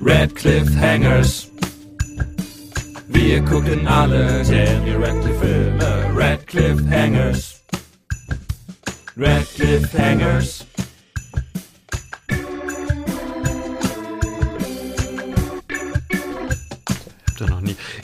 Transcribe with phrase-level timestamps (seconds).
[0.00, 1.48] Red Cliffhangers.
[3.08, 6.16] Wir gucken alle Daniel Radcliffe Filme.
[6.16, 7.60] Red Cliffhangers.
[9.16, 10.66] Red Cliffhangers.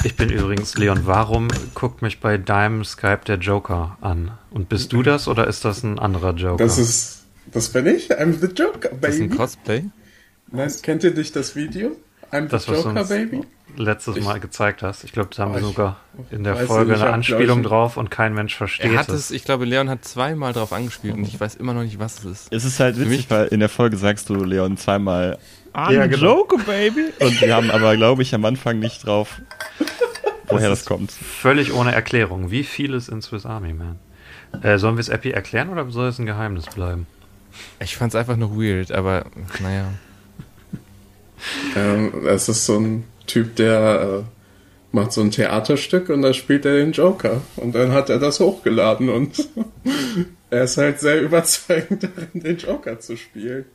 [0.07, 1.01] Ich bin übrigens Leon.
[1.05, 4.31] Warum guckt mich bei deinem Skype der Joker an?
[4.51, 6.63] Und bist du das oder ist das ein anderer Joker?
[6.63, 8.11] Das ist, das bin ich.
[8.13, 9.37] I'm the Joker, Das ist ein baby.
[9.37, 9.85] Cosplay?
[10.51, 11.97] Nein, kennt ihr nicht das Video?
[12.33, 13.41] I'm das, the was du Joker, uns baby.
[13.77, 15.05] letztes Ich- Mal gezeigt hast.
[15.05, 17.63] Ich glaube, da haben Oh, wir ich sogar in der Folge nicht, ich eine Anspielung
[17.63, 19.31] drauf und kein Mensch versteht Er hat es.
[19.31, 22.25] ich glaube, Leon hat zweimal drauf angespielt und ich weiß immer noch nicht, was es
[22.25, 22.49] ist.
[22.53, 25.39] Es ist halt Für witzig, mich- weil in der Folge sagst du, Leon, zweimal
[25.73, 26.39] I'm Ja, the genau.
[26.39, 27.07] Joker, baby.
[27.21, 29.41] Und wir haben aber, glaube ich, am Anfang nicht drauf,
[30.49, 31.13] woher das, ist kommt.
[31.13, 32.51] Völlig ohne Erklärung.
[32.51, 33.99] Wie viel ist in Swiss Army Man?
[34.63, 37.07] Äh, sollen wir es Epi erklären oder soll es ein Geheimnis bleiben?
[37.81, 39.27] Ich fand es einfach nur weird, aber
[39.61, 39.93] naja.
[41.77, 46.65] Ähm, es ist so ein Typ, der äh, macht so ein Theaterstück und da spielt
[46.65, 47.43] er den Joker.
[47.57, 49.49] Und dann hat er das hochgeladen und
[50.51, 53.67] er ist halt sehr überzeugend darin, den Joker zu spielen.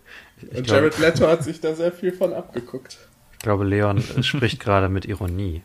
[0.42, 2.98] Und glaub- Jared Leto hat sich da sehr viel von abgeguckt.
[3.34, 5.62] Ich glaube, Leon spricht gerade mit Ironie.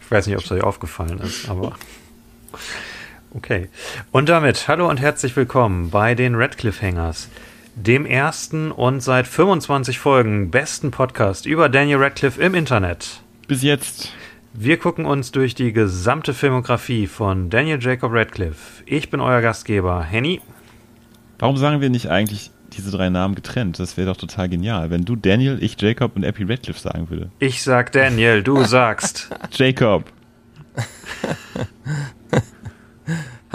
[0.00, 1.76] Ich weiß nicht, ob es euch aufgefallen ist, aber.
[3.36, 3.68] Okay.
[4.12, 7.28] Und damit, hallo und herzlich willkommen bei den Redcliffe Hangers,
[7.74, 13.20] dem ersten und seit 25 Folgen besten Podcast über Daniel Radcliffe im Internet.
[13.46, 14.10] Bis jetzt.
[14.54, 18.82] Wir gucken uns durch die gesamte Filmografie von Daniel Jacob Radcliffe.
[18.86, 20.40] Ich bin euer Gastgeber, Henny.
[21.38, 23.78] Warum sagen wir nicht eigentlich diese drei Namen getrennt?
[23.78, 27.30] Das wäre doch total genial, wenn du Daniel, ich Jacob und Epi Radcliffe sagen würde.
[27.38, 29.28] Ich sag Daniel, du sagst.
[29.50, 30.04] Jacob.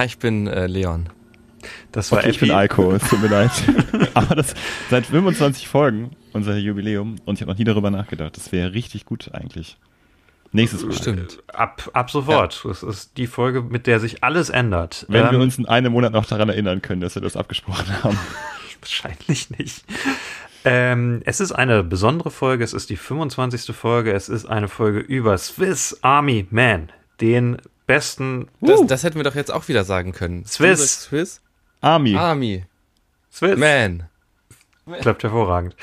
[0.02, 1.10] Hi, ich bin äh, Leon.
[1.92, 3.52] Das war Okay, ich bin Alko, es tut mir leid.
[4.16, 4.56] Aber das
[4.90, 8.36] seit 25 Folgen, unser Jubiläum, und ich habe noch nie darüber nachgedacht.
[8.36, 9.78] Das wäre richtig gut eigentlich.
[10.54, 10.94] Nächstes Mal.
[10.94, 11.44] Stimmt.
[11.54, 12.66] Ab, ab sofort.
[12.66, 15.06] Das ist die Folge, mit der sich alles ändert.
[15.08, 18.04] Wenn wir Ähm, uns in einem Monat noch daran erinnern können, dass wir das abgesprochen
[18.04, 18.18] haben.
[18.82, 19.86] Wahrscheinlich nicht.
[20.66, 22.64] Ähm, es ist eine besondere Folge.
[22.64, 23.76] Es ist die 25.
[23.76, 24.14] Folge.
[24.14, 27.58] Es ist eine Folge über Swiss Army Man, den
[27.92, 30.46] besten Das, das hätten wir doch jetzt auch wieder sagen können.
[30.46, 31.04] Swiss.
[31.04, 31.42] Swiss?
[31.82, 32.16] Army.
[32.16, 32.66] Army.
[33.32, 33.58] Swiss.
[33.58, 34.04] Man.
[35.02, 35.76] Klappt hervorragend.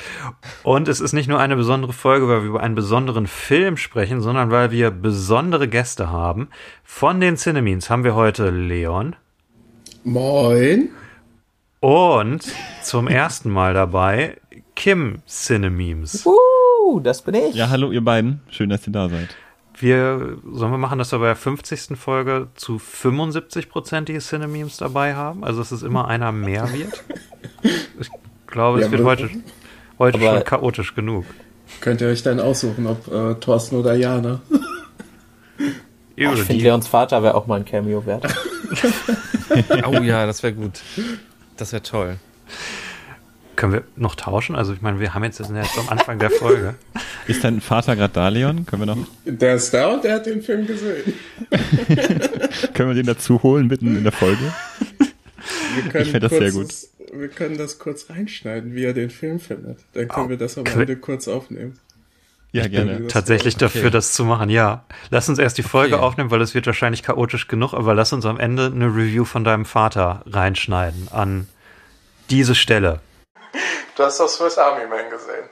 [0.62, 4.20] Und es ist nicht nur eine besondere Folge, weil wir über einen besonderen Film sprechen,
[4.20, 6.48] sondern weil wir besondere Gäste haben.
[6.82, 9.14] Von den Cinemines haben wir heute Leon
[10.04, 10.90] Moin.
[11.80, 12.42] und
[12.82, 14.36] zum ersten Mal dabei
[14.74, 16.26] Kim Cinememes.
[16.26, 17.54] Uh, das bin ich.
[17.54, 18.40] Ja, hallo ihr beiden.
[18.50, 19.36] Schön, dass ihr da seid.
[19.80, 21.96] Wir, sollen wir machen, dass wir bei der 50.
[21.96, 25.44] Folge zu 75%ige Cinememes dabei haben?
[25.44, 27.04] Also, dass es immer einer mehr wird?
[27.62, 28.08] Ich
[28.46, 29.30] glaube, es Ja, wird aber- heute,
[29.98, 31.24] heute schon chaotisch genug.
[31.80, 34.40] Könnt ihr euch dann aussuchen, ob äh, Thorsten oder Jana?
[36.16, 38.26] Über Ich finde, Leons Vater wäre auch mal ein Cameo wert.
[39.86, 40.80] Oh ja, das wäre gut.
[41.56, 42.16] Das wäre toll.
[43.58, 44.54] Können wir noch tauschen?
[44.54, 46.76] Also, ich meine, wir haben jetzt, wir sind jetzt am Anfang der Folge.
[47.26, 48.64] Ist dein Vater gerade da, Leon?
[48.66, 51.12] Können wir noch, Der ist da und der hat den Film gesehen.
[52.74, 54.38] können wir den dazu holen mitten in der Folge?
[55.74, 59.10] Wir können Ich find das sehr kurz- Wir können das kurz reinschneiden, wie er den
[59.10, 59.78] Film findet.
[59.94, 61.78] Dann können wir das am Ende kurz aufnehmen.
[62.52, 63.00] Ja, gerne.
[63.00, 64.84] Das Tatsächlich war- dafür, das zu machen, ja.
[65.10, 66.04] Lass uns erst die Folge Okay.
[66.04, 69.42] aufnehmen, weil es wird wahrscheinlich chaotisch genug, aber lass uns am Ende eine Review von
[69.44, 71.48] deinem Vater reinschneiden an
[72.30, 73.00] diese Stelle.
[73.96, 75.48] Du hast doch Swiss Army Man gesehen.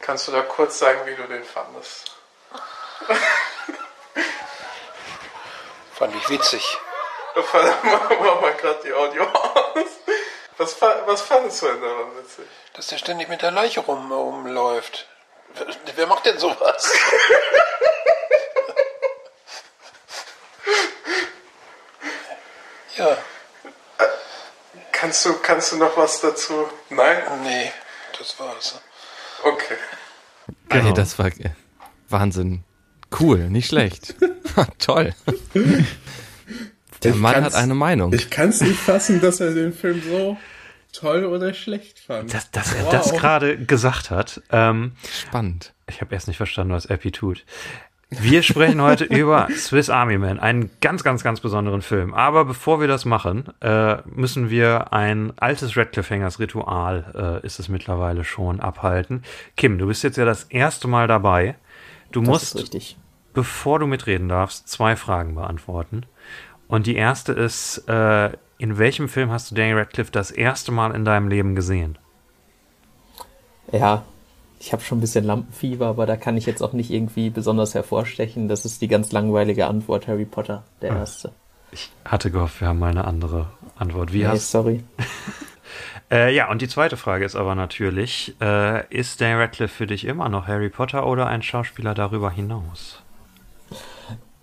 [0.00, 2.16] Kannst du da kurz sagen, wie du den fandest?
[5.94, 6.78] Fand ich witzig.
[7.34, 9.86] Mach mal gerade die Audio aus.
[10.56, 12.46] Was, was fandest du denn daran witzig?
[12.74, 15.06] Dass der ständig mit der Leiche rum, rumläuft.
[15.54, 16.92] Wer, wer macht denn sowas?
[22.96, 23.16] ja,
[24.98, 26.66] Kannst du, kannst du noch was dazu?
[26.90, 27.18] Nein?
[27.44, 27.70] nee,
[28.18, 28.80] das war's.
[29.44, 29.74] Okay.
[30.70, 30.92] Ey, Genau.
[30.92, 31.50] das war äh,
[32.08, 32.64] Wahnsinn.
[33.18, 34.14] Cool, nicht schlecht.
[34.78, 35.14] Toll.
[37.02, 38.12] Der Ich Mann hat eine Meinung.
[38.12, 40.36] Ich kann es nicht fassen, dass er den Film so
[40.92, 42.34] toll oder schlecht fand.
[42.34, 42.90] Dass, dass er Wow.
[42.92, 44.42] das gerade gesagt hat.
[44.50, 44.92] Ähm,
[45.28, 45.74] Spannend.
[45.86, 47.44] ich habe erst nicht verstanden, was Epi tut.
[48.10, 52.14] Wir sprechen heute über Swiss Army Man, einen ganz, ganz, ganz besonderen Film.
[52.14, 57.58] Aber bevor wir das machen, äh, müssen wir ein altes Radcliffe Hangers Ritual, äh, ist
[57.58, 59.24] es mittlerweile schon, abhalten.
[59.56, 61.56] Kim, du bist jetzt ja das erste Mal dabei.
[62.10, 62.96] Du Das musst
[63.34, 66.04] bevor du mitreden darfst, zwei Fragen beantworten.
[66.66, 70.94] Und die erste ist, äh, in welchem Film hast du Daniel Radcliffe das erste Mal
[70.94, 71.98] in deinem Leben gesehen?
[73.70, 74.04] Ja,
[74.60, 77.74] ich habe schon ein bisschen Lampenfieber, aber da kann ich jetzt auch nicht irgendwie besonders
[77.74, 78.48] hervorstechen.
[78.48, 80.98] Das ist die ganz langweilige Antwort, Harry Potter, der Ah.
[80.98, 81.32] erste.
[81.70, 83.46] Ich hatte gehofft, wir haben mal eine andere
[83.78, 84.12] Antwort.
[84.12, 84.82] Wie Nee, hast sorry.
[86.10, 90.06] Äh, ja, und die zweite Frage ist aber natürlich, äh, ist Daniel Radcliffe für dich
[90.06, 93.02] immer noch Harry Potter oder ein Schauspieler darüber hinaus?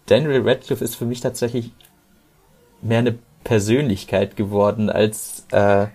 [0.05, 1.71] Daniel Radcliffe ist für mich tatsächlich
[2.83, 5.87] mehr eine Persönlichkeit geworden als, äh,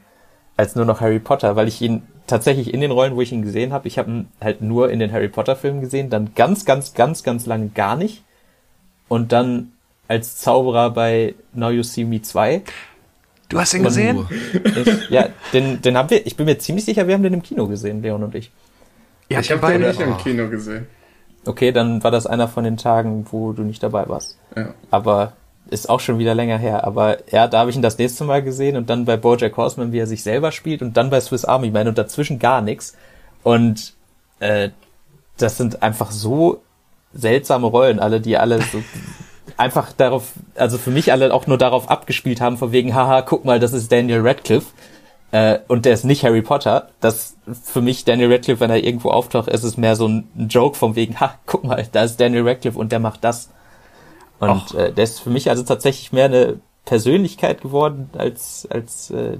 [0.57, 3.43] als nur noch Harry Potter, weil ich ihn tatsächlich in den Rollen, wo ich ihn
[3.43, 6.65] gesehen habe, ich habe ihn halt nur in den Harry Potter Filmen gesehen, dann ganz,
[6.65, 8.25] ganz, ganz, ganz lange gar nicht
[9.09, 9.73] und dann
[10.09, 12.62] als Zauberer bei Now You See Me 2.
[13.49, 14.27] Du hast ihn gesehen?
[14.65, 17.43] Ich, ja, den, den haben wir, ich bin mir ziemlich sicher, wir haben den im
[17.43, 18.50] Kino gesehen, Leon und ich.
[19.29, 20.87] Ja, Ich habe den nicht im Kino gesehen.
[21.47, 24.38] Okay, dann war das einer von den Tagen, wo du nicht dabei warst.
[24.56, 24.75] Ja.
[24.91, 25.33] aber
[25.71, 26.85] ist auch schon wieder länger her.
[26.85, 29.93] Aber ja, da habe ich ihn das nächste Mal gesehen und dann bei BoJack Horseman,
[29.93, 32.97] wie er sich selber spielt und dann bei Swiss Army Man und dazwischen gar nichts.
[33.43, 33.95] Und
[34.41, 34.71] äh,
[35.37, 36.61] das sind einfach so
[37.13, 38.83] seltsame Rollen, alle, die alle so
[39.57, 43.45] einfach darauf, also für mich alle auch nur darauf abgespielt haben, von wegen, haha, guck
[43.45, 44.73] mal, das ist Daniel Radcliffe.
[45.33, 46.89] Äh, und der ist nicht Harry Potter.
[47.01, 50.77] Das für mich Daniel Radcliffe, wenn er irgendwo auftaucht, ist es mehr so ein Joke
[50.77, 53.51] von wegen, ha, guck mal, da ist Daniel Radcliffe und der macht das.
[54.41, 59.39] Und äh, der ist für mich also tatsächlich mehr eine Persönlichkeit geworden als als äh,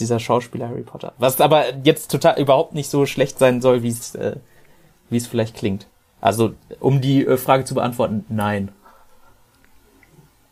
[0.00, 1.12] dieser Schauspieler Harry Potter.
[1.18, 4.36] Was aber jetzt total überhaupt nicht so schlecht sein soll, wie es äh,
[5.10, 5.86] wie es vielleicht klingt.
[6.20, 8.70] Also um die äh, Frage zu beantworten, nein.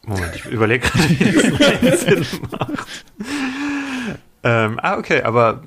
[0.04, 2.88] Moment, ich überlege gerade, wie das Sinn macht.
[4.42, 5.62] Ähm, ah, okay, aber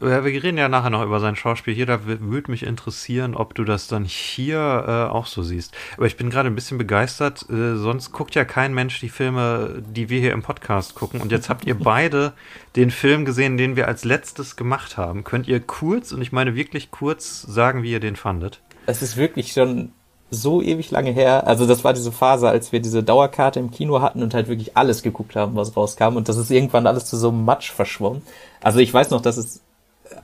[0.00, 1.86] wir reden ja nachher noch über sein Schauspiel hier.
[1.86, 5.74] Da würde mich interessieren, ob du das dann hier äh, auch so siehst.
[5.96, 7.48] Aber ich bin gerade ein bisschen begeistert.
[7.50, 11.20] Äh, sonst guckt ja kein Mensch die Filme, die wir hier im Podcast gucken.
[11.20, 12.32] Und jetzt habt ihr beide
[12.76, 15.24] den Film gesehen, den wir als letztes gemacht haben.
[15.24, 18.60] Könnt ihr kurz, und ich meine wirklich kurz, sagen, wie ihr den fandet?
[18.86, 19.92] Es ist wirklich schon
[20.30, 21.46] so ewig lange her.
[21.46, 24.76] Also das war diese Phase, als wir diese Dauerkarte im Kino hatten und halt wirklich
[24.76, 26.16] alles geguckt haben, was rauskam.
[26.16, 28.22] Und das ist irgendwann alles zu so einem Matsch verschwommen.
[28.60, 29.62] Also ich weiß noch, dass es,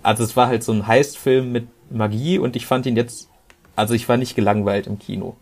[0.03, 3.29] also es war halt so ein Heist-Film mit Magie und ich fand ihn jetzt,
[3.77, 5.37] also ich war nicht gelangweilt im Kino.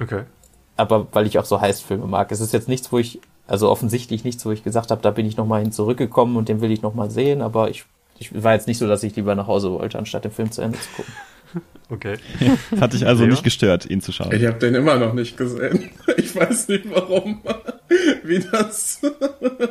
[0.00, 0.22] Okay.
[0.76, 2.30] Aber weil ich auch so Heist-Filme mag.
[2.30, 5.26] Es ist jetzt nichts, wo ich, also offensichtlich nichts, wo ich gesagt habe, da bin
[5.26, 7.42] ich nochmal hin zurückgekommen und den will ich nochmal sehen.
[7.42, 7.84] Aber ich,
[8.18, 10.62] ich war jetzt nicht so, dass ich lieber nach Hause wollte, anstatt den Film zu
[10.62, 11.12] Ende zu gucken.
[11.90, 12.18] Okay.
[12.80, 13.30] Hat dich also Leo?
[13.30, 14.32] nicht gestört, ihn zu schauen.
[14.32, 15.90] Ich habe den immer noch nicht gesehen.
[16.18, 17.40] Ich weiß nicht warum,
[18.24, 19.00] wie das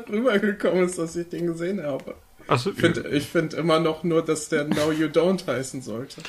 [0.09, 2.15] rübergekommen ist, dass ich den gesehen habe.
[2.47, 6.21] Achso, Ich finde find immer noch nur, dass der Now You Don't heißen sollte.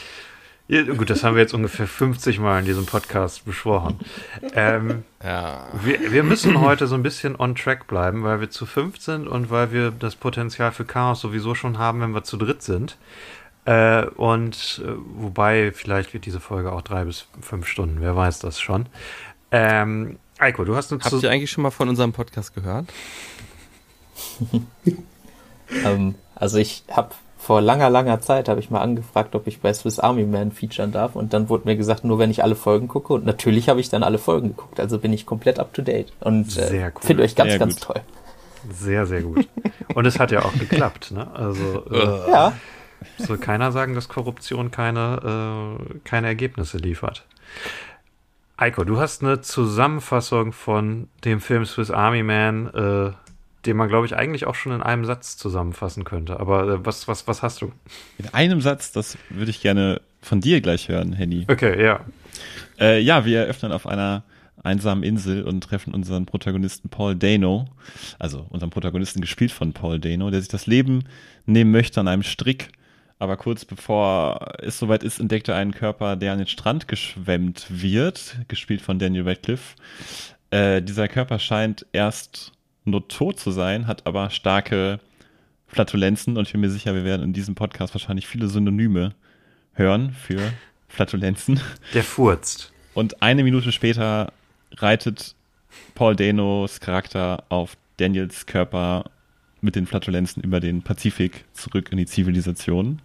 [0.70, 3.98] Ja, gut, das haben wir jetzt ungefähr 50 Mal in diesem Podcast beschworen.
[4.54, 5.66] Ähm, Ja.
[5.82, 9.28] wir, wir müssen heute so ein bisschen on track bleiben, weil wir zu fünft sind
[9.28, 12.98] und weil wir das Potenzial für Chaos sowieso schon haben, wenn wir zu dritt sind.
[13.64, 18.38] Äh, und äh, wobei, vielleicht wird diese Folge auch drei bis fünf Stunden, wer weiß
[18.40, 18.86] das schon.
[19.50, 22.86] Ähm, Eiko, du hast uns Habt ihr eigentlich schon mal von unserem Podcast gehört?
[25.84, 29.72] Ähm, also ich habe vor langer, langer Zeit habe ich mal angefragt, ob ich bei
[29.72, 32.88] Swiss Army Man featuren darf und dann wurde mir gesagt, nur wenn ich alle Folgen
[32.88, 35.82] gucke und natürlich habe ich dann alle Folgen geguckt, also bin ich komplett up to
[35.82, 37.02] date und Sehr äh, cool.
[37.02, 37.84] finde euch ganz, Sehr ganz gut.
[37.84, 38.02] toll.
[38.72, 39.48] sehr, sehr gut.
[39.94, 41.28] Und es hat ja auch geklappt, ne?
[41.32, 42.52] Also äh, Ja,
[43.18, 47.24] soll keiner sagen, dass Korruption keine, äh, keine Ergebnisse liefert.
[48.56, 53.12] Eiko, du hast eine Zusammenfassung von dem Film Swiss Army Man, äh,
[53.66, 56.40] den man, glaube ich, eigentlich auch schon in einem Satz zusammenfassen könnte.
[56.40, 57.72] Aber äh, was, was, was hast du?
[58.18, 61.46] In einem Satz, das würde ich gerne von dir gleich hören, Henny.
[61.48, 62.00] Okay, ja.
[62.78, 64.22] Äh, ja, wir eröffnen auf einer
[64.62, 67.66] einsamen Insel und treffen unseren Protagonisten Paul Dano,
[68.18, 71.04] also unseren Protagonisten gespielt von Paul Dano, der sich das Leben
[71.46, 72.70] nehmen möchte an einem Strick.
[73.20, 77.66] Aber kurz bevor es soweit ist, entdeckt er einen Körper, der an den Strand geschwemmt
[77.68, 79.74] wird, gespielt von Daniel Radcliffe.
[80.50, 82.52] Äh, dieser Körper scheint erst
[82.90, 85.00] nur tot zu sein, hat aber starke
[85.66, 89.14] Flatulenzen und ich bin mir sicher, wir werden in diesem Podcast wahrscheinlich viele Synonyme
[89.74, 90.52] hören für
[90.88, 91.60] Flatulenzen.
[91.94, 92.72] Der furzt.
[92.94, 94.32] Und eine Minute später
[94.76, 95.34] reitet
[95.94, 99.04] Paul Danos Charakter auf Daniels Körper
[99.60, 103.00] mit den Flatulenzen über den Pazifik zurück in die Zivilisation.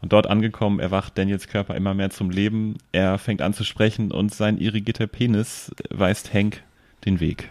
[0.00, 2.76] Und dort angekommen, erwacht Daniels Körper immer mehr zum Leben.
[2.90, 6.62] Er fängt an zu sprechen und sein irrigierter Penis weist Hank
[7.04, 7.50] den Weg.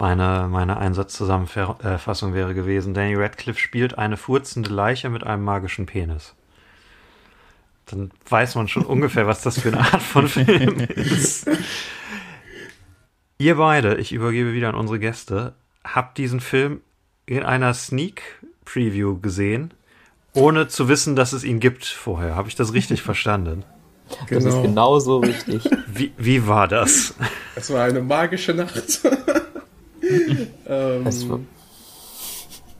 [0.00, 6.34] Meine, meine Einsatzzusammenfassung wäre gewesen, Danny Radcliffe spielt eine furzende Leiche mit einem magischen Penis.
[7.84, 11.48] Dann weiß man schon ungefähr, was das für eine Art von Film ist.
[13.36, 15.52] Ihr beide, ich übergebe wieder an unsere Gäste,
[15.84, 16.80] habt diesen Film
[17.26, 18.22] in einer Sneak
[18.64, 19.74] Preview gesehen,
[20.32, 22.36] ohne zu wissen, dass es ihn gibt vorher.
[22.36, 23.64] Habe ich das richtig verstanden?
[24.30, 24.62] Das ist Genau.
[24.62, 25.68] genauso richtig.
[25.86, 27.14] Wie, wie war das?
[27.54, 29.00] Es war eine magische Nacht.
[30.68, 31.46] ähm,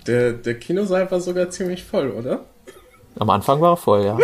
[0.07, 2.45] der, der Kinosaal war sogar ziemlich voll, oder?
[3.19, 4.19] am Anfang war er voll, ja.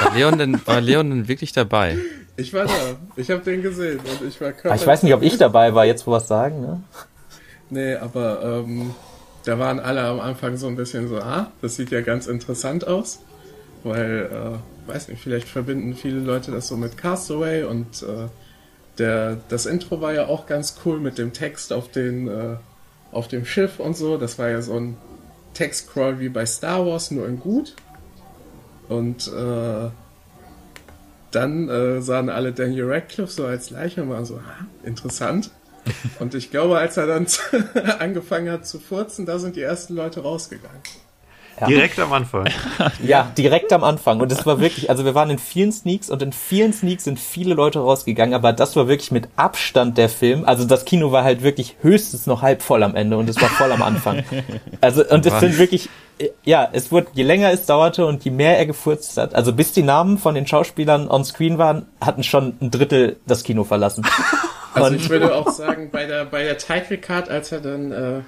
[0.00, 1.96] War Leon denn, war Leon denn wirklich dabei?
[2.36, 2.72] Ich war da.
[3.16, 4.82] Ich habe den gesehen und ich war körperlich.
[4.82, 6.60] ich weiß nicht, ob ich dabei war, jetzt wo wir es sagen.
[6.60, 6.82] Ne?
[7.70, 8.94] Nee, aber ähm,
[9.44, 12.86] da waren alle am Anfang so ein bisschen so, ah, das sieht ja ganz interessant
[12.86, 13.20] aus.
[13.84, 18.28] Weil, äh, weiß nicht, vielleicht verbinden viele Leute das so mit Castaway und äh,
[18.98, 22.56] der, das Intro war ja auch ganz cool mit dem Text auf, den, äh,
[23.12, 24.16] auf dem Schiff und so.
[24.16, 24.96] Das war ja so ein
[25.54, 27.74] Textcrawl wie bei Star Wars, nur in gut.
[28.88, 29.90] Und äh,
[31.30, 35.50] dann äh, sahen alle Daniel Radcliffe so als Leiche und waren so, ah, interessant.
[36.18, 37.26] Und ich glaube, als er dann
[37.98, 40.80] angefangen hat zu furzen, da sind die ersten Leute rausgegangen.
[41.60, 41.66] Ja.
[41.68, 42.48] Direkt am Anfang.
[43.06, 44.20] Ja, direkt am Anfang.
[44.20, 47.18] Und es war wirklich, also wir waren in vielen Sneaks und in vielen Sneaks sind
[47.20, 50.44] viele Leute rausgegangen, aber das war wirklich mit Abstand der Film.
[50.44, 53.48] Also das Kino war halt wirklich höchstens noch halb voll am Ende und es war
[53.48, 54.24] voll am Anfang.
[54.80, 55.88] Also, und es sind wirklich,
[56.44, 59.72] ja, es wurde, je länger es dauerte und je mehr er gefurzt hat, also bis
[59.72, 64.04] die Namen von den Schauspielern on screen waren, hatten schon ein Drittel das Kino verlassen.
[64.76, 67.92] Also Und- ich würde auch sagen, bei der, bei der Title Card, als er dann
[67.92, 68.20] äh,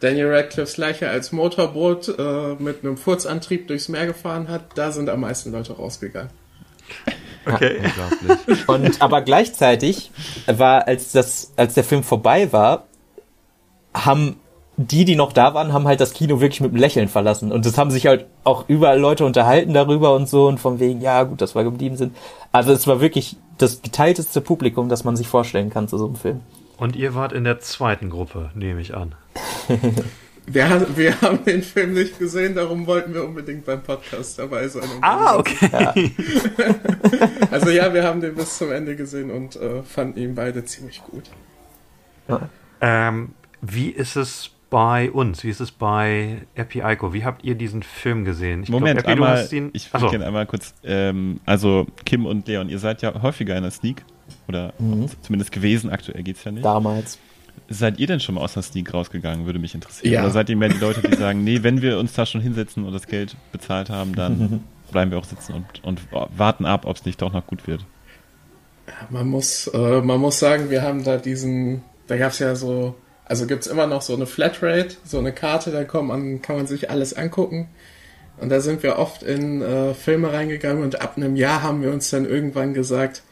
[0.00, 5.08] Daniel Radcliffes Leiche als Motorboot äh, mit einem Furzantrieb durchs Meer gefahren hat, da sind
[5.08, 6.30] am meisten Leute rausgegangen.
[7.46, 7.80] Okay.
[7.84, 8.68] Unglaublich.
[8.68, 10.10] Und aber gleichzeitig
[10.46, 12.84] war, als das, als der Film vorbei war,
[13.94, 14.36] haben
[14.76, 17.52] die, die noch da waren, haben halt das Kino wirklich mit einem Lächeln verlassen.
[17.52, 21.00] Und es haben sich halt auch überall Leute unterhalten darüber und so und von wegen,
[21.02, 22.16] ja gut, dass wir geblieben sind.
[22.52, 26.16] Also es war wirklich das geteilteste Publikum, das man sich vorstellen kann zu so einem
[26.16, 26.40] Film.
[26.78, 29.14] Und ihr wart in der zweiten Gruppe, nehme ich an.
[30.52, 34.82] Wir, wir haben den Film nicht gesehen, darum wollten wir unbedingt beim Podcast dabei sein.
[35.00, 36.10] Ah, okay.
[37.52, 41.02] Also ja, wir haben den bis zum Ende gesehen und äh, fanden ihn beide ziemlich
[41.02, 41.24] gut.
[42.80, 45.44] Ähm, wie ist es bei uns?
[45.44, 47.12] Wie ist es bei Epi Aiko?
[47.12, 48.62] Wie habt ihr diesen Film gesehen?
[48.62, 49.70] Ich glaub, Moment, Epi, du einmal, hast ihn.
[49.72, 53.62] ich würde gerne einmal kurz, ähm, also Kim und Leon, ihr seid ja häufiger in
[53.62, 54.04] der Sneak,
[54.48, 54.72] oder
[55.22, 56.64] zumindest gewesen, aktuell geht's ja nicht.
[56.64, 57.18] Damals.
[57.68, 60.12] Seid ihr denn schon mal aus der Sneak rausgegangen, würde mich interessieren.
[60.12, 60.22] Ja.
[60.22, 62.84] Oder seid ihr mehr die Leute, die sagen, nee, wenn wir uns da schon hinsetzen
[62.84, 66.96] und das Geld bezahlt haben, dann bleiben wir auch sitzen und, und warten ab, ob
[66.96, 67.84] es nicht doch noch gut wird.
[69.08, 72.96] Man muss, äh, man muss sagen, wir haben da diesen, da gab es ja so,
[73.24, 76.66] also gibt's immer noch so eine Flatrate, so eine Karte, da kommt man, kann man
[76.66, 77.68] sich alles angucken.
[78.40, 81.92] Und da sind wir oft in äh, Filme reingegangen und ab einem Jahr haben wir
[81.92, 83.22] uns dann irgendwann gesagt,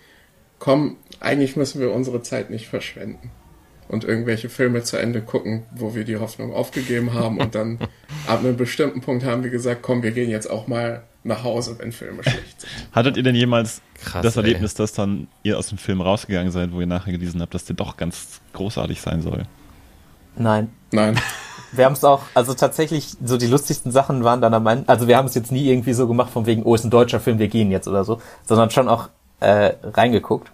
[0.58, 3.30] komm, eigentlich müssen wir unsere Zeit nicht verschwenden.
[3.88, 7.40] Und irgendwelche Filme zu Ende gucken, wo wir die Hoffnung aufgegeben haben.
[7.40, 7.78] Und dann
[8.26, 11.76] ab einem bestimmten Punkt haben wir gesagt, komm, wir gehen jetzt auch mal nach Hause,
[11.78, 12.70] wenn Filme schlecht sind.
[12.92, 14.42] Hattet ihr denn jemals Krass, das ey.
[14.42, 17.64] Erlebnis, dass dann ihr aus dem Film rausgegangen seid, wo ihr nachher gelesen habt, dass
[17.64, 19.44] der doch ganz großartig sein soll?
[20.36, 20.70] Nein.
[20.92, 21.18] Nein.
[21.72, 25.06] Wir haben es auch, also tatsächlich, so die lustigsten Sachen waren dann am Ende, also
[25.06, 27.38] wir haben es jetzt nie irgendwie so gemacht von wegen, oh, ist ein deutscher Film,
[27.38, 30.50] wir gehen jetzt oder so, sondern schon auch äh, reingeguckt.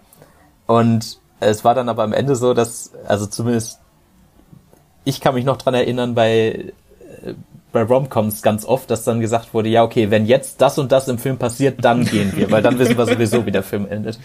[0.67, 3.79] Und es war dann aber am Ende so, dass, also zumindest
[5.03, 6.73] ich kann mich noch dran erinnern, bei,
[7.23, 7.33] äh,
[7.71, 11.07] bei Romcoms ganz oft, dass dann gesagt wurde, ja, okay, wenn jetzt das und das
[11.07, 14.19] im Film passiert, dann gehen wir, weil dann wissen wir sowieso, wie der Film endet.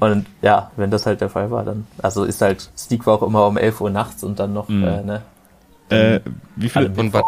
[0.00, 3.22] Und ja, wenn das halt der Fall war, dann, also ist halt, Sneak war auch
[3.22, 4.84] immer um 11 Uhr nachts und dann noch, Mhm.
[4.84, 5.22] äh, ne,
[5.90, 6.20] Äh,
[6.56, 7.22] wie viele, Alle- Und war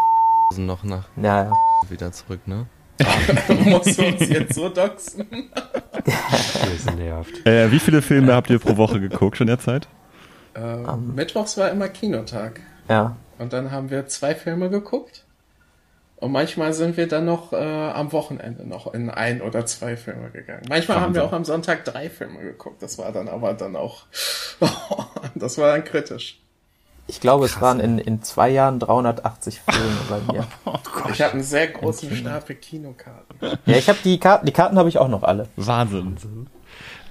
[0.56, 1.52] noch nach ja, ja.
[1.88, 2.66] wieder zurück, ne?
[3.66, 5.26] Musst du uns jetzt so doxen?
[6.06, 7.46] Ihr ist nervt.
[7.46, 9.88] äh, wie viele Filme habt ihr pro Woche geguckt schon derzeit?
[10.54, 12.60] Äh, Mittwochs war immer Kinotag.
[12.88, 15.24] Ja, Und dann haben wir zwei Filme geguckt.
[16.16, 20.30] Und manchmal sind wir dann noch äh, am Wochenende noch in ein oder zwei Filme
[20.30, 20.62] gegangen.
[20.68, 21.34] Manchmal haben wir Wahnsinn.
[21.34, 22.82] auch am Sonntag drei Filme geguckt.
[22.82, 24.04] Das war dann aber dann auch,
[25.34, 26.40] das war dann kritisch.
[27.06, 30.46] Ich glaube, es waren in, in zwei Jahren 380 Filme bei mir.
[31.12, 33.58] Ich habe einen sehr großen Stapel Kinokarten.
[33.66, 35.48] Ja, ich habe die Karten, die Karten habe ich auch noch alle.
[35.56, 36.48] Wahnsinn.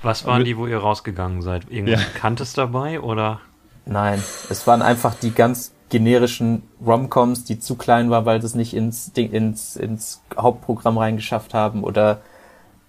[0.02, 1.70] Was waren die, wo ihr rausgegangen seid?
[1.70, 2.08] Irgendwas Ja.
[2.12, 3.40] Bekanntes dabei oder?
[3.86, 8.56] Nein, es waren einfach die ganz generischen Romcoms, die zu klein waren, weil sie es
[8.56, 12.22] nicht ins, Ding, ins, ins Hauptprogramm reingeschafft haben oder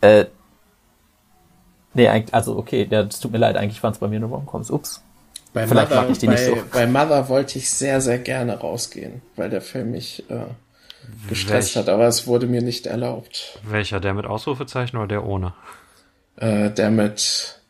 [0.01, 0.25] äh,
[1.93, 4.31] nee, eigentlich, also okay, ja, das tut mir leid, eigentlich waren es bei mir nur
[4.31, 4.71] Romcoms.
[4.71, 5.04] Ups.
[5.55, 6.59] Bei Vielleicht Mother, mag ich die bei, nicht so.
[6.73, 10.41] bei Mother wollte ich sehr, sehr gerne rausgehen, weil der Film mich äh,
[11.29, 13.59] gestresst Welch- hat, aber es wurde mir nicht erlaubt.
[13.63, 14.01] Welcher?
[14.01, 15.55] Der mit Ausrufezeichen oder der ohne?
[16.37, 17.61] Äh, der mit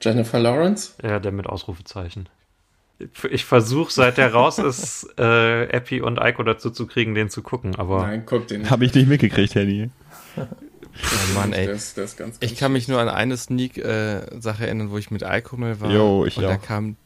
[0.00, 0.92] Jennifer Lawrence?
[1.02, 2.28] Ja, der mit Ausrufezeichen.
[3.30, 7.42] Ich versuche, seit der raus ist, äh, Epi und Eiko dazu zu kriegen, den zu
[7.42, 8.70] gucken, aber Nein, guck den.
[8.70, 9.90] Habe ich nicht mitgekriegt, Henny.
[10.36, 10.44] Oh
[11.34, 11.66] Mann, ey.
[11.66, 15.24] Der ist ganz, ganz Ich kann mich nur an eine Sneak-Sache erinnern, wo ich mit
[15.24, 15.90] Eiko mal war.
[15.90, 16.62] Jo, ich Und da auch.
[16.62, 16.96] kam,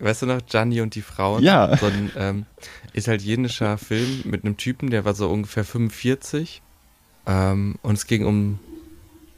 [0.00, 1.42] weißt du noch, Gianni und die Frauen?
[1.42, 1.76] Ja.
[1.76, 2.46] So ein ähm,
[2.92, 6.62] italienischer Film mit einem Typen, der war so ungefähr 45.
[7.26, 8.58] Ähm, und es ging um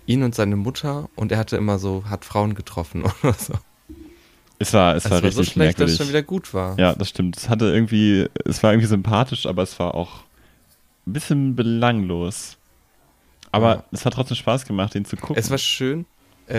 [0.07, 3.55] ihn und seine Mutter und er hatte immer so, hat Frauen getroffen oder so.
[4.59, 5.93] Es war, es Es war war so richtig schlecht, dass merkwürdig.
[5.93, 6.79] es schon wieder gut war.
[6.79, 7.37] Ja, das stimmt.
[7.37, 10.23] Es hatte irgendwie, es war irgendwie sympathisch, aber es war auch
[11.07, 12.57] ein bisschen belanglos.
[13.53, 13.85] Aber Ja.
[13.93, 15.37] es hat trotzdem Spaß gemacht, den zu gucken.
[15.37, 16.07] Es war schön,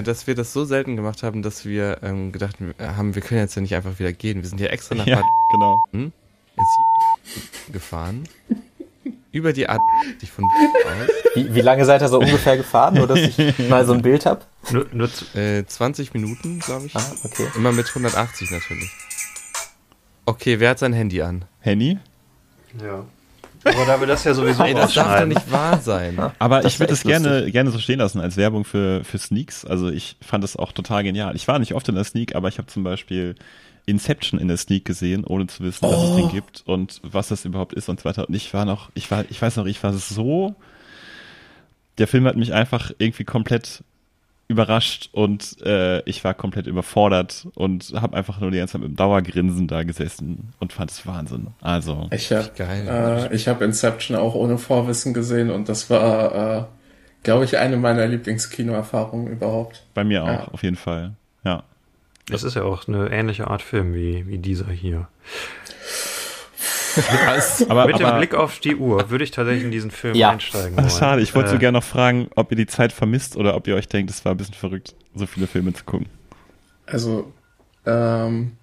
[0.03, 3.55] dass wir das so selten gemacht haben, dass wir ähm, gedacht haben, wir können jetzt
[3.55, 4.41] ja nicht einfach wieder gehen.
[4.41, 5.83] Wir sind hier extra nach ja, Bad genau.
[5.91, 6.11] ins
[7.71, 8.23] gefahren.
[9.31, 9.81] Über die Art
[10.33, 11.09] von aus.
[11.35, 14.25] Wie, wie lange seid ihr so ungefähr gefahren, nur dass ich mal so ein Bild
[14.25, 14.41] habe?
[14.71, 16.95] nur, nur Äh, 20 Minuten, glaube ich.
[16.95, 17.47] Ah, okay.
[17.55, 18.91] Immer mit 180 natürlich.
[20.25, 21.45] Okay, wer hat sein Handy an?
[21.59, 21.99] Henny?
[22.81, 23.05] ja.
[23.63, 26.17] Aber da wir das ja sowieso Ey, das darf doch nicht wahr sein.
[26.39, 29.65] Aber Das ich würde es gerne, gerne so stehen lassen als Werbung für, für Sneaks.
[29.65, 31.35] Also ich fand das auch total genial.
[31.35, 33.35] Ich war nicht oft in der Sneak, aber ich habe zum Beispiel
[33.85, 37.45] Inception in der Sneak gesehen, ohne zu wissen, dass es den gibt und was das
[37.45, 38.27] überhaupt ist und so weiter.
[38.27, 40.55] Und ich war noch, ich war, ich weiß noch, ich war so,
[41.97, 43.83] der Film hat mich einfach irgendwie komplett
[44.49, 48.89] überrascht und äh, ich war komplett überfordert und habe einfach nur die ganze Zeit mit
[48.89, 51.47] dem Dauergrinsen da gesessen und fand es Wahnsinn.
[51.61, 52.87] Also, Ich habe Geil.
[53.31, 56.63] äh, ich hab Inception auch ohne Vorwissen gesehen und das war, äh,
[57.21, 59.85] glaube ich, eine meiner Lieblingskinoerfahrungen überhaupt.
[59.93, 60.47] bei mir auch, Ja.
[60.51, 61.13] auf jeden Fall.
[61.43, 61.63] Ja.
[62.27, 65.07] Das ist ja auch eine ähnliche Art Film wie, wie dieser hier.
[67.69, 70.29] Aber, Mit dem aber, Blick auf die Uhr würde ich tatsächlich in diesen Film Ja.
[70.31, 70.89] einsteigen Ach, wollen.
[70.89, 73.67] schade, ich wollte so Äh, gerne noch fragen, ob ihr die Zeit vermisst oder ob
[73.67, 76.07] ihr euch denkt, es war ein bisschen verrückt, so viele Filme zu gucken.
[76.85, 77.31] Also,
[77.85, 78.53] ähm,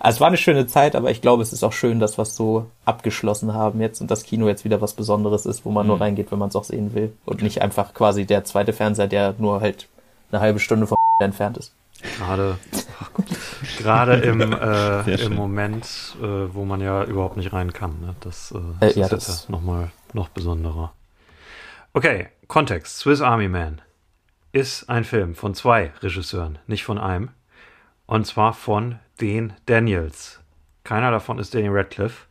[0.00, 2.22] Also es war eine schöne Zeit, aber ich glaube, es ist auch schön, dass wir
[2.22, 5.86] es so abgeschlossen haben jetzt und das Kino jetzt wieder was Besonderes ist, wo man
[5.86, 7.12] nur reingeht, wenn man es auch sehen will.
[7.24, 9.88] Und nicht einfach quasi der zweite Fernseher, der nur halt
[10.30, 11.72] eine halbe Stunde vom entfernt ist.
[12.18, 12.58] Gerade,
[13.78, 18.00] gerade im, äh, im Moment, äh, wo man ja überhaupt nicht rein kann.
[18.00, 18.14] Ne?
[18.20, 20.92] Das, äh, Äh, das ja, ist das- jetzt ja nochmal noch besonderer.
[21.92, 22.98] Okay, Kontext.
[22.98, 23.80] Swiss Army Man
[24.52, 27.30] ist ein Film von zwei Regisseuren, nicht von einem.
[28.06, 30.40] Und zwar von den Daniels.
[30.84, 32.26] Keiner davon ist Daniel Radcliffe,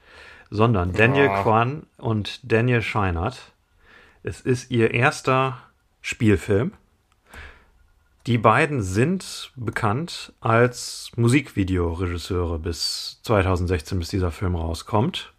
[0.50, 3.52] sondern Daniel Kwan und Daniel Scheinert.
[4.24, 5.58] Es ist ihr erster
[6.02, 6.74] Spielfilm.
[8.28, 15.32] Die beiden sind bekannt als Musikvideoregisseure bis 2016, bis dieser Film rauskommt.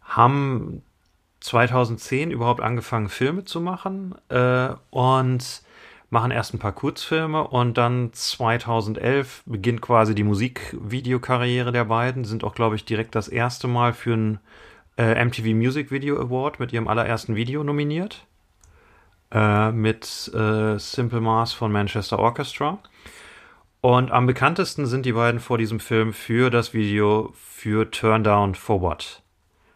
[0.00, 0.82] Haben
[1.40, 5.62] 2010 überhaupt angefangen, Filme zu machen äh, und
[6.08, 12.22] machen erst ein paar Kurzfilme und dann 2011 beginnt quasi die Musikvideokarriere der beiden.
[12.22, 14.38] Sind auch, glaube ich, direkt das erste Mal für einen
[14.96, 18.24] äh, MTV Music Video Award mit ihrem allerersten Video nominiert
[19.34, 22.78] äh, mit äh, Simple Mars von Manchester Orchestra.
[23.80, 28.54] Und am bekanntesten sind die beiden vor diesem Film für das Video für Turn Down
[28.54, 29.20] for What.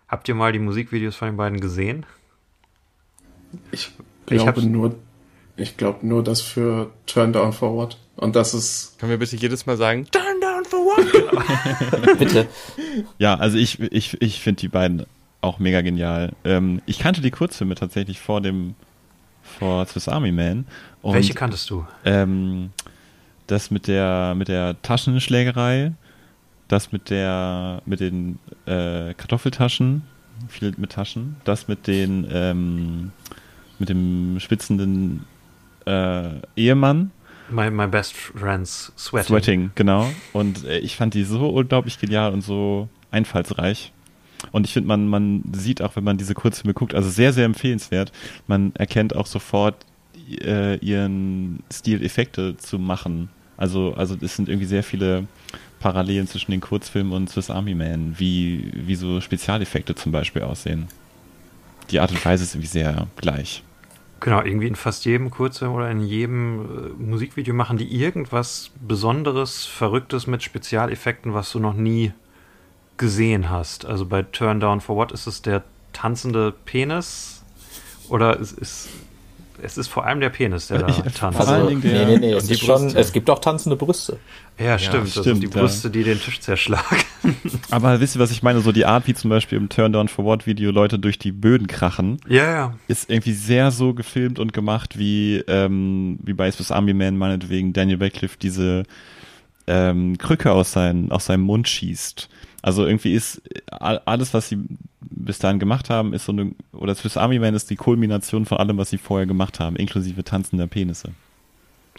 [0.06, 2.06] Habt ihr mal die Musikvideos von den beiden gesehen?
[3.72, 3.90] ich
[4.30, 4.94] Ich glaube hab's- nur,
[5.56, 7.98] ich glaube nur das für Turn Down Forward.
[8.16, 12.18] Und das ist, Können wir bitte jedes Mal sagen, turn down for what?
[12.18, 12.48] Bitte.
[13.18, 15.06] Ja, also ich, ich, ich finde die beiden
[15.40, 16.32] auch mega genial.
[16.44, 18.74] Ähm, ich kannte die Kurzfilme tatsächlich vor dem,
[19.48, 20.66] vor Swiss Army Man.
[21.02, 21.86] Und, Welche kanntest du?
[22.04, 22.70] Ähm,
[23.46, 25.92] das mit der, mit der Taschenschlägerei,
[26.68, 30.02] das mit der, mit den äh, Kartoffeltaschen,
[30.48, 33.12] viel mit Taschen, das mit den, ähm,
[33.78, 35.24] mit dem spitzenden
[35.86, 37.10] äh, Ehemann,
[37.50, 39.28] My, my Best Friend's Sweating.
[39.28, 40.10] Sweating, genau.
[40.32, 43.92] Und äh, ich fand die so unglaublich genial und so einfallsreich.
[44.52, 47.44] Und ich finde, man, man sieht auch, wenn man diese Kurzfilme guckt, also sehr, sehr
[47.44, 48.12] empfehlenswert.
[48.46, 49.84] Man erkennt auch sofort
[50.40, 53.30] äh, ihren Stil, Effekte zu machen.
[53.56, 55.26] Also, also es sind irgendwie sehr viele
[55.80, 60.86] Parallelen zwischen den Kurzfilmen und Swiss Army Man, wie, wie so Spezialeffekte zum Beispiel aussehen.
[61.90, 63.62] Die Art und Weise ist irgendwie sehr gleich.
[64.20, 69.64] Genau, irgendwie in fast jedem Kurzfilm oder in jedem äh, Musikvideo machen die irgendwas Besonderes,
[69.64, 72.12] Verrücktes mit Spezialeffekten, was du noch nie
[72.98, 73.86] gesehen hast.
[73.86, 77.42] Also bei Turn Down for What ist es der tanzende Penis
[78.08, 78.88] oder ist, ist
[79.60, 81.36] es ist vor allem der Penis, der da Ich- tanzt.
[81.36, 82.98] vor allen Also, Dingen nee, nee, nee, es, die ist schon, Brüste.
[83.00, 84.18] es gibt auch tanzende Brüste.
[84.56, 85.02] ja, stimmt.
[85.06, 85.60] das stimmt, sind die ja.
[85.62, 87.02] Brüste, die den Tisch zerschlagen.
[87.70, 88.60] Aber wisst ihr, was ich meine?
[88.60, 91.32] So die Art, wie zum Beispiel im Turn Down for What Video Leute durch die
[91.32, 92.74] Böden krachen, ja, ja.
[92.86, 97.72] ist irgendwie sehr so gefilmt und gemacht, wie, ähm, wie bei Swiss Army Man meinetwegen
[97.72, 98.84] Daniel Radcliffe diese
[99.66, 102.28] ähm, Krücke aus, seinen, aus seinem Mund schießt.
[102.62, 104.58] Also irgendwie ist all- alles, was sie
[105.00, 108.58] bis dahin gemacht haben, ist so eine, oder Swiss Army Man ist die Kulmination von
[108.58, 111.12] allem, was sie vorher gemacht haben, inklusive tanzender Penisse.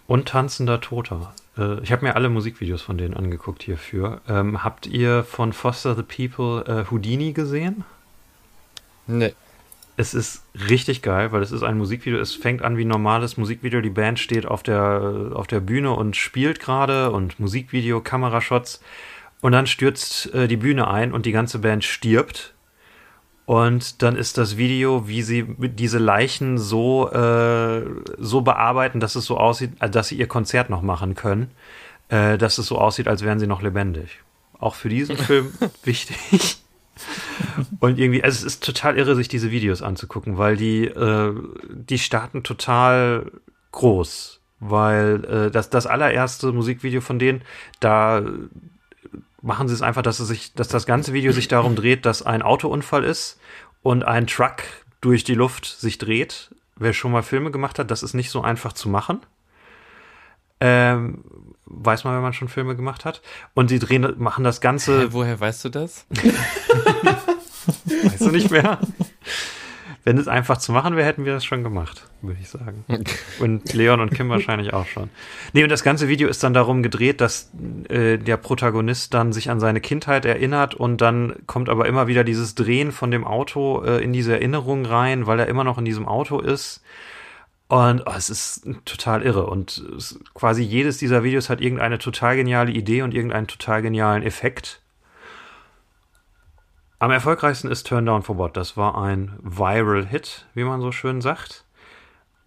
[0.08, 1.34] Und tanzender Toter.
[1.58, 4.22] Äh, ich habe mir alle Musikvideos von denen angeguckt hierfür.
[4.28, 7.84] Ähm, habt ihr von Foster the People äh, Houdini gesehen?
[9.08, 9.34] Nee.
[9.98, 12.20] Es ist richtig geil, weil es ist ein Musikvideo.
[12.20, 13.82] Es fängt an wie ein normales Musikvideo.
[13.82, 18.82] Die Band steht auf der, auf der Bühne und spielt gerade und Musikvideo, Kamerashots.
[19.42, 22.54] Und dann stürzt äh, die Bühne ein und die ganze Band stirbt.
[23.46, 27.84] Und dann ist das Video, wie sie diese Leichen so, äh,
[28.18, 31.52] so bearbeiten, dass es so aussieht, äh, dass sie ihr Konzert noch machen können.
[32.10, 34.20] Äh, dass es so aussieht, als wären sie noch lebendig.
[34.60, 36.58] Auch für diesen Film wichtig.
[37.80, 41.34] Und irgendwie, also es ist total irre, sich diese Videos anzugucken, weil die, äh,
[41.70, 43.32] die starten total
[43.72, 44.42] groß.
[44.60, 47.44] Weil äh, das, das allererste Musikvideo von denen,
[47.80, 48.24] da
[49.42, 52.22] machen sie es einfach, dass es sich, dass das ganze Video sich darum dreht, dass
[52.22, 53.40] ein Autounfall ist
[53.82, 54.64] und ein Truck
[55.02, 56.54] durch die Luft sich dreht.
[56.76, 59.20] Wer schon mal Filme gemacht hat, das ist nicht so einfach zu machen.
[60.62, 61.24] Ähm,
[61.66, 63.22] weiß man, wenn man schon Filme gemacht hat.
[63.54, 65.02] Und die drehen, machen das Ganze.
[65.02, 66.06] Hä, woher weißt du das?
[68.04, 68.80] Weißt du nicht mehr?
[70.04, 72.86] Wenn es einfach zu machen wäre, hätten wir das schon gemacht, würde ich sagen.
[73.40, 75.10] Und Leon und Kim wahrscheinlich auch schon.
[75.54, 77.52] Nee, und das ganze Video ist dann darum gedreht, dass
[77.90, 82.24] äh, der Protagonist dann sich an seine Kindheit erinnert und dann kommt aber immer wieder
[82.24, 85.86] dieses Drehen von dem Auto äh, in diese Erinnerung rein, weil er immer noch in
[85.86, 86.82] diesem Auto ist.
[87.70, 89.46] Und oh, es ist total irre.
[89.46, 94.24] Und es, quasi jedes dieser Videos hat irgendeine total geniale Idee und irgendeinen total genialen
[94.24, 94.82] Effekt.
[97.02, 98.58] Am erfolgreichsten ist Turn Down for What.
[98.58, 101.64] Das war ein Viral Hit, wie man so schön sagt.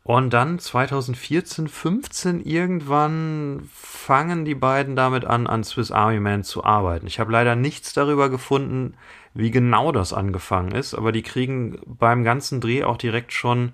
[0.05, 6.65] Und dann 2014, 15 irgendwann fangen die beiden damit an, an Swiss Army Man zu
[6.65, 7.07] arbeiten.
[7.07, 8.95] Ich habe leider nichts darüber gefunden,
[9.33, 13.73] wie genau das angefangen ist, aber die kriegen beim ganzen Dreh auch direkt schon,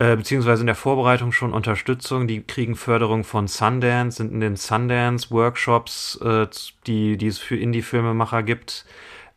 [0.00, 2.26] äh, beziehungsweise in der Vorbereitung schon Unterstützung.
[2.26, 6.48] Die kriegen Förderung von Sundance, sind in den Sundance-Workshops, äh,
[6.88, 8.86] die, die es für Indie-Filmemacher gibt.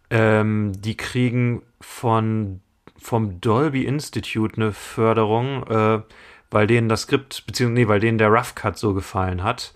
[0.10, 2.62] Ähm, die kriegen von
[3.00, 6.02] vom Dolby Institute eine Förderung, äh,
[6.50, 9.74] weil denen das Skript, beziehungsweise nee, weil denen der Rough Cut so gefallen hat,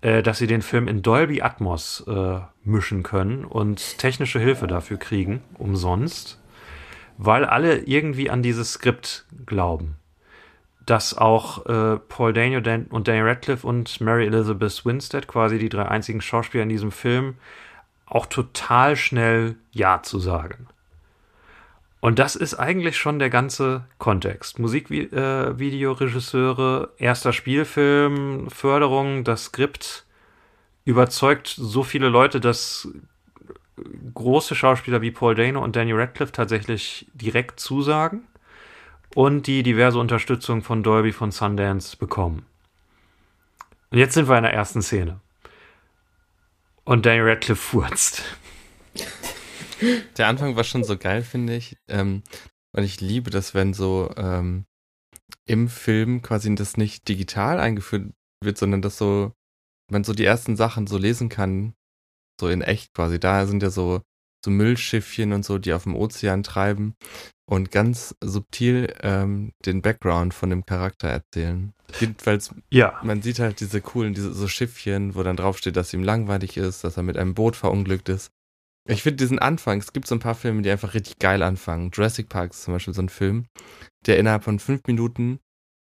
[0.00, 4.98] äh, dass sie den Film in Dolby Atmos äh, mischen können und technische Hilfe dafür
[4.98, 6.40] kriegen, umsonst,
[7.16, 9.96] weil alle irgendwie an dieses Skript glauben.
[10.84, 15.70] Dass auch äh, Paul Dano Dan und Daniel Radcliffe und Mary Elizabeth Winstead, quasi die
[15.70, 17.36] drei einzigen Schauspieler in diesem Film,
[18.14, 20.68] auch total schnell Ja zu sagen.
[22.00, 24.58] Und das ist eigentlich schon der ganze Kontext.
[24.58, 30.04] Musikvideoregisseure, erster Spielfilm, Förderung, das Skript
[30.84, 32.88] überzeugt so viele Leute, dass
[34.12, 38.22] große Schauspieler wie Paul Dano und Daniel Radcliffe tatsächlich direkt zusagen
[39.14, 42.46] und die diverse Unterstützung von Dolby von Sundance bekommen.
[43.90, 45.18] Und jetzt sind wir in der ersten Szene.
[46.84, 48.22] Und Daniel Radcliffe furzt.
[50.16, 51.76] Der Anfang war schon so geil, finde ich.
[51.88, 52.22] Ähm,
[52.72, 54.66] und ich liebe das, wenn so ähm,
[55.46, 59.32] im Film quasi das nicht digital eingeführt wird, sondern dass so
[59.90, 61.74] man so die ersten Sachen so lesen kann,
[62.40, 63.18] so in echt quasi.
[63.18, 64.02] Da sind ja so,
[64.44, 66.94] so Müllschiffchen und so, die auf dem Ozean treiben
[67.46, 71.74] und ganz subtil ähm, den Background von dem Charakter erzählen.
[72.00, 72.98] Jedenfalls Ja.
[73.02, 76.84] man sieht halt diese coolen, diese so Schiffchen, wo dann draufsteht, dass ihm langweilig ist,
[76.84, 78.30] dass er mit einem Boot verunglückt ist.
[78.86, 81.90] Ich finde diesen Anfang, es gibt so ein paar Filme, die einfach richtig geil anfangen.
[81.92, 83.46] Jurassic Park ist zum Beispiel so ein Film,
[84.06, 85.38] der innerhalb von fünf Minuten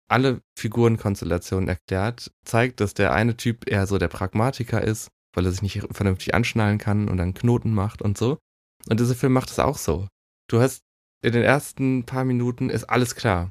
[0.08, 5.50] alle Figurenkonstellationen erklärt, zeigt, dass der eine Typ eher so der Pragmatiker ist, weil er
[5.50, 8.38] sich nicht vernünftig anschnallen kann und dann Knoten macht und so.
[8.88, 10.06] Und dieser Film macht es auch so.
[10.48, 10.83] Du hast
[11.24, 13.50] in den ersten paar Minuten ist alles klar.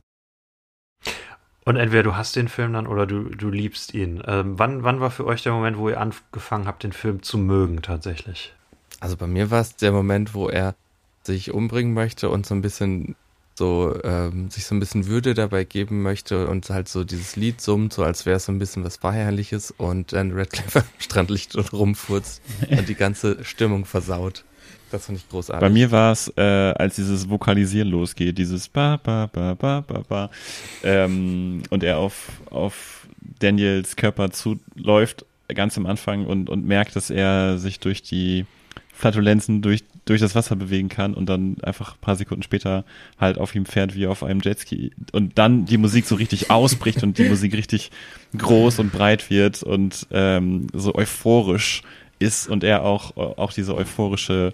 [1.66, 4.22] Und entweder du hast den Film dann oder du, du liebst ihn.
[4.28, 7.38] Ähm, wann, wann war für euch der Moment, wo ihr angefangen habt, den Film zu
[7.38, 8.54] mögen tatsächlich?
[9.00, 10.76] Also bei mir war es der Moment, wo er
[11.24, 13.16] sich umbringen möchte und so ein bisschen
[13.56, 17.62] so ähm, sich so ein bisschen Würde dabei geben möchte und halt so dieses Lied
[17.62, 21.30] summt, so als wäre es so ein bisschen was Feierliches und dann Radcliffe am Strand
[21.30, 24.44] liegt und rumfurzt und die ganze Stimmung versaut.
[24.94, 25.60] Das fand ich großartig.
[25.60, 30.04] Bei mir war es, äh, als dieses Vokalisieren losgeht, dieses ba ba ba ba ba
[30.08, 30.30] ba
[30.84, 33.08] ähm, und er auf, auf
[33.40, 38.46] Daniels Körper zuläuft, ganz am Anfang und, und merkt, dass er sich durch die
[38.94, 42.86] Flatulenzen durch, durch das Wasser bewegen kann und dann einfach ein paar Sekunden später
[43.20, 47.02] halt auf ihm fährt wie auf einem Jetski und dann die Musik so richtig ausbricht
[47.02, 47.90] und die Musik richtig
[48.38, 51.82] groß und breit wird und ähm, so euphorisch
[52.24, 54.54] ist und er auch, auch diese euphorische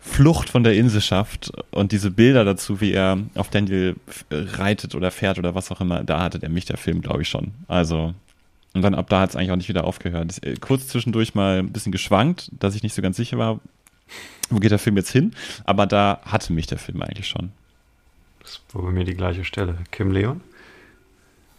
[0.00, 3.96] Flucht von der Insel schafft und diese Bilder dazu, wie er auf Daniel
[4.30, 7.28] reitet oder fährt oder was auch immer, da hatte der mich der Film, glaube ich,
[7.28, 7.52] schon.
[7.68, 8.14] Also,
[8.74, 10.30] und dann ab da hat es eigentlich auch nicht wieder aufgehört.
[10.30, 13.60] Ist, äh, kurz zwischendurch mal ein bisschen geschwankt, dass ich nicht so ganz sicher war,
[14.50, 15.32] wo geht der Film jetzt hin,
[15.64, 17.50] aber da hatte mich der Film eigentlich schon.
[18.42, 19.78] Das war bei mir die gleiche Stelle.
[19.90, 20.42] Kim Leon?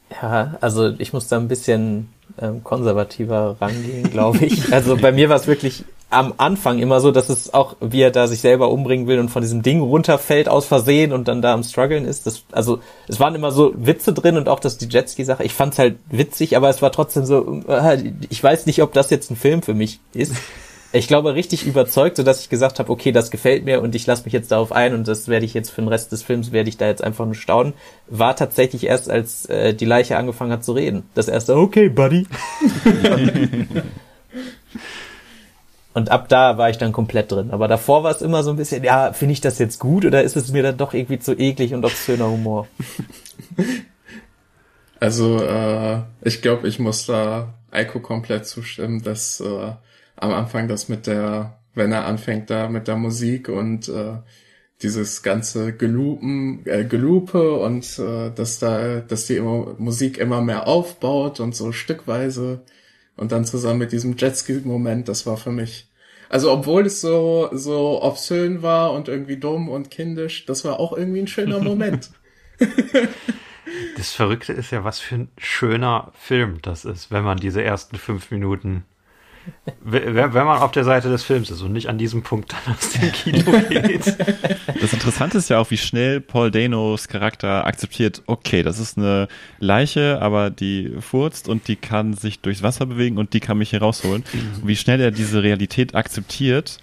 [0.09, 2.09] Ja, also ich muss da ein bisschen
[2.41, 4.55] ähm, konservativer rangehen, glaube ich.
[4.71, 8.11] Also bei mir war es wirklich am Anfang immer so, dass es auch, wie er
[8.11, 11.53] da sich selber umbringen will und von diesem Ding runterfällt aus Versehen und dann da
[11.53, 12.25] am struggeln ist.
[12.27, 15.43] Das, also es waren immer so Witze drin und auch das die Jetski-Sache.
[15.43, 19.09] Ich fand's halt witzig, aber es war trotzdem so, äh, ich weiß nicht, ob das
[19.09, 20.33] jetzt ein Film für mich ist.
[20.95, 24.07] Ich glaube, richtig überzeugt, so dass ich gesagt habe, okay, das gefällt mir und ich
[24.07, 26.53] lasse mich jetzt darauf ein und das werde ich jetzt für den Rest des Films,
[26.53, 27.73] werde ich da jetzt einfach nur staunen,
[28.07, 31.03] war tatsächlich erst, als äh, die Leiche angefangen hat zu reden.
[31.13, 32.27] Das erste, okay, Buddy.
[35.93, 37.51] Und ab da war ich dann komplett drin.
[37.51, 40.23] Aber davor war es immer so ein bisschen, ja, finde ich das jetzt gut oder
[40.23, 42.67] ist es mir dann doch irgendwie zu eklig und obszöner Humor?
[45.01, 49.73] Also, äh, ich glaube, ich muss da Eiko komplett zustimmen, dass äh,
[50.15, 54.17] am Anfang das mit der, wenn er anfängt da mit der Musik und äh,
[54.81, 60.67] dieses ganze Gelupen, äh, Gelupe und äh, dass da, dass die immer, Musik immer mehr
[60.67, 62.61] aufbaut und so stückweise
[63.15, 65.89] und dann zusammen mit diesem Jetski-Moment, das war für mich,
[66.29, 70.95] also obwohl es so, so obszön war und irgendwie dumm und kindisch, das war auch
[70.95, 72.09] irgendwie ein schöner Moment.
[73.97, 77.97] Das Verrückte ist ja, was für ein schöner Film das ist, wenn man diese ersten
[77.97, 78.85] fünf Minuten,
[79.83, 82.75] wenn wenn man auf der Seite des Films ist und nicht an diesem Punkt dann
[82.75, 84.05] aus dem Kino geht.
[84.81, 89.27] Das Interessante ist ja auch, wie schnell Paul Danos Charakter akzeptiert, okay, das ist eine
[89.59, 93.69] Leiche, aber die furzt und die kann sich durchs Wasser bewegen und die kann mich
[93.69, 94.23] hier rausholen.
[94.61, 96.77] Und wie schnell er diese Realität akzeptiert.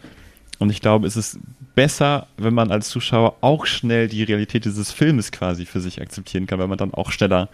[0.58, 1.38] Und ich glaube, es ist
[1.74, 6.46] besser, wenn man als Zuschauer auch schnell die Realität dieses Filmes quasi für sich akzeptieren
[6.46, 7.48] kann, weil man dann auch schneller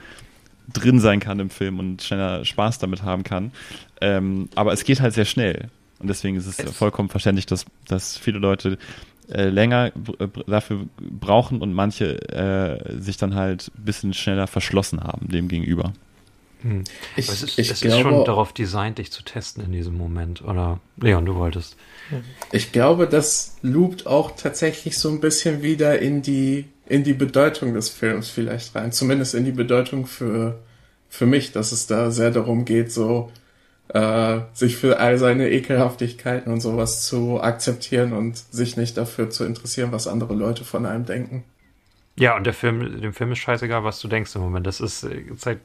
[0.72, 3.52] drin sein kann im Film und schneller Spaß damit haben kann.
[4.00, 5.68] Ähm, aber es geht halt sehr schnell.
[5.98, 8.78] Und deswegen ist es, Es- vollkommen verständlich, dass, dass viele Leute
[9.30, 15.00] äh, länger äh, dafür brauchen und manche äh, sich dann halt ein bisschen schneller verschlossen
[15.02, 15.92] haben dem gegenüber.
[16.62, 16.82] Hm.
[17.16, 19.96] Ich, es ist, ich es glaube, ist schon darauf designt, dich zu testen in diesem
[19.96, 20.42] Moment.
[20.42, 21.76] Oder Leon, du wolltest.
[22.52, 27.74] Ich glaube, das loopt auch tatsächlich so ein bisschen wieder in die, in die Bedeutung
[27.74, 28.92] des Films vielleicht rein.
[28.92, 30.58] Zumindest in die Bedeutung für,
[31.08, 33.30] für mich, dass es da sehr darum geht, so,
[33.88, 39.44] äh, sich für all seine Ekelhaftigkeiten und sowas zu akzeptieren und sich nicht dafür zu
[39.44, 41.44] interessieren, was andere Leute von einem denken.
[42.16, 44.66] Ja, und der Film, dem Film ist scheißegal, was du denkst im Moment.
[44.66, 45.06] Das ist,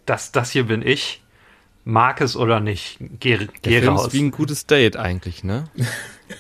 [0.06, 1.22] das, das hier bin ich.
[1.86, 2.98] Mag es oder nicht.
[3.20, 4.08] Geh, Der geh Film raus.
[4.08, 5.66] ist wie ein gutes Date eigentlich, ne?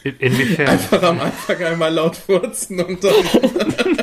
[0.03, 0.67] In, inwiefern?
[0.69, 3.13] Einfach am Anfang einmal laut furzen und dann.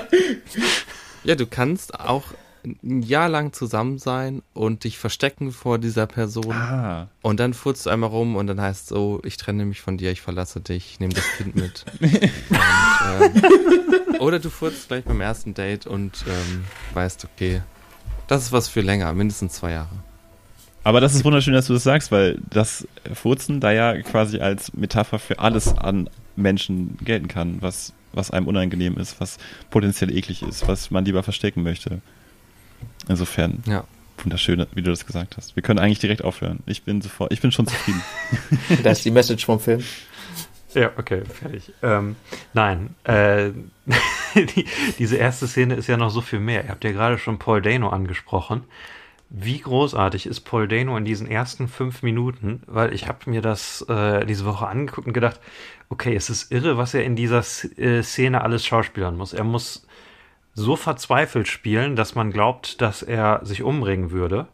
[1.24, 2.24] Ja, du kannst auch
[2.62, 7.08] ein Jahr lang zusammen sein und dich verstecken vor dieser Person Ah.
[7.22, 9.96] und dann furzt du einmal rum und dann heißt es so, ich trenne mich von
[9.96, 11.86] dir, ich verlasse dich, ich nehme das Kind mit.
[12.00, 17.62] und, ähm, oder du furzt gleich beim ersten Date und ähm, weißt, okay,
[18.26, 19.88] das ist was für länger, mindestens zwei Jahre.
[20.84, 24.72] Aber das ist wunderschön, dass du das sagst, weil das Furzen da ja quasi als
[24.74, 29.38] Metapher für alles an Menschen gelten kann, was, was einem unangenehm ist, was
[29.70, 32.00] potenziell eklig ist, was man lieber verstecken möchte.
[33.08, 33.84] Insofern, Ja.
[34.22, 35.56] wunderschön, wie du das gesagt hast.
[35.56, 36.60] Wir können eigentlich direkt aufhören.
[36.66, 38.02] Ich bin sofort, ich bin schon zufrieden.
[38.82, 39.82] Das ist die Message vom Film.
[40.74, 41.72] Ja, okay, fertig.
[41.82, 42.14] Ähm,
[42.54, 43.50] nein, äh,
[44.36, 44.64] die,
[44.98, 46.62] diese erste Szene ist ja noch so viel mehr.
[46.64, 48.62] Ihr habt ja gerade schon Paul Dano angesprochen.
[49.30, 52.62] Wie großartig ist Paul Dano in diesen ersten fünf Minuten?
[52.66, 55.40] Weil ich habe mir das äh, diese Woche angeguckt und gedacht,
[55.88, 57.38] okay, es ist irre, was er in dieser
[57.78, 59.32] äh, Szene alles schauspielern muss.
[59.32, 59.86] Er muss
[60.54, 64.48] so verzweifelt spielen, dass man glaubt, dass er sich umbringen würde.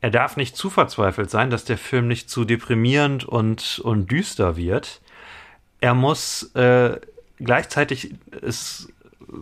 [0.00, 4.56] Er darf nicht zu verzweifelt sein, dass der Film nicht zu deprimierend und, und düster
[4.56, 5.00] wird
[5.84, 6.98] er muss äh,
[7.38, 8.88] gleichzeitig ist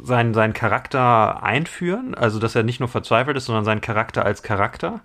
[0.02, 4.42] sein, seinen Charakter einführen, also dass er nicht nur verzweifelt ist, sondern seinen Charakter als
[4.42, 5.00] Charakter.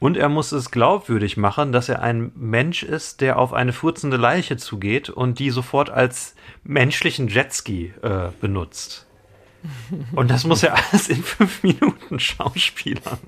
[0.00, 4.16] Und er muss es glaubwürdig machen, dass er ein Mensch ist, der auf eine furzende
[4.16, 9.06] Leiche zugeht und die sofort als menschlichen Jetski äh, benutzt.
[10.14, 13.18] Und das muss er alles in fünf Minuten schauspielern.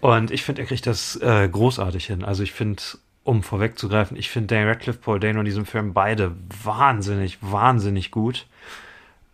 [0.00, 2.24] Und ich finde, er kriegt das äh, großartig hin.
[2.24, 2.82] Also ich finde,
[3.24, 8.46] um vorwegzugreifen, ich finde Daniel Radcliffe, Paul Dano in diesem Film beide wahnsinnig, wahnsinnig gut.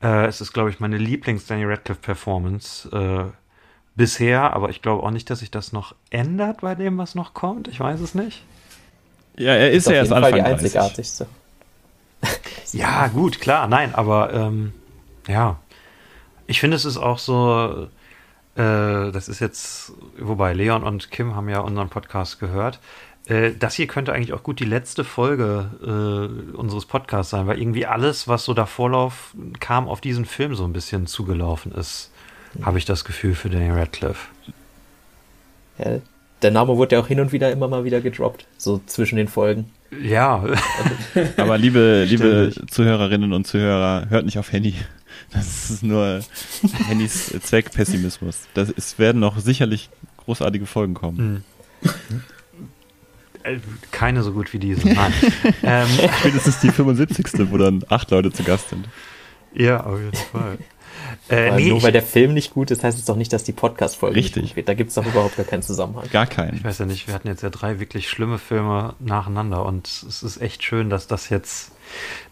[0.02, 3.32] Äh, es ist, glaube ich, meine Lieblings-Daniel Radcliffe-Performance äh,
[3.96, 7.34] bisher, aber ich glaube auch nicht, dass sich das noch ändert bei dem, was noch
[7.34, 7.68] kommt.
[7.68, 8.44] Ich weiß es nicht.
[9.36, 10.64] Ja, er ist, ist ja erst jeden Fall Anfang die 30.
[10.64, 11.26] einzigartigste.
[12.72, 14.74] Ja, gut, klar, nein, aber ähm,
[15.26, 15.56] ja,
[16.46, 17.88] ich finde, es ist auch so,
[18.56, 22.78] äh, das ist jetzt, wobei Leon und Kim haben ja unseren Podcast gehört.
[23.28, 27.60] Äh, das hier könnte eigentlich auch gut die letzte Folge äh, unseres Podcasts sein, weil
[27.60, 32.10] irgendwie alles, was so davor lauf, kam, auf diesen Film so ein bisschen zugelaufen ist,
[32.62, 34.28] habe ich das Gefühl für Daniel Radcliffe.
[35.78, 35.98] Ja,
[36.42, 39.28] der Name wurde ja auch hin und wieder immer mal wieder gedroppt, so zwischen den
[39.28, 39.70] Folgen.
[40.02, 40.44] Ja,
[41.36, 42.52] Aber liebe, liebe.
[42.70, 44.74] Zuhörerinnen und Zuhörer, hört nicht auf Henny.
[45.32, 46.20] Das ist nur
[46.86, 48.42] Hennys Zweckpessimismus.
[48.54, 49.90] Das, es werden noch sicherlich
[50.24, 51.44] großartige Folgen kommen.
[51.82, 51.88] Äh,
[53.90, 54.88] keine so gut wie diese.
[54.88, 55.12] Nein.
[55.62, 55.88] ähm,
[56.20, 57.50] Spätestens die 75.
[57.50, 58.88] wo dann acht Leute zu Gast sind.
[59.54, 60.58] ja, auf jeden Fall.
[61.28, 63.32] Äh, Weil nee, nur ich, weil der Film nicht gut ist, heißt es doch nicht,
[63.32, 64.68] dass die Podcast-Folge nicht gut wird.
[64.68, 66.08] Da gibt es doch überhaupt gar keinen Zusammenhang.
[66.10, 66.56] Gar keinen.
[66.56, 70.22] ich weiß ja nicht, wir hatten jetzt ja drei wirklich schlimme Filme nacheinander und es
[70.22, 71.72] ist echt schön, dass das jetzt,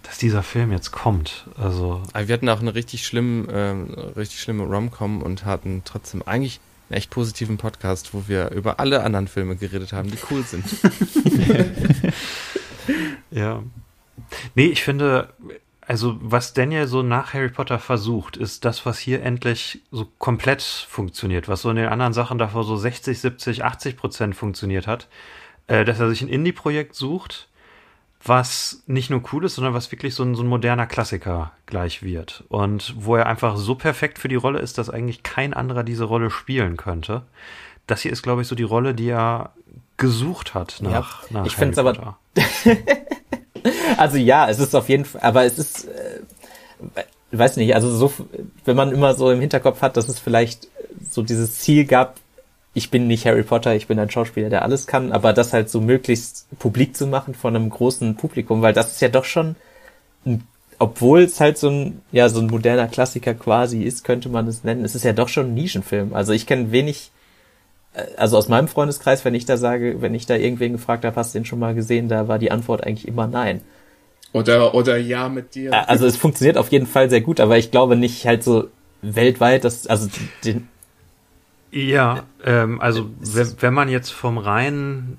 [0.02, 1.46] dass dieser Film jetzt kommt.
[1.59, 6.22] Also, Aber wir hatten auch eine richtig schlimm, ähm, richtig schlimme Rom-Com und hatten trotzdem
[6.22, 10.42] eigentlich einen echt positiven Podcast, wo wir über alle anderen Filme geredet haben, die cool
[10.42, 10.64] sind.
[13.31, 13.62] ja.
[14.55, 15.33] Nee, ich finde,
[15.87, 20.62] also was Daniel so nach Harry Potter versucht, ist das, was hier endlich so komplett
[20.62, 25.09] funktioniert, was so in den anderen Sachen davor so 60, 70, 80 Prozent funktioniert hat,
[25.68, 27.49] äh, dass er sich ein Indie-Projekt sucht,
[28.28, 32.02] was nicht nur cool ist, sondern was wirklich so ein, so ein moderner Klassiker gleich
[32.02, 32.44] wird.
[32.48, 36.04] Und wo er einfach so perfekt für die Rolle ist, dass eigentlich kein anderer diese
[36.04, 37.22] Rolle spielen könnte.
[37.86, 39.52] Das hier ist, glaube ich, so die Rolle, die er
[39.96, 42.18] gesucht hat nach, Ja, nach ich Harry find's aber-.
[43.96, 46.20] Also ja, es ist auf jeden Fall, aber es ist, äh,
[47.32, 48.12] weiß nicht, also so,
[48.64, 50.68] wenn man immer so im Hinterkopf hat, dass es vielleicht
[51.10, 52.16] so dieses Ziel gab,
[52.76, 55.70] ich bin nicht Harry Potter, ich bin ein Schauspieler, der alles kann, aber das halt
[55.70, 59.56] so möglichst publik zu machen von einem großen Publikum, weil das ist ja doch schon,
[60.26, 60.46] ein,
[60.78, 64.62] obwohl es halt so ein, ja, so ein moderner Klassiker quasi ist, könnte man es
[64.62, 66.12] nennen, es ist ja doch schon ein Nischenfilm.
[66.12, 67.12] Also ich kenne wenig,
[67.94, 71.16] äh, also aus meinem Freundeskreis, wenn ich da sage, wenn ich da irgendwen gefragt habe,
[71.16, 73.62] hast du den schon mal gesehen, da war die Antwort eigentlich immer nein.
[74.34, 75.72] Oder, oder ja mit dir.
[75.72, 78.68] Äh, Also es funktioniert auf jeden Fall sehr gut, aber ich glaube nicht halt so
[79.00, 80.10] weltweit, dass, also
[80.44, 80.68] den,
[81.70, 85.18] Ja, ähm, also wenn, wenn man jetzt vom reinen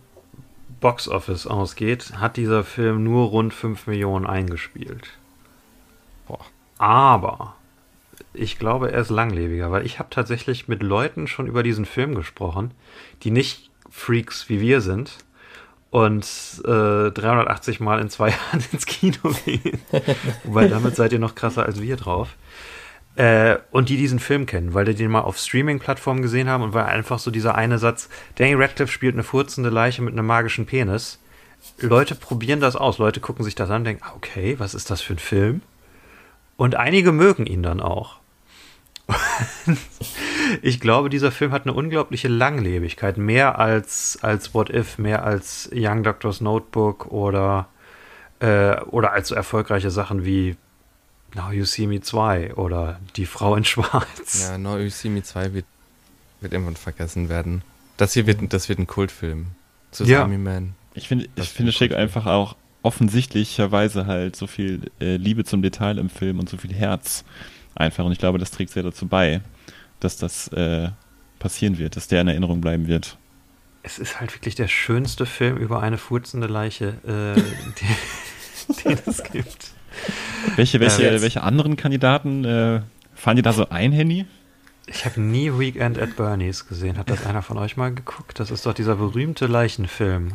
[0.79, 5.09] Boxoffice ausgeht, hat dieser Film nur rund 5 Millionen eingespielt.
[6.27, 6.39] Boah.
[6.77, 7.55] Aber
[8.33, 12.15] ich glaube, er ist langlebiger, weil ich habe tatsächlich mit Leuten schon über diesen Film
[12.15, 12.71] gesprochen,
[13.23, 15.17] die nicht Freaks wie wir sind
[15.89, 16.25] und
[16.65, 19.79] äh, 380 Mal in zwei Jahren ins Kino gehen.
[20.43, 22.35] Wobei damit seid ihr noch krasser als wir drauf.
[23.17, 26.75] Äh, und die diesen Film kennen, weil die den mal auf Streaming-Plattformen gesehen haben und
[26.75, 30.67] weil einfach so dieser eine Satz, Daniel Radcliffe spielt eine furzende Leiche mit einem magischen
[30.67, 31.19] Penis.
[31.79, 34.91] Leute probieren das aus, Leute gucken sich das an und denken, ah, okay, was ist
[34.91, 35.61] das für ein Film?
[36.57, 38.19] Und einige mögen ihn dann auch.
[40.61, 45.71] ich glaube, dieser Film hat eine unglaubliche Langlebigkeit, mehr als, als What If, mehr als
[45.73, 47.67] Young Doctor's Notebook oder,
[48.41, 50.55] äh, oder als so erfolgreiche Sachen wie
[51.35, 54.41] Now You See Me 2 oder Die Frau in Schwarz.
[54.41, 55.65] Ja, No You See Me 2 wird,
[56.41, 57.61] wird irgendwann vergessen werden.
[57.97, 59.47] Das hier wird, das wird ein Kultfilm.
[59.91, 60.75] Tsunami Man.
[60.93, 65.61] Ich finde, Das ich finde Schick einfach auch offensichtlicherweise halt so viel äh, Liebe zum
[65.61, 67.23] Detail im Film und so viel Herz
[67.75, 68.05] einfach.
[68.05, 69.41] Und ich glaube, das trägt sehr dazu bei,
[69.99, 70.89] dass das äh,
[71.39, 73.17] passieren wird, dass der in Erinnerung bleiben wird.
[73.83, 77.35] Es ist halt wirklich der schönste Film über eine furzende Leiche, äh,
[78.85, 79.71] den, den es gibt.
[80.55, 82.81] Welche, welche, jetzt- welche anderen Kandidaten äh,
[83.15, 84.25] fallen dir da so ein, Henny?
[84.85, 86.97] Ich habe nie Weekend at Bernie's gesehen.
[86.97, 88.39] Hat das einer von euch mal geguckt?
[88.39, 90.33] Das ist doch dieser berühmte Leichenfilm.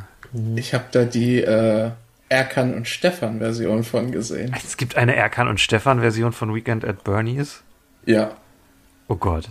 [0.56, 1.90] Ich habe da die äh,
[2.28, 4.54] Erkan und Stefan Version von gesehen.
[4.64, 7.62] Es gibt eine Erkan und Stefan Version von Weekend at Bernie's.
[8.04, 8.32] Ja.
[9.08, 9.48] Oh Gott.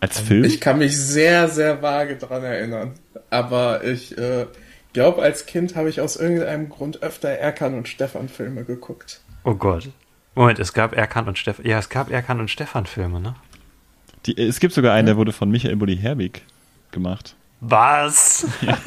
[0.00, 0.44] Als Film?
[0.44, 2.94] Ich kann mich sehr, sehr vage dran erinnern.
[3.30, 4.46] Aber ich äh,
[4.92, 9.20] glaube, als Kind habe ich aus irgendeinem Grund öfter Erkan und Stefan Filme geguckt.
[9.44, 9.90] Oh Gott.
[10.34, 11.66] Moment, es gab Erkan und Stefan.
[11.66, 13.34] Ja, es gab Erkan und Stefan Filme, ne?
[14.26, 16.42] Die, es gibt sogar einen, der wurde von Michael Bulli Herbig
[16.90, 17.34] gemacht.
[17.60, 18.46] Was?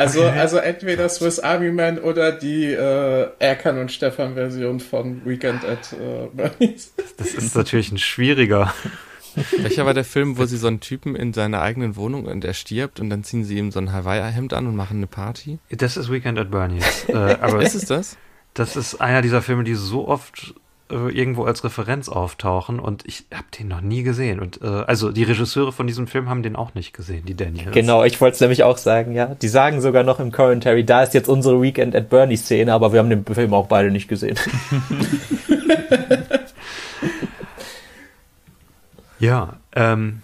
[0.00, 5.62] Also, also entweder Swiss Army Man oder die äh, Erkan und Stefan Version von Weekend
[5.62, 6.94] at äh, Bernie's.
[7.18, 8.72] Das ist natürlich ein schwieriger.
[9.58, 12.54] Welcher war der Film, wo sie so einen Typen in seiner eigenen Wohnung und er
[12.54, 15.58] stirbt und dann ziehen sie ihm so ein Hawaii-Hemd an und machen eine Party?
[15.70, 17.08] Das ist Weekend at Bernie's.
[17.08, 18.16] Äh, aber Ist es das?
[18.54, 20.54] das ist einer dieser Filme, die so oft
[20.90, 24.40] äh, irgendwo als Referenz auftauchen und ich habe den noch nie gesehen.
[24.40, 27.72] Und äh, also die Regisseure von diesem Film haben den auch nicht gesehen, die Daniels.
[27.72, 29.36] Genau, ich wollte es nämlich auch sagen, ja.
[29.36, 32.92] Die sagen sogar noch im Commentary, da ist jetzt unsere Weekend at Bernie Szene, aber
[32.92, 34.36] wir haben den Film auch beide nicht gesehen.
[39.20, 40.22] Ja, ähm,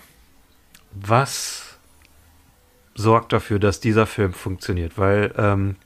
[0.92, 1.76] was
[2.94, 4.96] sorgt dafür, dass dieser Film funktioniert?
[4.96, 5.76] Weil, ähm,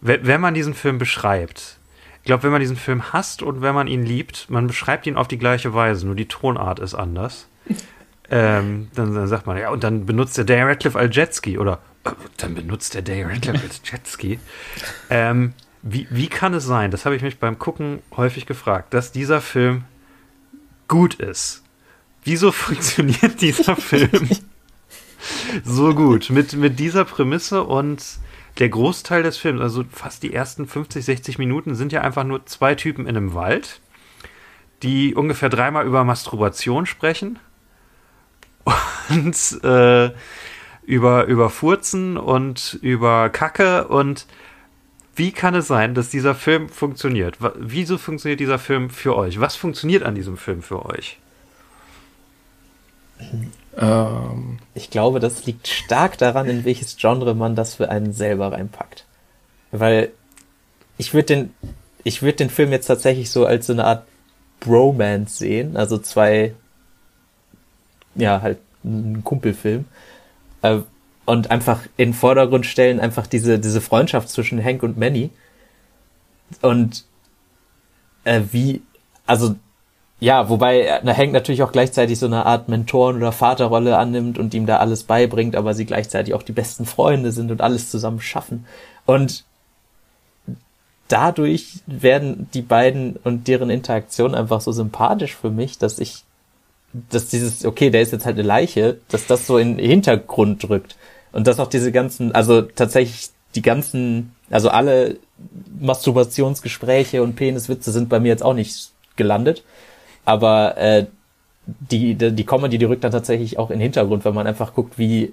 [0.00, 1.78] wenn, man diesen Film beschreibt,
[2.18, 5.16] ich glaube, wenn man diesen Film hasst und wenn man ihn liebt, man beschreibt ihn
[5.16, 7.48] auf die gleiche Weise, nur die Tonart ist anders.
[8.30, 11.80] ähm, dann, dann sagt man, ja, und dann benutzt der Daniel Radcliffe als Jetski oder
[12.04, 14.38] äh, dann benutzt der Daniel Radcliffe als Jetski.
[15.10, 19.12] Ähm, wie, wie kann es sein, das habe ich mich beim Gucken häufig gefragt, dass
[19.12, 19.84] dieser Film
[20.86, 21.62] gut ist?
[22.28, 24.28] Wieso funktioniert dieser Film
[25.64, 28.04] so gut mit, mit dieser Prämisse und
[28.58, 32.44] der Großteil des Films, also fast die ersten 50, 60 Minuten, sind ja einfach nur
[32.44, 33.80] zwei Typen in einem Wald,
[34.82, 37.38] die ungefähr dreimal über Masturbation sprechen
[39.08, 40.10] und äh,
[40.84, 44.26] über, über Furzen und über Kacke und
[45.16, 47.38] wie kann es sein, dass dieser Film funktioniert?
[47.58, 49.40] Wieso funktioniert dieser Film für euch?
[49.40, 51.18] Was funktioniert an diesem Film für euch?
[53.76, 58.52] Ähm, Ich glaube, das liegt stark daran, in welches Genre man das für einen selber
[58.52, 59.04] reinpackt.
[59.70, 60.10] Weil
[60.96, 61.54] ich würde den,
[62.04, 64.06] ich würde den Film jetzt tatsächlich so als so eine Art
[64.60, 66.54] Bromance sehen, also zwei,
[68.14, 69.84] ja, halt ein Kumpelfilm.
[70.62, 70.80] Äh,
[71.24, 75.30] und einfach in den Vordergrund stellen, einfach diese, diese Freundschaft zwischen Hank und Manny.
[76.62, 77.04] Und
[78.24, 78.82] äh, wie,
[79.26, 79.56] also
[80.20, 84.52] ja, wobei äh, Hank natürlich auch gleichzeitig so eine Art Mentoren- oder Vaterrolle annimmt und
[84.54, 88.20] ihm da alles beibringt, aber sie gleichzeitig auch die besten Freunde sind und alles zusammen
[88.20, 88.66] schaffen.
[89.06, 89.44] Und
[91.06, 96.24] dadurch werden die beiden und deren Interaktion einfach so sympathisch für mich, dass ich,
[96.92, 100.64] dass dieses, okay, der ist jetzt halt eine Leiche, dass das so in den Hintergrund
[100.64, 100.96] drückt.
[101.30, 105.18] Und dass auch diese ganzen, also tatsächlich die ganzen, also alle
[105.78, 109.62] Masturbationsgespräche und Peniswitze sind bei mir jetzt auch nicht gelandet.
[110.28, 111.06] Aber äh,
[111.64, 114.98] die, die, Comedy, die rückt dann tatsächlich auch in den Hintergrund, wenn man einfach guckt,
[114.98, 115.32] wie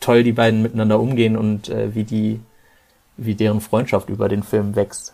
[0.00, 2.40] toll die beiden miteinander umgehen und äh, wie die,
[3.18, 5.12] wie deren Freundschaft über den Film wächst.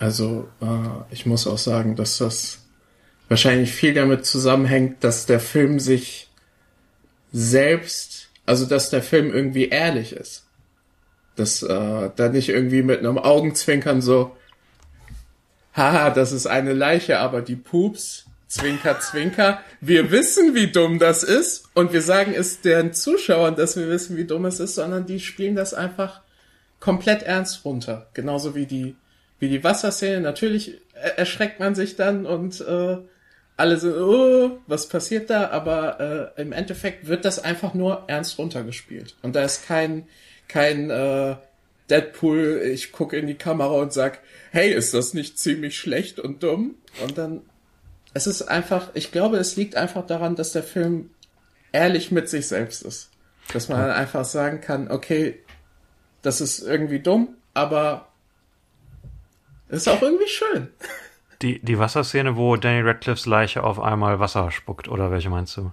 [0.00, 0.66] Also, äh,
[1.12, 2.58] ich muss auch sagen, dass das
[3.28, 6.28] wahrscheinlich viel damit zusammenhängt, dass der Film sich
[7.30, 10.44] selbst, also dass der Film irgendwie ehrlich ist.
[11.36, 14.32] Dass äh, da nicht irgendwie mit einem Augenzwinkern so,
[15.74, 21.22] haha, das ist eine Leiche, aber die Pups, Zwinker, Zwinker, wir wissen, wie dumm das
[21.22, 25.06] ist und wir sagen es den Zuschauern, dass wir wissen, wie dumm es ist, sondern
[25.06, 26.20] die spielen das einfach
[26.78, 28.08] komplett ernst runter.
[28.14, 28.94] Genauso wie die,
[29.38, 30.20] wie die Wasserszene.
[30.20, 32.98] Natürlich er- erschreckt man sich dann und äh,
[33.56, 35.48] alle so, oh, was passiert da?
[35.50, 39.16] Aber äh, im Endeffekt wird das einfach nur ernst runtergespielt.
[39.22, 40.06] Und da ist kein,
[40.48, 41.36] kein äh,
[41.90, 44.20] Deadpool, ich gucke in die Kamera und sag,
[44.50, 46.74] hey, ist das nicht ziemlich schlecht und dumm?
[47.02, 47.42] Und dann,
[48.14, 51.10] es ist einfach, ich glaube, es liegt einfach daran, dass der Film
[51.72, 53.10] ehrlich mit sich selbst ist.
[53.52, 55.40] Dass man dann einfach sagen kann, okay,
[56.22, 58.08] das ist irgendwie dumm, aber
[59.68, 60.68] ist auch irgendwie schön.
[61.42, 65.72] Die, die Wasserszene, wo Danny Radcliffes Leiche auf einmal Wasser spuckt, oder welche meinst du?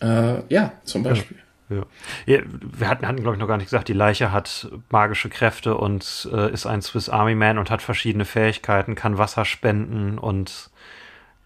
[0.00, 1.36] Äh, ja, zum Beispiel.
[1.68, 1.84] Ja.
[2.26, 5.76] ja wir hatten, hatten glaube ich, noch gar nicht gesagt, die Leiche hat magische Kräfte
[5.76, 10.70] und äh, ist ein Swiss Army Man und hat verschiedene Fähigkeiten, kann Wasser spenden und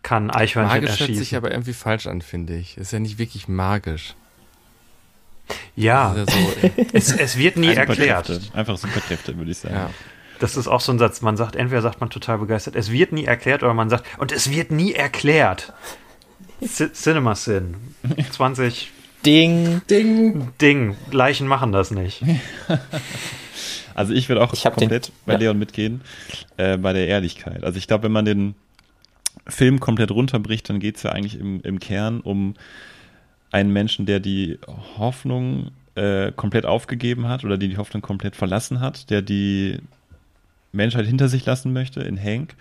[0.05, 1.37] kann Eichhörnchen Magisch hört sich erschießen.
[1.39, 2.77] aber irgendwie falsch an, finde ich.
[2.79, 4.15] Ist ja nicht wirklich magisch.
[5.75, 6.53] Ja, ja so,
[6.93, 8.31] es, es wird nie erklärt.
[8.55, 9.75] Einfach Superkräfte, würde ich sagen.
[9.75, 9.91] ja.
[10.41, 13.13] Das ist auch so ein Satz, man sagt, entweder sagt man total begeistert, es wird
[13.13, 15.73] nie erklärt, oder man sagt, und es wird nie erklärt.
[16.67, 17.77] C Cinema Sin.
[18.31, 18.91] 20
[19.25, 19.81] Ding!
[19.89, 20.53] Ding!
[20.61, 20.97] Ding.
[21.11, 22.23] Leichen machen das nicht.
[23.97, 25.39] Also ich würde auch Ich hab den- komplett bei ja.
[25.39, 26.01] Leon mitgehen,
[26.57, 27.63] äh, bei der Ehrlichkeit.
[27.63, 28.57] Also ich glaube, wenn man den
[29.47, 32.55] Film komplett runterbricht, dann geht es ja eigentlich im, im Kern um
[33.51, 34.59] einen Menschen, der die
[34.99, 39.79] Hoffnung äh, komplett aufgegeben hat oder die die Hoffnung komplett verlassen hat, der die
[40.73, 42.57] Menschheit hinter sich lassen möchte in Hank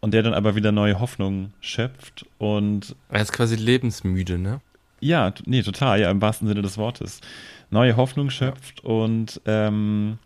[0.00, 4.60] und der dann aber wieder neue Hoffnung schöpft und Er ist quasi lebensmüde, ne?
[5.00, 7.20] Ja, nee, total, ja, im wahrsten Sinne des Wortes.
[7.70, 10.18] Neue Hoffnung schöpft und ähm,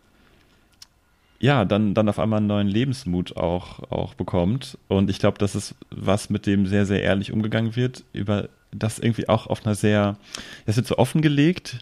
[1.39, 4.77] ja, dann, dann auf einmal einen neuen Lebensmut auch, auch bekommt.
[4.87, 8.99] Und ich glaube, das ist was, mit dem sehr, sehr ehrlich umgegangen wird, über das
[8.99, 10.17] irgendwie auch auf einer sehr,
[10.65, 11.79] das wird so offengelegt,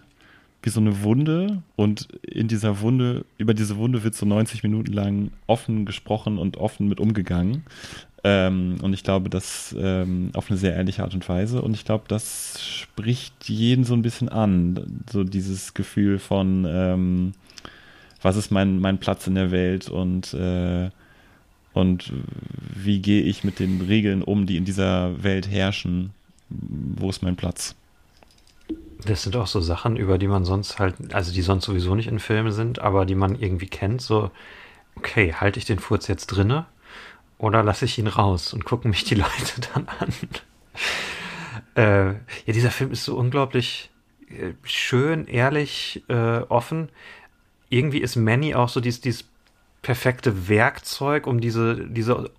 [0.63, 4.91] wie so eine Wunde und in dieser Wunde, über diese Wunde wird so 90 Minuten
[4.91, 7.63] lang offen gesprochen und offen mit umgegangen.
[8.23, 11.61] Ähm, und ich glaube, das ähm, auf eine sehr ehrliche Art und Weise.
[11.61, 15.03] Und ich glaube, das spricht jeden so ein bisschen an.
[15.09, 17.33] So dieses Gefühl von, ähm,
[18.28, 20.89] was ist mein, mein Platz in der Welt und, äh,
[21.71, 22.11] und
[22.75, 26.11] wie gehe ich mit den Regeln um, die in dieser Welt herrschen?
[26.49, 27.73] Wo ist mein Platz?
[29.05, 32.09] Das sind auch so Sachen, über die man sonst halt, also die sonst sowieso nicht
[32.09, 34.01] in Filmen sind, aber die man irgendwie kennt.
[34.01, 34.30] So,
[34.97, 36.65] okay, halte ich den Furz jetzt drinne
[37.38, 40.13] oder lasse ich ihn raus und gucken mich die Leute dann an?
[41.75, 42.07] äh,
[42.45, 43.89] ja, dieser Film ist so unglaublich
[44.30, 46.89] äh, schön, ehrlich, äh, offen.
[47.70, 49.26] Irgendwie ist Manny auch so dieses, dieses
[49.82, 52.32] perfekte Werkzeug, um diese, diese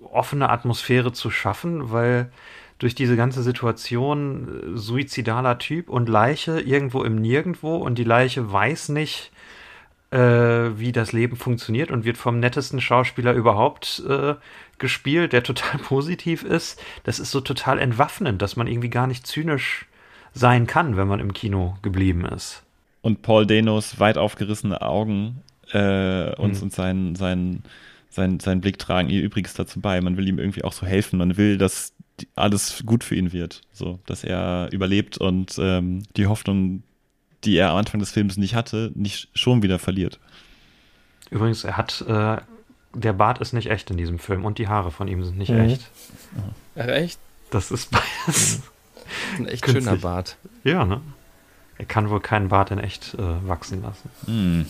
[0.00, 2.30] offene Atmosphäre zu schaffen, weil
[2.78, 8.52] durch diese ganze Situation äh, suizidaler Typ und Leiche irgendwo im Nirgendwo und die Leiche
[8.52, 9.30] weiß nicht,
[10.10, 14.34] äh, wie das Leben funktioniert und wird vom nettesten Schauspieler überhaupt äh,
[14.78, 16.80] gespielt, der total positiv ist.
[17.04, 19.86] Das ist so total entwaffnend, dass man irgendwie gar nicht zynisch
[20.32, 22.64] sein kann, wenn man im Kino geblieben ist.
[23.04, 25.42] Und Paul Danos weit aufgerissene Augen
[25.72, 26.62] äh, uns Mhm.
[26.64, 27.62] und sein, sein,
[28.08, 30.00] sein, sein Blick tragen ihr übrigens dazu bei.
[30.00, 31.18] Man will ihm irgendwie auch so helfen.
[31.18, 31.92] Man will, dass
[32.34, 33.60] alles gut für ihn wird.
[33.72, 36.82] So, dass er überlebt und ähm, die Hoffnung,
[37.44, 40.18] die er am Anfang des Films nicht hatte, nicht schon wieder verliert.
[41.30, 42.36] Übrigens, er hat, äh,
[42.94, 45.50] der Bart ist nicht echt in diesem Film und die Haare von ihm sind nicht
[45.50, 45.60] Mhm.
[45.60, 45.90] echt.
[46.76, 47.18] Ach, echt?
[47.50, 48.62] Das ist beides.
[49.38, 49.84] Ein echt Künstlich.
[49.84, 50.36] schöner Bart.
[50.62, 51.00] Ja, ne?
[51.78, 54.10] Er kann wohl keinen Bart in echt äh, wachsen lassen.
[54.26, 54.66] Hm.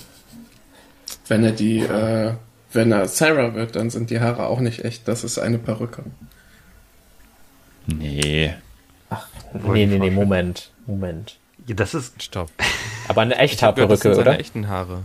[1.29, 2.35] Wenn er die, äh,
[2.73, 5.07] wenn er Sarah wird, dann sind die Haare auch nicht echt.
[5.07, 6.03] Das ist eine Perücke.
[7.87, 8.55] Nee.
[9.53, 10.71] Nee, nee, nee, Moment.
[10.87, 11.37] Moment.
[11.67, 12.51] Ja, das ist, Stopp.
[13.09, 14.41] Aber eine hab gehört, das Echthaarperücke, sind seine oder?
[14.41, 15.03] echten Haare.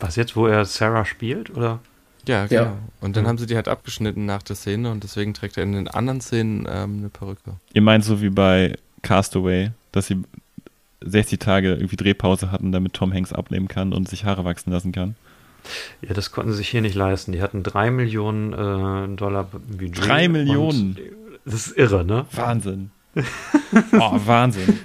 [0.00, 1.78] was jetzt, wo er Sarah spielt, oder?
[2.26, 2.62] Ja, genau.
[2.62, 2.78] Ja.
[3.00, 3.28] Und dann Mhm.
[3.28, 6.20] haben sie die halt abgeschnitten nach der Szene und deswegen trägt er in den anderen
[6.20, 7.54] Szenen ähm, eine Perücke.
[7.72, 10.22] Ihr meint so wie bei Castaway, dass sie
[11.00, 14.92] 60 Tage irgendwie Drehpause hatten, damit Tom Hanks abnehmen kann und sich Haare wachsen lassen
[14.92, 15.16] kann.
[16.00, 17.32] Ja, das konnten sie sich hier nicht leisten.
[17.32, 20.06] Die hatten drei Millionen äh, Dollar Budget.
[20.06, 20.96] Drei Millionen?
[20.96, 21.00] und
[21.44, 22.26] Das ist irre, ne?
[22.32, 22.90] Wahnsinn.
[23.92, 24.78] oh, Wahnsinn.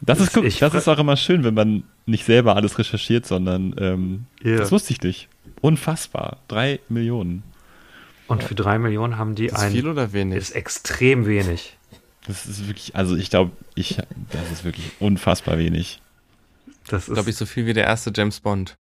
[0.00, 3.74] Das ist, guck, das ist auch immer schön, wenn man nicht selber alles recherchiert, sondern
[3.78, 4.56] ähm, Ja.
[4.58, 5.28] das wusste ich nicht.
[5.60, 6.38] Unfassbar.
[6.48, 7.42] Drei Millionen.
[8.26, 9.72] Und für drei Millionen haben die Ist ein.
[9.72, 10.36] viel oder wenig?
[10.38, 11.76] Ist extrem wenig.
[12.26, 13.98] Das ist wirklich, also ich glaube, ich,
[14.30, 16.00] das ist wirklich unfassbar wenig.
[16.88, 18.74] Das ist, Glaube ich, so viel wie der erste James Bond.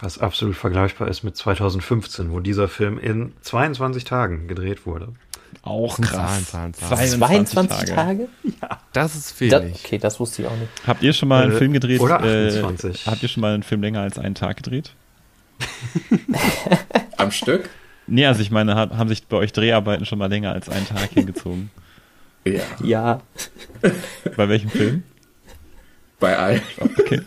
[0.00, 5.08] was absolut vergleichbar ist mit 2015, wo dieser Film in 22 Tagen gedreht wurde.
[5.62, 6.50] Auch Zahlen, krass.
[6.50, 7.08] Zahlen, Zahlen.
[7.08, 8.28] 22 Tage?
[8.92, 9.82] Das ist Da, wenig.
[9.84, 10.70] okay, das wusste ich auch nicht.
[10.86, 12.00] Habt ihr schon mal einen Äh, Film gedreht?
[12.00, 13.06] oder Äh, 28.
[13.06, 14.94] habt ihr schon mal einen Film länger als einen Tag gedreht?
[17.16, 17.68] Am Stück?
[18.06, 20.86] Nee, also ich meine, hab, haben sich bei euch Dreharbeiten schon mal länger als einen
[20.86, 21.70] Tag hingezogen?
[22.44, 22.60] Ja.
[22.82, 23.20] Ja,
[24.36, 25.02] Bei welchem Film?
[26.18, 26.62] Bei allen.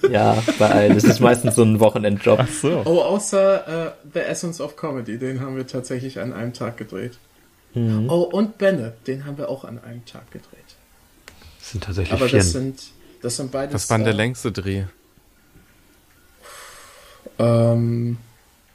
[0.09, 0.95] ja, bei allen.
[0.95, 2.39] Das ist meistens so ein Wochenendjob.
[2.41, 2.81] Ach so.
[2.85, 7.17] Oh, außer äh, The Essence of Comedy, den haben wir tatsächlich an einem Tag gedreht.
[7.73, 8.09] Mhm.
[8.09, 10.49] Oh, und Benne, den haben wir auch an einem Tag gedreht.
[11.59, 12.39] Das sind tatsächlich Aber vier.
[12.39, 12.83] das sind,
[13.21, 13.73] das sind beides.
[13.73, 14.83] Was war der äh, längste Dreh?
[17.39, 18.17] Ähm,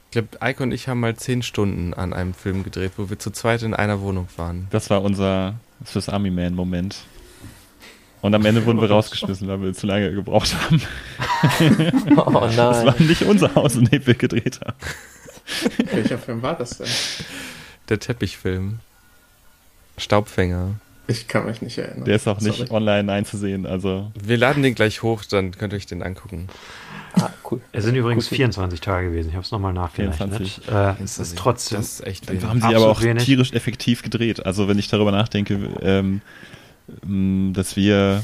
[0.07, 3.17] Ich glaube, Ike und ich haben mal zehn Stunden an einem Film gedreht, wo wir
[3.17, 4.67] zu zweit in einer Wohnung waren.
[4.71, 5.55] Das war unser
[5.85, 6.97] Swiss Army Man Moment.
[8.21, 10.81] Und am Ende wurden wir rausgeschmissen, weil wir zu lange gebraucht haben.
[12.15, 13.07] Oh Das war nein.
[13.07, 14.77] nicht unser Haus, in dem wir gedreht haben.
[15.91, 16.87] welcher Film war das denn?
[17.89, 18.79] Der Teppichfilm.
[19.97, 20.75] Staubfänger.
[21.07, 22.05] Ich kann mich nicht erinnern.
[22.05, 22.71] Der ist auch nicht Sorry.
[22.71, 23.65] online einzusehen.
[23.65, 26.47] Also Wir laden den gleich hoch, dann könnt ihr euch den angucken.
[27.13, 27.59] Ah, cool.
[27.71, 28.37] Es sind übrigens Gut.
[28.37, 29.29] 24 Tage gewesen.
[29.29, 30.17] Ich habe es nochmal nachgerechnet.
[30.17, 30.69] 24.
[30.69, 31.79] Äh, es ist trotzdem.
[31.79, 32.43] Das ist echt wenig.
[32.43, 33.25] haben sie aber auch wenig.
[33.25, 34.45] tierisch effektiv gedreht.
[34.45, 36.21] Also wenn ich darüber nachdenke, ähm,
[37.03, 38.23] ähm, dass wir,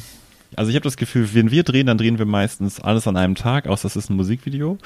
[0.56, 3.36] also ich habe das Gefühl, wenn wir drehen, dann drehen wir meistens alles an einem
[3.36, 4.78] Tag, außer es ist ein Musikvideo.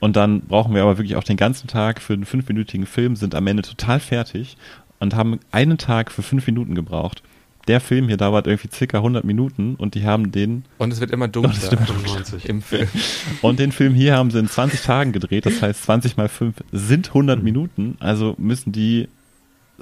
[0.00, 3.34] Und dann brauchen wir aber wirklich auch den ganzen Tag für einen fünfminütigen Film, sind
[3.34, 4.56] am Ende total fertig
[5.00, 7.22] und haben einen Tag für fünf Minuten gebraucht.
[7.68, 11.10] Der Film hier dauert irgendwie circa 100 Minuten und die haben den Und es wird
[11.10, 12.48] immer dunkler 95.
[12.48, 12.88] im Film.
[13.42, 15.44] Und den Film hier haben sie in 20 Tagen gedreht.
[15.44, 17.96] Das heißt, 20 mal 5 sind 100 Minuten.
[18.00, 19.08] Also müssen die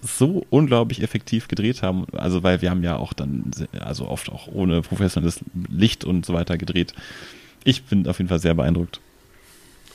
[0.03, 2.05] so unglaublich effektiv gedreht haben.
[2.13, 6.35] Also weil wir haben ja auch dann, also oft auch ohne professionelles Licht und so
[6.35, 6.95] weiter gedreht.
[7.65, 9.01] Ich bin auf jeden Fall sehr beeindruckt.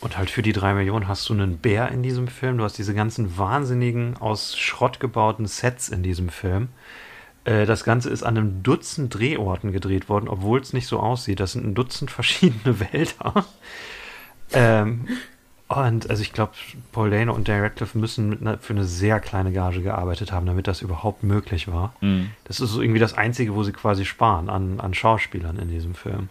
[0.04, 2.58] Und halt für die drei Millionen hast du einen Bär in diesem Film.
[2.58, 6.68] Du hast diese ganzen wahnsinnigen, aus Schrott gebauten Sets in diesem Film.
[7.46, 11.40] Äh, Das Ganze ist an einem Dutzend Drehorten gedreht worden, obwohl es nicht so aussieht.
[11.40, 13.46] Das sind ein Dutzend verschiedene Wälder.
[14.52, 15.08] Ähm,
[15.70, 16.52] und also ich glaube,
[16.92, 20.68] Paul Dano und Dan Radcliffe müssen einer, für eine sehr kleine Gage gearbeitet haben, damit
[20.68, 21.94] das überhaupt möglich war.
[22.44, 25.96] Das ist so irgendwie das Einzige, wo sie quasi sparen an, an Schauspielern in diesem
[25.96, 26.28] Film.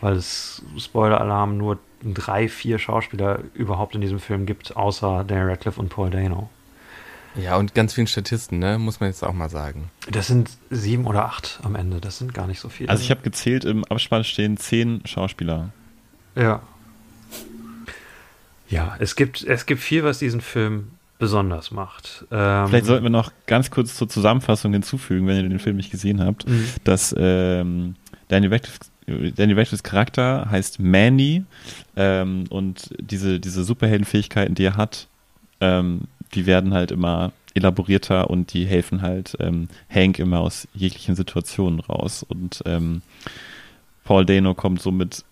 [0.00, 5.80] Weil es, Spoiler-Alarm, nur drei, vier Schauspieler überhaupt in diesem Film gibt, außer Dan Radcliffe
[5.80, 6.48] und Paul Dano.
[7.34, 8.78] Ja, und ganz vielen Statisten, ne?
[8.78, 9.90] Muss man jetzt auch mal sagen.
[10.10, 12.88] Das sind sieben oder acht am Ende, das sind gar nicht so viele.
[12.88, 15.70] Also ich habe gezählt, im Abspann stehen zehn Schauspieler.
[16.34, 16.62] Ja.
[18.68, 22.26] Ja, es gibt, es gibt viel, was diesen Film besonders macht.
[22.30, 25.90] Ähm, Vielleicht sollten wir noch ganz kurz zur Zusammenfassung hinzufügen, wenn ihr den Film nicht
[25.90, 26.66] gesehen habt, Mhm.
[26.84, 27.96] dass ähm,
[28.28, 28.78] Danny Radcliffe
[29.34, 31.44] Danny Radcliffes Charakter heißt Mandy
[31.96, 35.06] ähm, und diese, diese Superheldenfähigkeiten, die er hat,
[35.60, 36.02] ähm,
[36.34, 41.80] die werden halt immer elaborierter und die helfen halt ähm, Hank immer aus jeglichen Situationen
[41.80, 42.24] raus.
[42.28, 43.02] Und ähm,
[44.04, 45.24] Paul Dano kommt so mit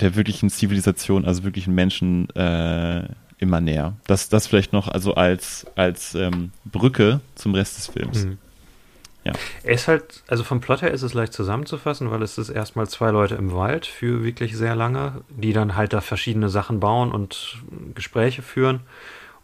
[0.00, 3.04] der wirklichen Zivilisation, also wirklichen Menschen äh,
[3.38, 3.94] immer näher.
[4.06, 8.24] Das, das vielleicht noch also als, als ähm, Brücke zum Rest des Films.
[8.24, 8.38] Mhm.
[9.28, 9.34] Ja.
[9.62, 12.88] Er ist halt, also vom Plot her ist es leicht zusammenzufassen, weil es ist erstmal
[12.88, 17.12] zwei Leute im Wald für wirklich sehr lange, die dann halt da verschiedene Sachen bauen
[17.12, 17.58] und
[17.94, 18.80] Gespräche führen.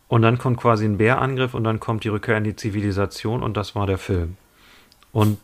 [0.08, 3.56] Und dann kommt quasi ein Bärangriff und dann kommt die Rückkehr in die Zivilisation und
[3.56, 4.36] das war der Film.
[5.12, 5.38] Und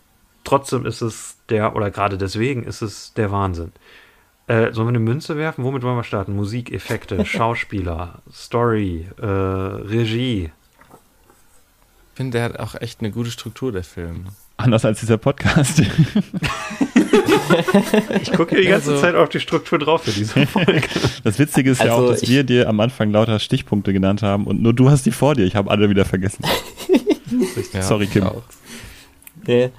[0.45, 3.73] trotzdem ist es der, oder gerade deswegen ist es der Wahnsinn.
[4.47, 5.65] Äh, sollen wir eine Münze werfen?
[5.65, 6.35] Womit wollen wir starten?
[6.35, 10.51] Musik, Effekte, Schauspieler, Story, äh, Regie.
[12.13, 14.27] Ich finde, der hat auch echt eine gute Struktur, der Film.
[14.57, 15.83] Anders als dieser Podcast.
[18.23, 20.83] Ich gucke hier die ganze Also- Zeit auf die Struktur drauf für diese Folge.
[21.25, 24.23] Das Witzige ist ja Also auch, dass ich- wir dir am Anfang lauter Stichpunkte genannt
[24.23, 25.45] haben und nur du hast die vor dir.
[25.45, 26.45] Ich habe alle wieder vergessen.
[27.73, 28.25] Ja, Sorry, Kim.
[28.25, 28.43] auch.
[29.47, 29.71] Nee.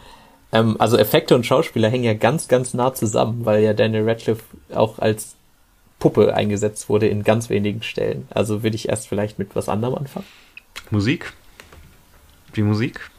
[0.53, 4.43] Ähm, also Effekte und Schauspieler hängen ja ganz, ganz nah zusammen, weil ja Daniel Radcliffe
[4.73, 5.35] auch als
[5.99, 8.27] Puppe eingesetzt wurde in ganz wenigen Stellen.
[8.29, 10.25] Also würde ich erst vielleicht mit was anderem anfangen.
[10.91, 11.33] Musik.
[12.55, 13.09] Die Musik.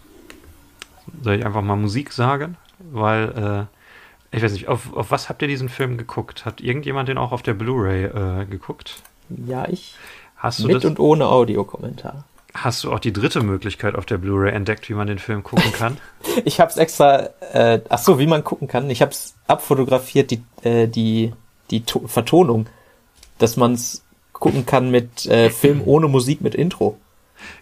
[1.23, 2.57] Soll ich einfach mal Musik sagen?
[2.79, 3.69] Weil,
[4.33, 6.45] äh, ich weiß nicht, auf, auf was habt ihr diesen Film geguckt?
[6.45, 9.03] Hat irgendjemand den auch auf der Blu-ray äh, geguckt?
[9.29, 9.95] Ja, ich.
[10.37, 12.25] Hast du, Mit und ohne Audiokommentar.
[12.55, 15.73] hast du auch die dritte Möglichkeit auf der Blu-ray entdeckt, wie man den Film gucken
[15.79, 15.99] kann?
[16.45, 18.91] Ich habe es extra, äh, ach so, wie man gucken kann.
[18.91, 21.33] Ich habe es abfotografiert, die, äh, die,
[21.71, 22.67] die to Vertonung,
[23.39, 24.03] dass man es
[24.33, 26.99] gucken kann mit äh, Film ohne Musik mit Intro.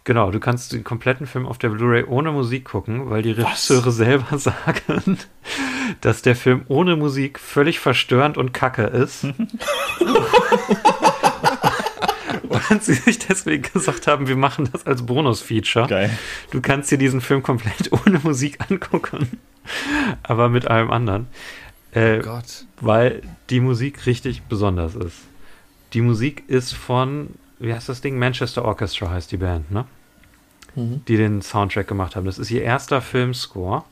[0.04, 3.92] Genau, du kannst den kompletten Film auf der Blu-ray ohne Musik gucken, weil die Regisseure
[3.92, 5.18] selber sagen,
[6.00, 9.26] dass der Film ohne Musik völlig verstörend und kacke ist.
[12.70, 15.86] Und sie sich deswegen gesagt haben, wir machen das als Bonus-Feature.
[15.88, 16.18] Geil.
[16.50, 19.28] Du kannst dir diesen Film komplett ohne Musik angucken,
[20.22, 21.26] aber mit allem anderen.
[21.92, 22.66] Äh, Gott.
[22.80, 25.16] weil die Musik richtig besonders ist.
[25.92, 27.30] Die Musik ist von,
[27.60, 28.18] wie heißt das Ding?
[28.18, 29.84] Manchester Orchestra heißt die Band, ne?
[30.74, 31.02] Mhm.
[31.06, 32.26] Die den Soundtrack gemacht haben.
[32.26, 33.84] Das ist ihr erster Filmscore.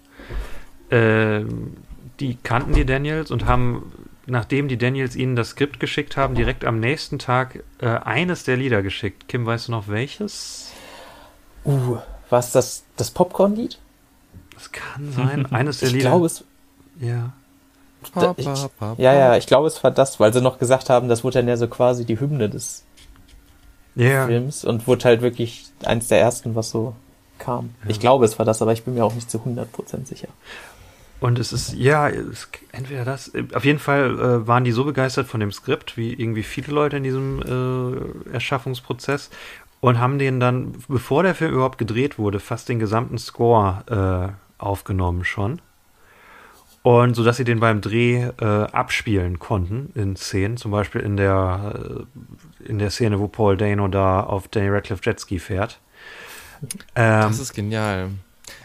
[0.90, 1.76] Ähm,
[2.20, 3.92] die kannten die Daniels und haben,
[4.26, 8.56] nachdem die Daniels ihnen das Skript geschickt haben, direkt am nächsten Tag äh, eines der
[8.56, 9.28] Lieder geschickt.
[9.28, 10.72] Kim, weißt du noch welches?
[11.64, 11.98] Uh,
[12.30, 13.78] was das, das Popcorn-Lied?
[14.54, 15.46] Das kann sein.
[15.52, 16.10] Eines der Ich Lieder.
[16.10, 16.44] glaube, es,
[17.00, 17.32] ja.
[18.14, 18.46] Da- ich-
[18.98, 21.48] ja, ja, ich glaube, es war das, weil sie noch gesagt haben, das wurde dann
[21.48, 22.84] ja so quasi die Hymne des
[23.98, 24.26] Ja.
[24.26, 26.94] Films und wurde halt wirklich eins der ersten, was so
[27.38, 27.70] kam.
[27.88, 30.28] Ich glaube, es war das, aber ich bin mir auch nicht zu 100% sicher.
[31.20, 35.26] Und es ist, ja, es, entweder das, auf jeden Fall äh, waren die so begeistert
[35.26, 39.30] von dem Skript, wie irgendwie viele Leute in diesem äh, Erschaffungsprozess
[39.80, 44.62] und haben den dann, bevor der Film überhaupt gedreht wurde, fast den gesamten Score äh,
[44.62, 45.60] aufgenommen schon.
[46.82, 51.16] Und so dass sie den beim Dreh äh, abspielen konnten in Szenen, zum Beispiel in
[51.16, 52.02] der, äh,
[52.64, 55.80] in der Szene, wo Paul Dano da auf Danny Radcliffe Jetski fährt.
[56.94, 58.10] Ähm, Das ist genial.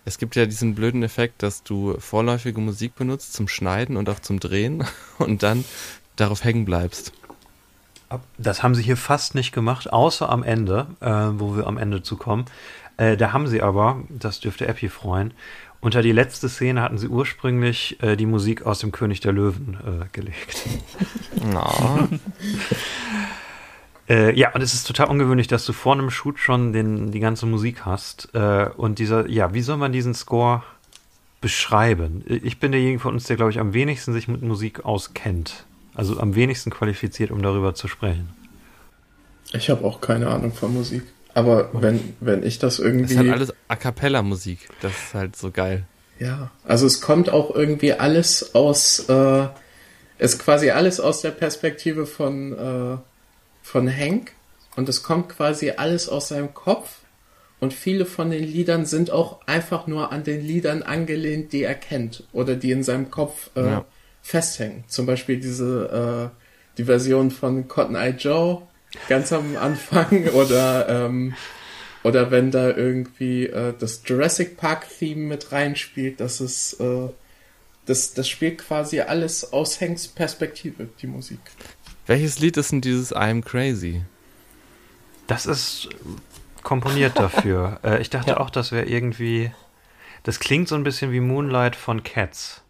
[0.06, 4.20] Es gibt ja diesen blöden Effekt, dass du vorläufige Musik benutzt zum Schneiden und auch
[4.20, 4.84] zum Drehen
[5.18, 5.64] und dann
[6.16, 7.14] darauf hängen bleibst.
[8.38, 12.04] Das haben sie hier fast nicht gemacht, außer am Ende, äh, wo wir am Ende
[12.04, 12.46] zu kommen.
[12.98, 15.34] Äh, da haben sie aber, das dürfte Epi freuen,
[15.82, 19.78] unter die letzte Szene hatten sie ursprünglich äh, die Musik aus dem König der Löwen
[19.86, 20.64] äh, gelegt.
[21.44, 22.08] No.
[24.14, 27.20] Äh, ja, und es ist total ungewöhnlich, dass du vor einem Shoot schon den, die
[27.20, 28.30] ganze Musik hast.
[28.36, 30.61] Äh, und dieser, ja, wie soll man diesen Score
[31.41, 32.24] beschreiben?
[32.28, 35.66] Ich bin derjenige von uns, der, glaube ich, am wenigsten sich mit Musik auskennt.
[35.95, 38.30] Also am wenigsten qualifiziert, um darüber zu sprechen.
[39.51, 41.03] Ich habe auch keine Ahnung von Musik.
[41.34, 43.03] Aber wenn, wenn ich das irgendwie.
[43.03, 44.70] Das ist halt alles A Cappella-Musik.
[44.82, 45.86] Das ist halt so geil.
[46.20, 49.47] Ja, also es kommt auch irgendwie alles aus, äh,
[50.20, 52.97] ist quasi alles aus der Perspektive von, äh,
[53.64, 54.34] von Hank
[54.76, 56.99] und es kommt quasi alles aus seinem Kopf
[57.59, 61.76] und viele von den Liedern sind auch einfach nur an den Liedern angelehnt, die er
[61.76, 63.86] kennt oder die in seinem Kopf äh, Ja.
[64.22, 64.84] festhängen.
[64.88, 68.64] Zum Beispiel diese, äh, die Version von Cotton Eye Joe
[69.07, 71.34] ganz am Anfang oder ähm,
[72.03, 77.07] oder wenn da irgendwie äh, das Jurassic Park Theme mit reinspielt, das ist äh,
[77.86, 81.39] das, das spielt quasi alles aus Hanks Perspektive, die Musik.
[82.06, 84.04] Welches Lied ist denn dieses I'm Crazy?
[85.28, 85.89] Das ist
[86.64, 87.80] komponiert dafür.
[87.84, 88.38] äh, ich dachte Ja.
[88.38, 89.51] auch, das wäre irgendwie.
[90.24, 92.62] Das klingt so ein bisschen wie Moonlight von Cats.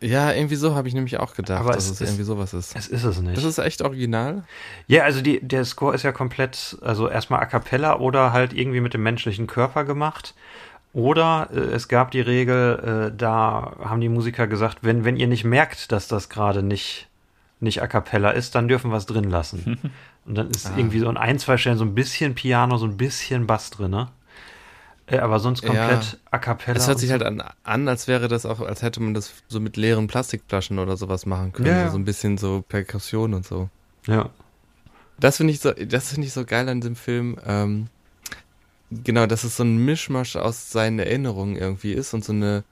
[0.00, 2.52] Ja, irgendwie so habe ich nämlich auch gedacht, Aber dass es es, ist- irgendwie sowas
[2.52, 2.76] ist.
[2.76, 3.36] Es ist es nicht.
[3.38, 4.44] Das ist echt original.
[4.86, 8.80] Ja, also die, der Score ist ja komplett, also erstmal a cappella oder halt irgendwie
[8.80, 10.34] mit dem menschlichen Körper gemacht.
[10.92, 15.26] Oder äh, es gab die Regel, äh, da haben die Musiker gesagt, wenn, wenn ihr
[15.26, 17.08] nicht merkt, dass das gerade nicht,
[17.64, 19.78] nicht a cappella ist, dann dürfen wir es drin lassen.
[20.24, 20.72] Und dann ist Ah.
[20.76, 24.06] irgendwie so an ein, zwei Stellen so ein bisschen Piano, so ein bisschen Bass drin.
[25.06, 26.18] Äh, aber sonst komplett Ja.
[26.30, 26.78] a cappella.
[26.78, 29.60] Es hört sich halt an, an, als wäre das auch, als hätte man das so
[29.60, 31.66] mit leeren Plastikflaschen oder sowas machen können.
[31.68, 31.90] Ja, ja.
[31.90, 33.68] So ein bisschen so Perkussion und so.
[34.06, 34.12] so.
[34.12, 34.30] Ja.
[35.20, 37.36] Das finde ich so, das finde ich so geil an dem Film.
[37.46, 37.88] Ähm,
[38.90, 42.64] genau, dass es so ein Mischmasch aus seinen Erinnerungen irgendwie ist und so eine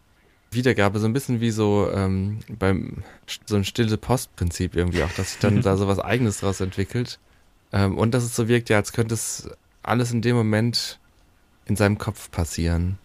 [0.53, 3.03] Wiedergabe, so ein bisschen wie so ähm, beim
[3.47, 7.19] so ein stille Postprinzip irgendwie auch, dass sich dann da so was Eigenes draus entwickelt.
[7.73, 9.49] Ähm, und dass es so wirkt, ja, als könnte es
[9.83, 10.99] alles in dem Moment
[11.67, 12.99] in seinem Kopf passieren.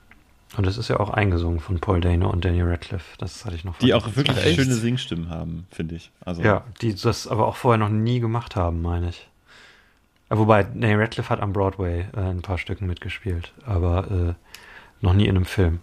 [0.56, 3.18] Und das ist ja auch eingesungen von Paul Dano und Daniel Radcliffe.
[3.18, 4.56] Das hatte ich noch Die auch wirklich Echt?
[4.56, 6.12] schöne Singstimmen haben, finde ich.
[6.22, 9.28] Also, Ja, die das aber auch vorher noch nie gemacht haben, meine ich.
[10.30, 14.34] Äh, Wobei, nee, Radcliffe hat am Broadway äh, ein paar Stücken mitgespielt, aber äh,
[15.02, 15.80] noch nie in einem Film.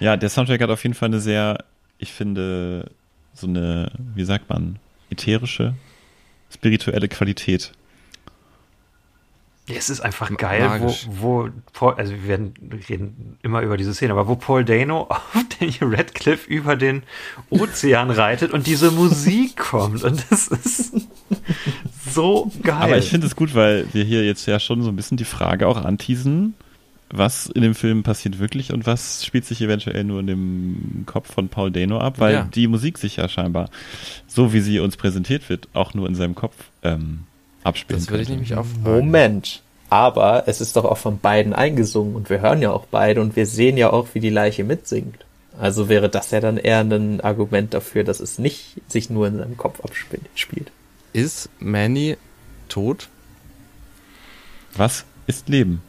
[0.00, 1.64] Ja, der Soundtrack hat auf jeden Fall eine sehr,
[1.98, 2.90] ich finde,
[3.34, 4.78] so eine, wie sagt man,
[5.10, 5.74] ätherische,
[6.50, 7.72] spirituelle Qualität.
[9.68, 12.54] Ja, es ist einfach geil, wo, wo Paul, also wir werden
[12.88, 17.04] reden immer über diese Szene, aber wo Paul Dano auf Daniel Radcliffe über den
[17.48, 20.94] Ozean reitet und diese Musik kommt und das ist
[22.10, 22.74] so geil.
[22.74, 25.24] Aber ich finde es gut, weil wir hier jetzt ja schon so ein bisschen die
[25.24, 26.54] Frage auch anteasen,
[27.12, 31.32] was in dem Film passiert wirklich und was spielt sich eventuell nur in dem Kopf
[31.32, 32.48] von Paul Dano ab, weil Ja.
[32.52, 33.68] die Musik sich ja scheinbar,
[34.26, 37.20] so wie sie uns präsentiert wird, auch nur in seinem Kopf ähm,
[37.64, 38.82] abspielen Das würde ich nämlich auch fragen.
[39.06, 39.62] Moment.
[39.90, 43.36] Aber es ist doch auch von beiden eingesungen und wir hören ja auch beide und
[43.36, 45.26] wir sehen ja auch, wie die Leiche mitsingt.
[45.60, 49.36] Also wäre das ja dann eher ein Argument dafür, dass es nicht sich nur in
[49.36, 50.72] seinem Kopf abspielt.
[51.12, 52.16] Ist Manny
[52.70, 53.10] tot?
[54.74, 55.82] Was ist Leben?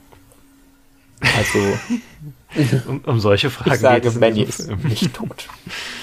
[1.37, 1.77] Also
[2.87, 4.79] um, um solche Fragen ich sage, es in Manny ist Film.
[4.83, 5.47] nicht tot.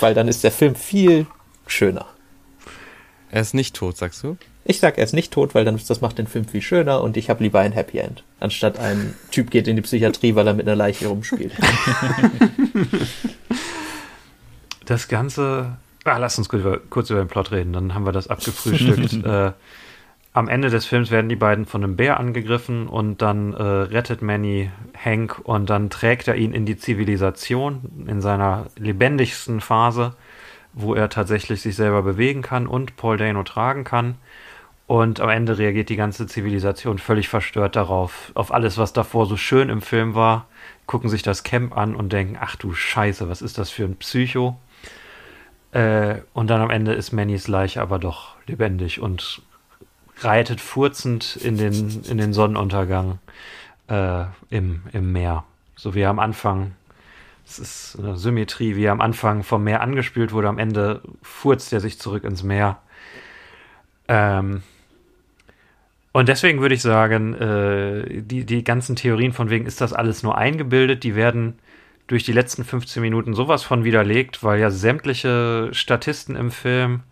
[0.01, 1.27] Weil dann ist der Film viel
[1.67, 2.07] schöner.
[3.31, 4.37] Er ist nicht tot, sagst du?
[4.65, 7.17] Ich sag, er ist nicht tot, weil dann das macht den Film viel schöner und
[7.17, 10.55] ich habe lieber ein Happy End, anstatt ein Typ geht in die Psychiatrie, weil er
[10.55, 11.53] mit einer Leiche rumspielt.
[14.91, 15.77] Das Ganze.
[16.03, 19.13] Ah, lass uns kurz über, kurz über den Plot reden, dann haben wir das abgefrühstückt.
[19.25, 19.53] äh,
[20.33, 24.23] am Ende des Films werden die beiden von einem Bär angegriffen und dann äh, rettet
[24.23, 30.15] Manny Hank und dann trägt er ihn in die Zivilisation in seiner lebendigsten Phase,
[30.73, 34.15] wo er tatsächlich sich selber bewegen kann und Paul Dano tragen kann.
[34.87, 39.37] Und am Ende reagiert die ganze Zivilisation völlig verstört darauf, auf alles, was davor so
[39.37, 40.47] schön im Film war,
[40.87, 43.97] gucken sich das Camp an und denken, ach du Scheiße, was ist das für ein
[43.97, 44.59] Psycho?
[45.73, 49.43] Äh, und dann am Ende ist Mannys Leiche aber doch lebendig und
[50.25, 53.19] reitet furzend in den, in den Sonnenuntergang
[53.89, 55.45] äh, im, im Meer.
[55.77, 56.73] So wie er am Anfang,
[57.47, 61.73] es ist eine Symmetrie, wie er am Anfang vom Meer angespült wurde, am Ende furzt
[61.73, 62.79] er sich zurück ins Meer.
[64.09, 64.63] Ähm,
[66.13, 70.23] und deswegen würde ich sagen, äh, die, die ganzen Theorien von wegen, ist das alles
[70.23, 71.59] nur eingebildet, die werden
[72.09, 77.05] durch die letzten 15 Minuten sowas von widerlegt, weil ja sämtliche Statisten im Film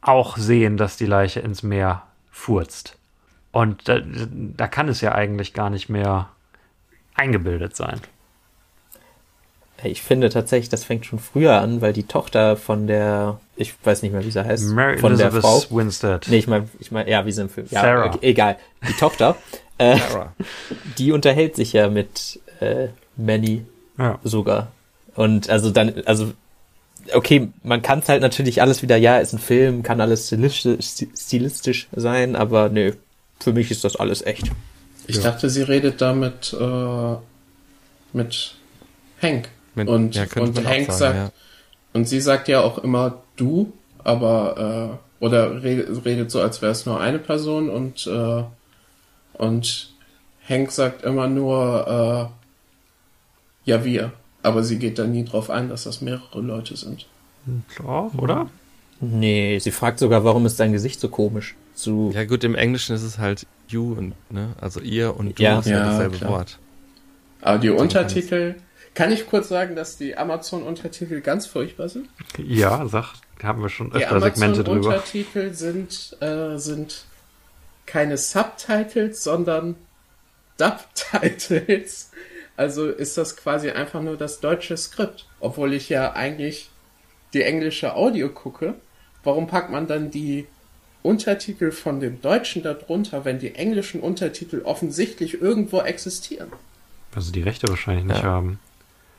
[0.00, 2.07] auch sehen, dass die Leiche ins Meer
[2.38, 2.96] furzt.
[3.52, 6.28] Und da, da kann es ja eigentlich gar nicht mehr
[7.14, 8.00] eingebildet sein.
[9.84, 14.02] Ich finde tatsächlich, das fängt schon früher an, weil die Tochter von der ich weiß
[14.02, 15.76] nicht mehr, wie sie heißt, Mary von der Elizabeth Frau.
[15.76, 16.26] Winstead.
[16.28, 17.66] Nee, ich meine, ich mein, ja, wie sie im Film.
[17.70, 18.06] Ja, Sarah.
[18.06, 18.56] okay, egal.
[18.88, 19.36] Die Tochter,
[19.78, 19.98] äh,
[20.96, 23.64] die unterhält sich ja mit äh, Manny
[23.98, 24.18] Ja.
[24.22, 24.68] sogar.
[25.14, 26.32] Und also dann, also
[27.12, 31.06] okay, man kann es halt natürlich alles wieder, ja, ist ein Film, kann alles stilistisch,
[31.16, 32.92] stilistisch sein, aber nö,
[33.40, 34.50] für mich ist das alles echt.
[35.06, 37.16] Ich dachte, sie redet da mit, äh,
[38.12, 38.54] mit
[39.22, 39.48] Hank.
[39.74, 41.30] Mit- und ja, und Hank sagen, sagt, ja.
[41.94, 43.72] und sie sagt ja auch immer du,
[44.04, 48.42] aber, äh, oder redet, redet so, als wäre es nur eine Person und, äh,
[49.34, 49.90] und
[50.48, 52.32] Hank sagt immer nur,
[53.64, 54.12] äh, ja, wir.
[54.48, 57.06] Aber sie geht da nie drauf ein, dass das mehrere Leute sind.
[57.76, 58.48] Doch, oder?
[59.00, 61.54] Nee, sie fragt sogar, warum ist dein Gesicht so komisch?
[61.74, 65.42] So, Ja gut, im Englischen ist es halt you und, ne, also ihr und du
[65.42, 65.58] Ja.
[65.60, 66.30] ist ja, dasselbe klar.
[66.30, 66.58] Wort.
[67.42, 68.56] Aber die Untertitel,
[68.94, 72.08] kann ich kurz sagen, dass die Amazon-Untertitel ganz furchtbar sind?
[72.38, 74.88] Ja, sag, haben wir schon Die öfter Segmente drüber.
[74.94, 77.04] Amazon-Untertitel sind, äh, sind
[77.86, 79.76] keine Subtitles, sondern
[80.56, 82.10] Dubtitles.
[82.58, 85.26] Also ist das quasi einfach nur das deutsche Skript.
[85.38, 86.70] Obwohl ich ja eigentlich
[87.32, 88.74] die englische Audio gucke.
[89.22, 90.46] Warum packt man dann die
[91.04, 96.50] Untertitel von dem Deutschen darunter, wenn die englischen Untertitel offensichtlich irgendwo existieren?
[97.14, 98.24] Also die Rechte wahrscheinlich nicht Ja.
[98.24, 98.58] haben.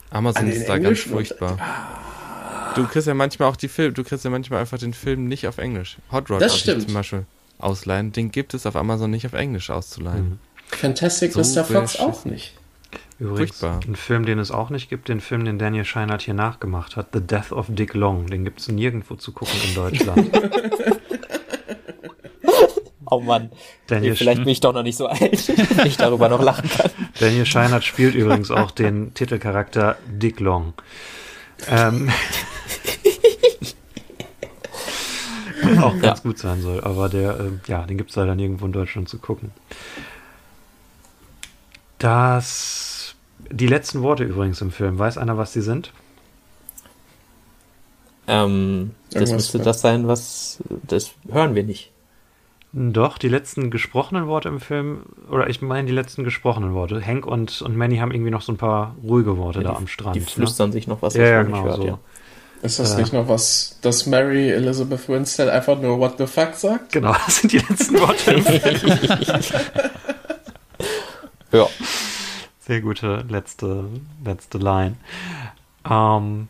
[0.09, 1.57] Amazon ist da ganz englischen furchtbar.
[1.61, 2.73] Ah.
[2.75, 5.47] Du kriegst ja manchmal auch die Film, du kriegst ja manchmal einfach den Film nicht
[5.47, 5.97] auf Englisch.
[6.11, 7.25] Hot Rod zum Beispiel
[7.57, 8.11] ausleihen.
[8.11, 10.39] Den gibt es auf Amazon nicht auf Englisch auszuleihen.
[10.67, 11.63] Fantastic So Mr.
[11.63, 12.58] Fox auch nicht.
[13.19, 13.81] Übrigens, Furchtbar.
[13.85, 17.09] ein Film, den es auch nicht gibt, den Film, den Daniel Scheinert hier nachgemacht hat,
[17.11, 20.31] The Death of Dick Long, den gibt es nirgendwo zu gucken in Deutschland.
[23.05, 23.51] oh Mann,
[23.87, 26.91] Daniel, vielleicht bin ich doch noch nicht so alt, dass ich darüber noch lachen kann.
[27.19, 30.73] Daniel Scheinert spielt übrigens auch den Titelcharakter Dick Long.
[31.67, 32.09] Ähm,
[35.81, 38.71] auch ganz gut sein soll, aber der, äh, ja, den gibt es leider nirgendwo in
[38.71, 39.51] Deutschland zu gucken.
[41.97, 42.88] Das,
[43.51, 45.91] die letzten Worte übrigens im Film, weiß einer, was die sind?
[48.27, 51.91] Ähm, das müsste mit- das sein, was, das hören wir nicht.
[52.71, 57.03] Doch, die letzten gesprochenen Worte im Film, oder ich meine die letzten gesprochenen Worte.
[57.03, 60.15] Hank und, und Manny haben irgendwie noch so ein paar ruhige Worte da am Strand.
[60.15, 60.25] Die ne?
[60.27, 61.87] flüstern sich noch was, Ja, was ja, man genau nicht hört, so.
[61.87, 61.99] ja.
[62.61, 62.99] Ist das Ja.
[62.99, 66.91] nicht noch was, dass Mary Elizabeth Winstead einfach nur What the fuck sagt?
[66.91, 69.41] Genau, das sind die letzten Worte im Film.
[71.51, 71.67] Ja.
[72.69, 73.85] Sehr gute letzte,
[74.23, 74.95] letzte Line.
[75.89, 76.49] Ähm,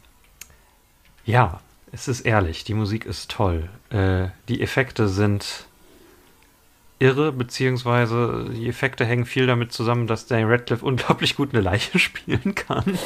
[1.23, 1.61] ja,
[1.93, 3.69] es ist ehrlich, die Musik ist toll.
[3.89, 5.65] Äh, die Effekte sind
[6.99, 11.97] irre, beziehungsweise die Effekte hängen viel damit zusammen, dass Daniel Radcliffe unglaublich gut eine Leiche
[11.99, 12.99] spielen kann.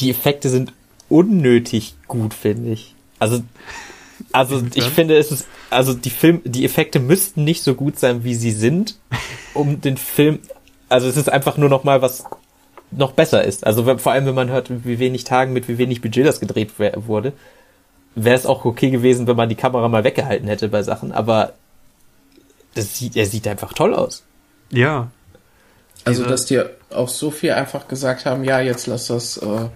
[0.00, 0.72] Die Effekte sind
[1.08, 2.96] unnötig gut, finde ich.
[3.20, 3.44] Also,
[4.32, 8.24] also ich finde, es ist, also die Film, die Effekte müssten nicht so gut sein,
[8.24, 8.96] wie sie sind,
[9.54, 10.38] um den Film,
[10.88, 12.24] also es ist einfach nur noch mal was
[12.90, 13.66] noch besser ist.
[13.66, 16.40] Also wenn- vor allem, wenn man hört, wie wenig Tagen, mit wie wenig Budget das
[16.40, 17.32] gedreht wurde,
[18.14, 21.52] wäre es auch okay gewesen, wenn man die Kamera mal weggehalten hätte bei Sachen, aber
[22.74, 24.24] das sieht, er sieht einfach toll aus.
[24.70, 25.10] Ja,
[26.04, 26.62] Also, Diese- dass die
[26.94, 29.68] auch so viel einfach gesagt haben, ja, jetzt lass das äh,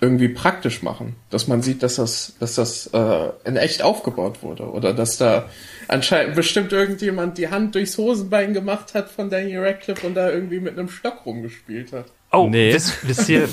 [0.00, 1.16] irgendwie praktisch machen.
[1.30, 4.64] Dass man sieht, dass das, dass das äh, in echt aufgebaut wurde.
[4.70, 5.48] Oder dass da
[5.88, 10.60] anscheinend bestimmt irgendjemand die Hand durchs Hosenbein gemacht hat von Daniel Radcliffe und da irgendwie
[10.60, 12.06] mit einem Stock rumgespielt hat.
[12.32, 12.72] Oh, Nee.
[12.72, 13.48] wisst, wisst ihr,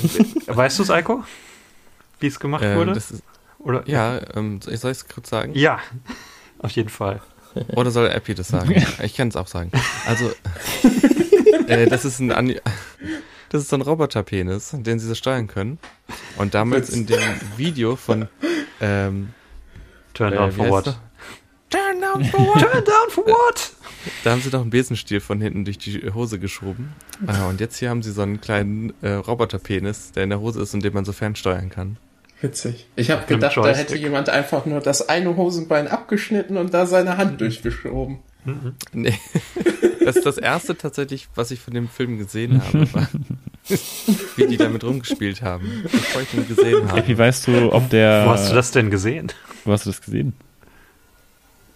[0.46, 1.24] weißt du es, Eiko?
[2.20, 2.92] Wie es gemacht Ähm, wurde?
[2.92, 3.22] das ist,
[3.58, 3.82] Oder?
[3.86, 5.52] ja, ähm, soll ich es kurz sagen?
[5.54, 5.80] Ja,
[6.60, 7.20] auf jeden Fall.
[7.74, 8.74] Oder soll Epi das sagen?
[9.02, 9.70] Ich kann es auch sagen.
[10.06, 10.30] Also,
[11.66, 12.60] äh, das ist ein Ani
[13.50, 15.78] das ist so ein Roboterpenis, den sie so steuern können.
[16.36, 17.20] Und damals in dem
[17.56, 18.28] Video von
[18.80, 19.30] ähm,
[20.14, 21.00] Turn äh, down wie for what?
[21.70, 22.60] Turn down for what?
[22.60, 23.72] Turn down for what?
[24.24, 26.92] Da haben sie doch einen Besenstiel von hinten durch die Hose geschoben.
[27.26, 30.62] Ah, und jetzt hier haben sie so einen kleinen äh, Roboterpenis, der in der Hose
[30.62, 31.98] ist und den man so fernsteuern kann.
[32.40, 32.86] Witzig.
[32.94, 37.16] Ich habe gedacht, da hätte jemand einfach nur das eine Hosenbein abgeschnitten und da seine
[37.16, 38.20] Hand durchgeschoben.
[38.92, 39.14] Nee.
[40.04, 43.08] Das ist das erste tatsächlich, was ich von dem Film gesehen habe, war,
[44.36, 47.00] wie die damit rumgespielt haben, bevor ich ihn gesehen habe.
[47.00, 48.24] Epi, weißt du, ob der.
[48.24, 49.30] Wo hast du das denn gesehen?
[49.66, 50.32] Wo hast du das gesehen?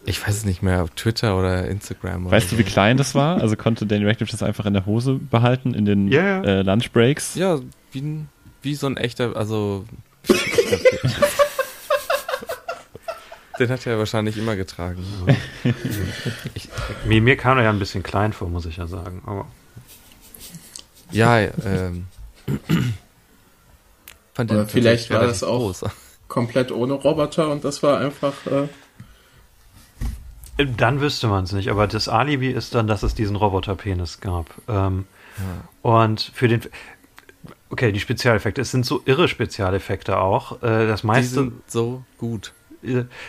[0.06, 2.26] Ich weiß es nicht mehr, auf Twitter oder Instagram.
[2.26, 2.58] Oder Weißt du, so.
[2.58, 3.40] wie klein das war?
[3.40, 6.42] Also konnte Daniel Radcliffe das einfach in der Hose behalten in den ja.
[6.42, 7.34] Äh, Lunchbreaks?
[7.34, 7.60] Ja,
[7.92, 8.24] wie,
[8.62, 9.84] wie so ein echter, also.
[13.58, 15.04] Den hat er wahrscheinlich immer getragen.
[17.04, 19.22] Mir, mir kam er ja ein bisschen klein vor, muss ich ja sagen.
[19.26, 19.46] Aber
[21.10, 22.06] Ja, ähm.
[24.34, 25.84] Fand Oder den vielleicht war das auch- groß.
[26.28, 28.32] komplett ohne Roboter und das war einfach.
[28.46, 28.68] Äh,
[30.76, 34.46] Dann wüsste man es nicht, aber das Alibi ist dann, dass es diesen Roboterpenis gab.
[34.68, 35.06] Ähm,
[35.82, 36.62] Und für den.
[37.70, 38.60] Okay, die Spezialeffekte.
[38.60, 40.62] Es sind so irre Spezialeffekte auch.
[40.62, 41.34] Äh, das Die meiste.
[41.34, 42.52] sind so gut.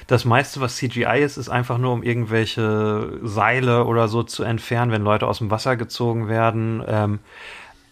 [0.07, 4.91] Das meiste, was CGI ist, ist einfach nur, um irgendwelche Seile oder so zu entfernen,
[4.91, 6.83] wenn Leute aus dem Wasser gezogen werden.
[6.87, 7.19] Ähm,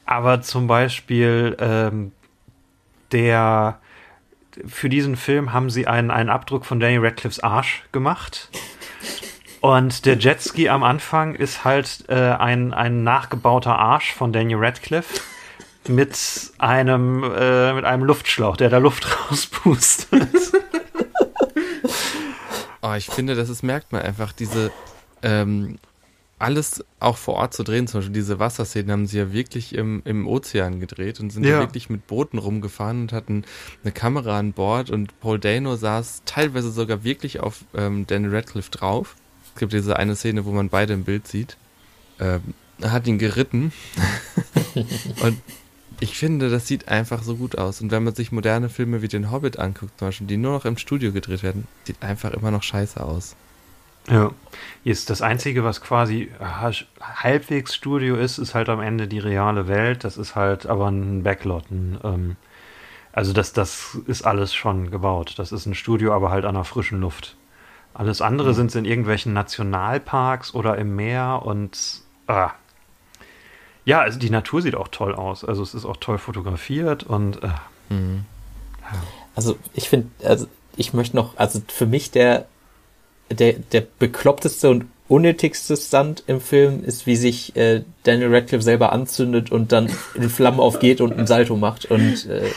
[0.06, 2.12] aber zum Beispiel ähm,
[3.12, 3.80] der
[4.68, 8.50] für diesen Film haben sie einen, einen Abdruck von Danny Radcliffes Arsch gemacht.
[9.62, 15.22] Und der Jetski am Anfang ist halt äh, ein, ein nachgebauter Arsch von Daniel Radcliffe
[15.88, 16.18] mit
[16.58, 20.30] einem, äh, mit einem Luftschlauch, der da Luft rauspustet.
[22.82, 24.72] Oh, ich finde, das ist, merkt man einfach, diese,
[25.22, 25.78] ähm,
[26.42, 30.02] alles auch vor Ort zu drehen, zum Beispiel diese Wasserszenen haben sie ja wirklich im,
[30.06, 31.52] im Ozean gedreht und sind ja.
[31.52, 31.60] Ja.
[31.60, 33.44] wirklich mit Booten rumgefahren und hatten
[33.84, 38.72] eine Kamera an Bord und Paul Dano saß teilweise sogar wirklich auf ähm, Daniel Radcliffe
[38.72, 39.16] drauf.
[39.54, 41.58] Es gibt diese eine Szene, wo man beide im Bild sieht.
[42.20, 42.42] Ähm,
[42.80, 43.72] er hat ihn geritten
[45.22, 45.38] und
[46.02, 47.80] ich finde, das sieht einfach so gut aus.
[47.80, 50.66] Und wenn man sich moderne Filme wie den Hobbit anguckt, zum Beispiel, die nur noch
[50.66, 53.36] im Studio gedreht werden, sieht einfach immer noch scheiße aus.
[54.10, 54.32] Ja.
[54.84, 56.32] Ist das Einzige, was quasi
[57.00, 60.04] halbwegs Studio ist, ist halt am Ende die reale Welt.
[60.04, 61.70] Das ist halt aber ein Backlot.
[61.70, 62.36] Ein, ähm,
[63.14, 65.36] also das, das ist alles schon gebaut.
[65.38, 67.38] Das ist ein Studio, aber halt an der frischen Luft.
[67.94, 72.52] Alles andere sind in irgendwelchen Nationalparks oder im Meer und ah.
[73.86, 75.44] Ja, also die Natur sieht auch toll aus.
[75.44, 77.50] Also es ist auch toll fotografiert und äh,
[77.90, 78.26] Mhm.
[79.36, 82.46] Also ich finde, also ich möchte noch, also für mich der,
[83.30, 88.94] der, der bekloppteste und unnötigste Stunt im Film ist, wie sich äh, Daniel Radcliffe selber
[88.94, 91.86] anzündet und dann in Flammen aufgeht und einen Salto macht.
[91.86, 92.50] Und äh,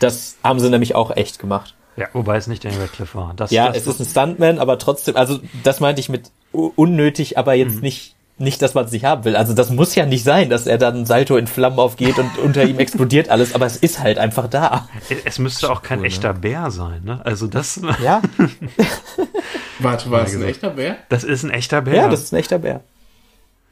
[0.00, 1.74] das haben sie nämlich auch echt gemacht.
[1.96, 3.34] ja, wobei es nicht Daniel Radcliffe war.
[3.36, 7.36] Das, Ja, das, es ist ein Stuntman, aber trotzdem, also das meinte ich mit unnötig,
[7.36, 7.80] aber jetzt Mhm.
[7.82, 9.34] nicht nicht, dass man es nicht haben will.
[9.36, 12.64] Also das muss ja nicht sein, dass er dann Salto in Flammen aufgeht und unter
[12.64, 14.88] ihm explodiert alles, aber es ist halt einfach da.
[15.24, 16.08] es müsste auch kein cool, ne?
[16.08, 17.02] echter Bär sein.
[17.04, 17.20] Ne?
[17.24, 18.22] Also das, Ja,
[19.78, 20.98] warte, war es ein echter Bär?
[21.08, 21.94] das ist ein echter Bär.
[21.94, 22.82] ja, das ist ein echter Bär.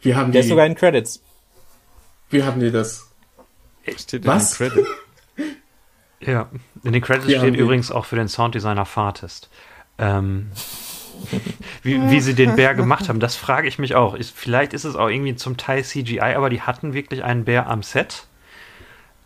[0.02, 1.22] Wie haben Der die, ist sogar in Credits.
[2.30, 3.06] wie haben die das?
[3.96, 4.60] Steht Was?
[4.60, 4.90] in den Credits.
[6.20, 6.48] Ja,
[6.82, 9.48] in den Credits Ja, steht die- übrigens auch für den Sounddesigner Fartist.
[9.98, 10.50] Ähm,
[11.82, 14.14] wie, wie sie den Bär gemacht haben, das frage ich mich auch.
[14.14, 17.68] Ist, vielleicht ist es auch irgendwie zum Teil CGI, aber die hatten wirklich einen Bär
[17.68, 18.26] am Set.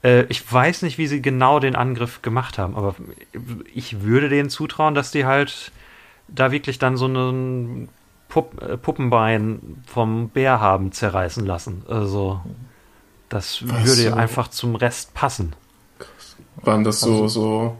[0.02, 2.94] Äh, ich weiß nicht, wie sie genau den Angriff gemacht haben, aber
[3.72, 5.72] ich würde denen zutrauen, dass die halt
[6.28, 7.88] da wirklich dann so einen
[8.28, 11.82] Pupp, äh, Puppenbein vom Bär haben zerreißen lassen.
[11.88, 12.40] Also,
[13.28, 14.14] das Was würde so?
[14.14, 15.54] einfach zum Rest passen.
[16.62, 17.76] Waren das so, so.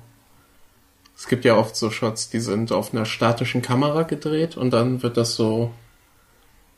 [1.23, 5.03] Es gibt ja oft so Shots, die sind auf einer statischen Kamera gedreht und dann
[5.03, 5.71] wird das so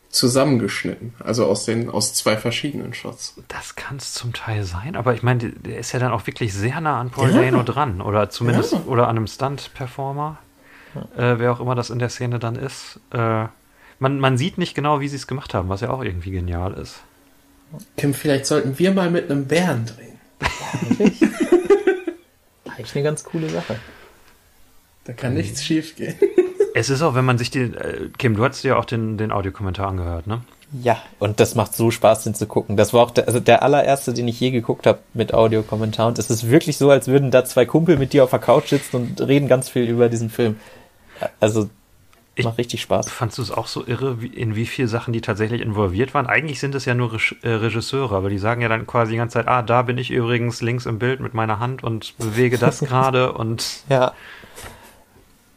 [0.09, 1.15] zusammengeschnitten.
[1.21, 3.37] Also aus den, aus zwei verschiedenen Shots.
[3.47, 6.53] Das kann es zum Teil sein, aber ich meine, der- ist ja dann auch wirklich
[6.53, 7.41] sehr nah an Paul Ja.
[7.41, 8.83] Dano dran oder zumindest Ja.
[8.87, 10.39] oder an einem Stunt-Performer,
[11.17, 12.99] äh, wer auch immer das in der Szene dann ist.
[13.13, 13.47] Äh,
[14.01, 16.73] man, man sieht nicht genau, wie sie es gemacht haben, was ja auch irgendwie genial
[16.75, 16.97] ist.
[17.97, 20.19] Kim, vielleicht sollten wir mal mit einem Bären drehen.
[22.77, 23.77] Eigentlich eine ganz coole Sache.
[25.05, 26.15] Da kann nichts schief gehen.
[26.75, 29.19] Es ist auch, wenn man sich den, äh, Kim, du hast dir ja auch den,
[29.19, 30.41] den Audiokommentar angehört, ne?
[30.83, 32.79] Ja, und das macht so Spaß, den zu gucken.
[32.79, 36.07] Das war auch der, also der allererste, den ich je geguckt habe mit Audiokommentar.
[36.09, 38.69] Und es ist wirklich so, als würden da zwei Kumpel mit dir auf der Couch
[38.71, 40.57] sitzen und reden ganz viel über diesen Film.
[41.41, 41.69] Also
[42.37, 43.11] Ich- macht richtig Spaß.
[43.11, 46.27] Fandst du es auch so irre, wie, in wie viel Sachen die tatsächlich involviert waren?
[46.27, 49.19] Eigentlich sind es ja nur Reg äh, Regisseure, aber die sagen ja dann quasi die
[49.19, 52.57] ganze Zeit, ah, da bin ich übrigens links im Bild mit meiner Hand und bewege
[52.57, 54.15] das gerade und Ja,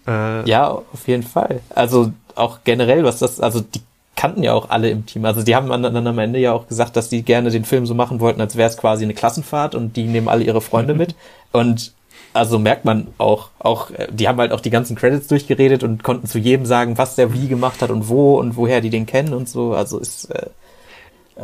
[0.08, 1.62] äh, ja, auf jeden Fall.
[1.74, 3.82] Also auch generell, was das, also die
[4.16, 5.26] kannten ja auch alle im Team.
[5.26, 7.94] Also die haben dann am Ende ja auch gesagt, dass die gerne den Film so
[7.94, 11.16] machen wollten, als wäre es quasi eine Klassenfahrt und die nehmen alle ihre Freunde mit.
[11.52, 11.94] Und
[12.34, 16.28] also merkt man auch, auch, die haben halt auch die ganzen Credits durchgeredet und konnten
[16.28, 19.34] zu jedem sagen, was der wie gemacht hat und wo und woher die den kennen
[19.34, 19.74] und so.
[19.74, 20.48] Also ist, äh,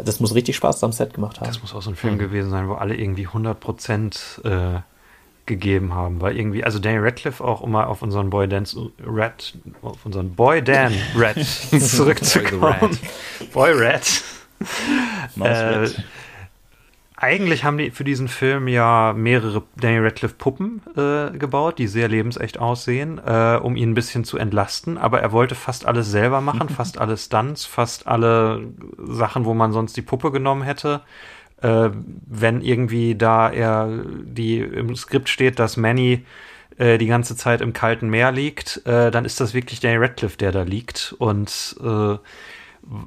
[0.03, 1.47] das muss richtig Spaß am Set gemacht haben.
[1.47, 4.81] Das muss auch so ein Film gewesen sein, wo alle irgendwie 100% äh,
[5.45, 9.53] gegeben haben, weil irgendwie, also Daniel Radcliffe auch, um mal auf unseren Boy Dance Red,
[9.81, 11.45] auf unseren Boy Dan Red
[11.81, 12.97] zurückzukommen.
[13.53, 14.23] Boy Red.
[15.39, 15.89] Äh,
[17.21, 22.07] eigentlich haben die für diesen Film ja mehrere Daniel Radcliffe Puppen äh, gebaut, die sehr
[22.07, 24.97] lebensecht aussehen, äh, um ihn ein bisschen zu entlasten.
[24.97, 28.63] Aber er wollte fast alles selber machen, fast alle Stunts, fast alle
[28.97, 31.01] Sachen, wo man sonst die Puppe genommen hätte.
[31.61, 31.89] Äh,
[32.27, 36.25] wenn irgendwie da er die im Skript steht, dass Manny
[36.77, 40.37] äh, die ganze Zeit im kalten Meer liegt, äh, dann ist das wirklich Daniel Radcliffe,
[40.37, 41.15] der da liegt.
[41.19, 42.17] Und äh,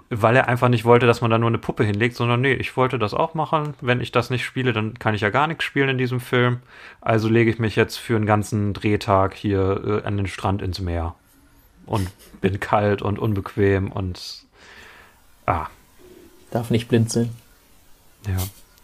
[0.08, 2.76] weil er einfach nicht wollte, dass man da nur eine Puppe hinlegt, sondern nee, ich
[2.76, 3.74] wollte das auch machen.
[3.80, 6.58] Wenn ich das nicht spiele, dann kann ich ja gar nichts spielen in diesem Film.
[7.00, 10.80] Also lege ich mich jetzt für einen ganzen Drehtag hier äh, an den Strand ins
[10.80, 11.16] Meer
[11.86, 12.08] und
[12.40, 14.44] bin kalt und unbequem und
[15.46, 15.66] ah,
[16.54, 17.30] Darf nicht blinzeln.
[18.26, 18.36] Ja.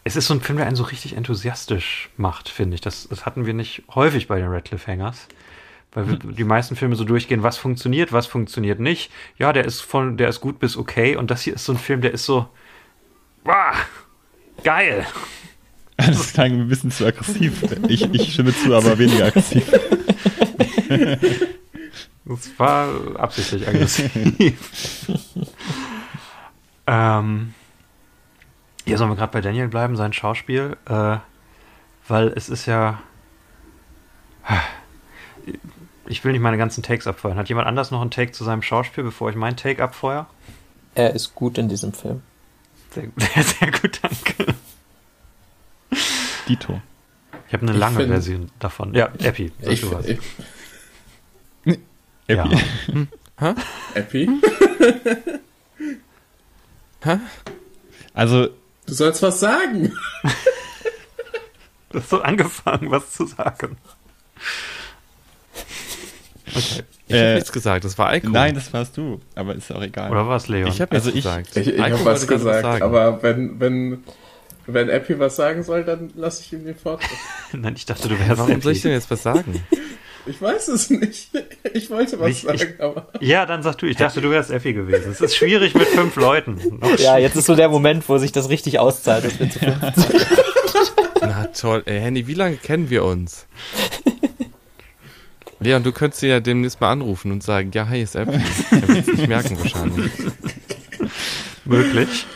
[0.02, 2.80] Es ist so ein Film, der einen so richtig enthusiastisch macht, finde ich.
[2.80, 5.28] Das, das hatten wir nicht häufig bei den Radcliffe Hangers.
[5.92, 9.10] Weil wir, die meisten Filme so durchgehen, was funktioniert, was funktioniert nicht.
[9.38, 11.16] Ja, der ist von, der ist gut bis okay.
[11.16, 12.48] Und das hier ist so ein Film, der ist so,
[13.44, 13.74] wow,
[14.62, 15.06] geil.
[15.96, 17.62] Das klang ein bisschen zu aggressiv.
[17.86, 19.70] Ich, ich stimme zu, aber weniger aggressiv.
[22.24, 24.54] Das war absichtlich aggressiv.
[26.86, 27.52] ähm,
[28.90, 30.76] ja, sollen wir gerade bei Daniel bleiben, sein Schauspiel?
[30.86, 31.16] Äh,
[32.08, 33.00] weil es ist ja.
[36.06, 37.36] Ich will nicht meine ganzen Takes abfeuern.
[37.38, 40.26] Hat jemand anders noch einen Take zu seinem Schauspiel, bevor ich meinen Take abfeuer?
[40.94, 42.22] Er ist gut in diesem Film.
[42.90, 44.54] Sehr, sehr, sehr gut, danke.
[46.48, 46.80] Dito.
[47.46, 48.94] Ich habe eine Ich lange find- Version davon.
[48.94, 50.06] Ja, Epi, sag Ich, du was.
[50.06, 50.18] ich,
[52.26, 52.48] Ja.
[53.94, 54.28] Epi,
[58.14, 58.48] Also,
[58.90, 59.92] du sollst was sagen.
[61.90, 63.76] Du hast so angefangen, was zu sagen.
[66.48, 66.82] Okay.
[67.08, 68.28] Ich habe Äh, nichts gesagt, das war Eiko.
[68.28, 69.20] nein, das warst du.
[69.34, 70.10] Aber ist auch egal.
[70.10, 70.68] Oder war es Leon?
[70.68, 71.56] ich habe Also nichts ich- gesagt.
[71.56, 74.04] Ich, ich Eiko habe was gesagt, aber wenn, wenn,
[74.66, 77.10] wenn Epi was sagen soll, dann lasse ich ihm den Vortritt.
[77.52, 78.88] Nein, ich dachte, du wärst Warum soll ich Epi.
[78.88, 79.62] denn jetzt was sagen?
[80.30, 81.30] Ich weiß es nicht.
[81.72, 83.08] Ich wollte was Ich- ich- sagen, aber.
[83.20, 83.86] Ja, dann sag du.
[83.86, 85.12] Ich dachte, du wärst Effi gewesen.
[85.12, 86.78] Es ist schwierig mit fünf Leuten.
[86.80, 89.24] Noch Ja, jetzt ist so der Moment, wo sich das richtig auszahlt.
[89.24, 89.58] dass wir zu.
[91.20, 93.46] Na toll, ey, Handy, wie lange kennen wir uns?
[95.60, 98.40] Leon, du könntest ihn ja demnächst mal anrufen und sagen, ja, hi, ist Apple.
[98.70, 100.10] Er wird es nicht merken wahrscheinlich.
[101.66, 102.26] möglich.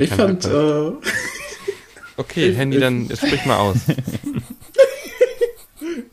[0.00, 0.90] Ich fand, äh,
[2.18, 3.76] Okay, Handy, dann sprich mal aus.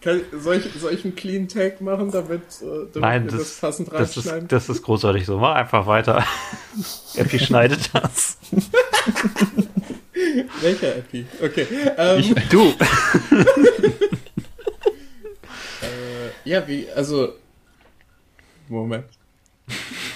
[0.05, 3.57] Kann, soll, ich, soll ich einen Clean Take machen, damit, äh, damit Nein, das, das
[3.57, 5.39] passend das, ist, das ist großartig so.
[5.39, 6.23] Mach einfach weiter.
[7.15, 8.37] Effi schneidet das.
[10.61, 11.25] Welcher Epi?
[11.41, 11.67] Okay.
[11.97, 12.67] Ähm, Du.
[15.81, 17.33] äh, ja, wie, also.
[18.69, 19.05] Moment.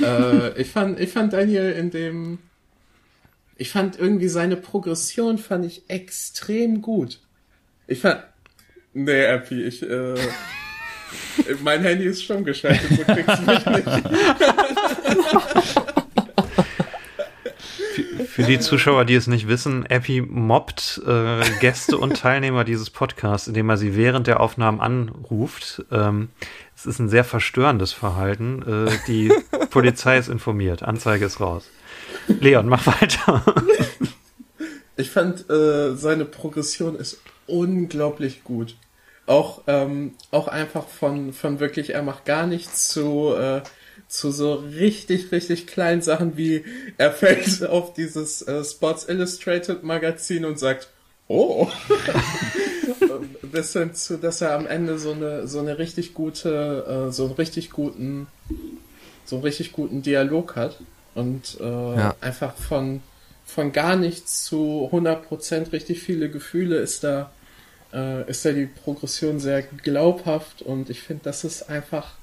[0.01, 2.37] äh, ich fand, ich fand Daniel in dem.
[3.57, 7.19] Ich fand irgendwie seine Progression fand ich extrem gut.
[7.87, 8.23] Ich fand.
[9.05, 10.15] Nee, Epi, ich, äh,
[11.63, 13.87] mein Handy ist schon geschaltet, so kriegst du mich nicht.
[18.27, 23.47] Für die Zuschauer, die es nicht wissen, Epi mobbt äh, Gäste und Teilnehmer dieses Podcasts,
[23.47, 25.85] indem er sie während der Aufnahmen anruft.
[25.91, 26.27] Ähm,
[26.75, 28.87] es ist ein sehr verstörendes Verhalten.
[28.87, 29.31] Äh, die
[29.69, 30.83] Polizei ist informiert.
[30.83, 31.69] Anzeige ist raus.
[32.27, 33.45] Leon, mach weiter.
[34.97, 38.75] Ich fand, äh, seine Progression ist unglaublich gut.
[39.29, 43.61] Auch, ähm, auch einfach von, von wirklich, er macht gar nichts zu, äh,
[44.07, 46.65] zu so richtig, richtig kleinen Sachen wie,
[46.97, 50.87] er fällt auf dieses äh, Sports Illustrated Magazin und sagt,
[51.27, 51.67] oh.
[53.43, 57.25] Bis hin zu, dass er am Ende so eine, so eine richtig gute, äh, so
[57.25, 58.25] einen richtig guten,
[59.25, 60.79] so einen richtig guten Dialog hat.
[61.13, 62.15] Und äh, Ja.
[62.21, 63.01] einfach von,
[63.45, 67.29] von gar nichts zu 100% richtig viele Gefühle ist da,
[67.93, 72.13] äh, ist da die Progression sehr glaubhaft und ich finde, das ist einfach,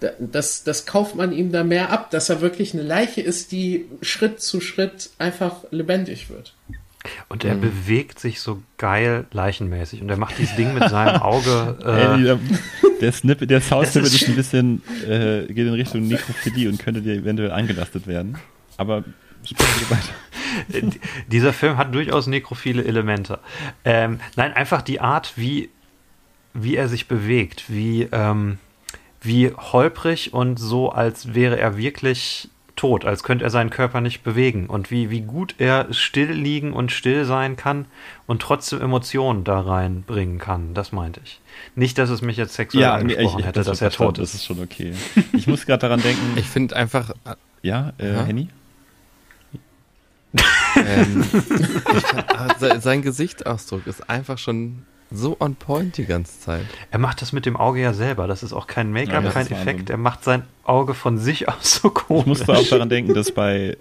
[0.00, 3.52] da- das, das kauft man ihm da mehr ab, dass er wirklich eine Leiche ist,
[3.52, 6.54] die Schritt zu Schritt einfach lebendig wird.
[7.28, 10.02] Und er bewegt sich so geil leichenmäßig.
[10.02, 11.76] Und er macht dieses Ding mit seinem Auge.
[11.80, 12.38] Äh, der,
[13.00, 17.02] der Snippet, der Sound-Snippet ist ist ein bisschen, äh, geht in Richtung Nekrophilie und könnte
[17.02, 18.38] dir eventuell eingelastet werden.
[18.76, 19.04] Aber
[21.28, 23.38] dieser Film hat durchaus nekrophile Elemente.
[23.84, 25.70] Ähm, nein, einfach die Art, wie,
[26.54, 28.58] wie er sich bewegt, wie, ähm,
[29.20, 34.22] wie holprig und so, als wäre er wirklich tot, als könnte er seinen Körper nicht
[34.22, 37.86] bewegen und wie, wie gut er still liegen und still sein kann
[38.26, 40.74] und trotzdem Emotionen da reinbringen kann.
[40.74, 41.40] Das meinte ich.
[41.74, 44.34] Nicht, dass es mich jetzt sexuell angesprochen hätte, dass er tot Das ist.
[44.36, 44.92] ist schon okay.
[45.32, 46.36] Ich muss gerade daran denken.
[46.36, 47.12] Ich finde einfach,
[47.62, 48.24] ja, äh, Ja?
[48.24, 48.48] Henny?
[50.76, 51.24] Ähm,
[52.58, 56.64] se- sein Gesichtsausdruck ist einfach schon so on point die ganze Zeit.
[56.90, 58.26] Er macht das mit dem Auge ja selber.
[58.26, 59.66] Das ist auch kein Ja, Make-up, das kein Effekt.
[59.66, 59.86] Wahnsinn.
[59.88, 62.22] Er macht sein Auge von sich aus so komisch.
[62.22, 63.76] Ich musste auch daran denken, dass bei,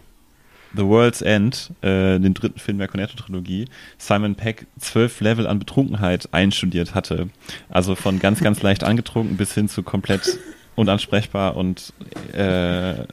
[0.76, 3.68] The World's End, äh, den dritten Film der Cornetto-Trilogie,
[3.98, 7.30] Simon Peck zwölf Level an Betrunkenheit einstudiert hatte.
[7.70, 10.38] Also von ganz, ganz leicht angetrunken bis hin zu komplett
[10.76, 11.94] unansprechbar und
[12.34, 13.06] äh,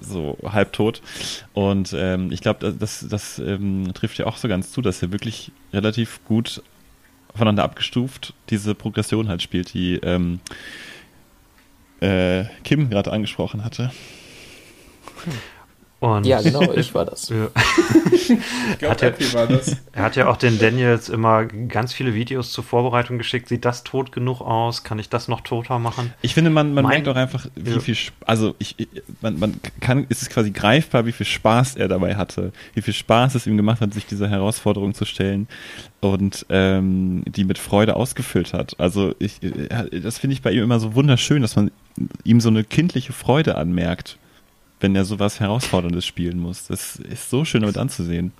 [0.00, 1.02] so halbtot.
[1.52, 5.12] Und ähm, ich glaube, das, das ähm, trifft ja auch so ganz zu, dass er
[5.12, 6.62] wirklich relativ gut
[7.34, 10.40] voneinander abgestuft diese Progression halt spielt, die ähm,
[12.00, 13.92] äh, Kim gerade angesprochen hatte.
[16.00, 17.28] Und Ja, genau, ich war das.
[17.40, 17.48] Ja.
[18.12, 19.76] Ich glaube, Hat er- war das.
[19.92, 23.48] Er hat ja auch den Daniels immer ganz viele Videos zur Vorbereitung geschickt.
[23.48, 24.82] Sieht das tot genug aus?
[24.84, 26.12] Kann ich das noch toter machen?
[26.22, 27.80] Ich finde, man, man Mein- merkt auch einfach, wie Ja.
[27.80, 28.76] viel, also ich,
[29.20, 32.94] man, man kann, es ist quasi greifbar, wie viel Spaß er dabei hatte, wie viel
[32.94, 35.48] Spaß es ihm gemacht hat, sich dieser Herausforderung zu stellen
[36.00, 38.74] und ähm, die mit Freude ausgefüllt hat.
[38.78, 41.70] Also ich, äh, das finde ich bei ihm immer so wunderschön, dass man
[42.24, 44.16] ihm so eine kindliche Freude anmerkt,
[44.80, 46.66] wenn er sowas Herausforderndes spielen muss.
[46.66, 48.32] Das ist so schön damit anzusehen.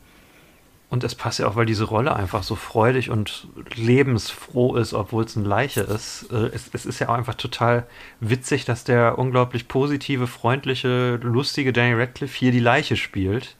[0.91, 3.47] Und es passt ja auch, weil diese Rolle einfach so freudig und
[3.77, 6.27] lebensfroh ist, obwohl es eine Leiche ist.
[6.33, 7.87] Äh, Es, es ist ja auch einfach total
[8.19, 13.57] witzig, dass der unglaublich positive, freundliche, lustige Danny Radcliffe hier die Leiche spielt,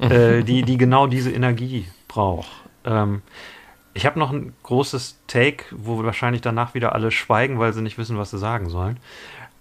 [0.00, 2.50] äh, die, die genau diese Energie braucht.
[2.84, 3.22] Ähm,
[3.94, 7.98] ich habe noch ein großes Take, wo wahrscheinlich danach wieder alle schweigen, weil sie nicht
[7.98, 8.98] wissen, was sie sagen sollen.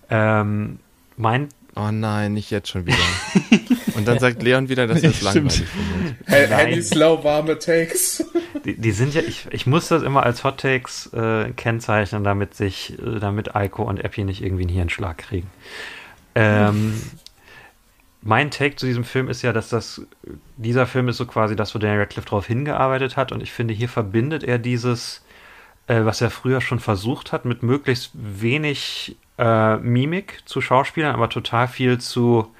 [0.10, 0.80] Ähm,
[1.16, 2.98] mein Oh nein, nicht jetzt schon wieder.
[3.94, 6.50] Und dann sagt Leon wieder, dass er es langweilig findet.
[6.50, 8.26] Handy slow warme Takes.
[8.66, 12.56] Die, die sind ja, ich, ich muss das immer als Hot Takes äh, kennzeichnen, damit
[12.56, 15.50] sich, äh, damit Eiko und Epi nicht irgendwie einen Hirnschlag kriegen.
[16.36, 17.00] Ähm,
[18.24, 20.02] mein Take zu diesem Film ist ja, dass das,
[20.58, 23.74] dieser Film ist so quasi das, wo Daniel Radcliffe drauf hingearbeitet hat und ich finde,
[23.74, 25.24] hier verbindet er dieses,
[25.86, 31.30] äh, was er früher schon versucht hat, mit möglichst wenig äh, Mimik zu Schauspielern, aber
[31.30, 32.52] total viel zu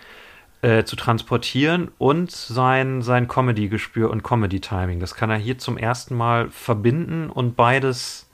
[0.62, 5.00] äh, zu transportieren und sein, sein Comedy-Gespür und Comedy-Timing.
[5.00, 8.28] Das kann er hier zum ersten Mal verbinden und beides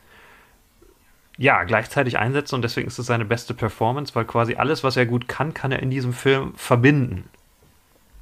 [1.37, 5.05] ja, gleichzeitig einsetzen und deswegen ist es seine beste Performance, weil quasi alles, was er
[5.05, 7.25] gut kann, kann er in diesem Film verbinden.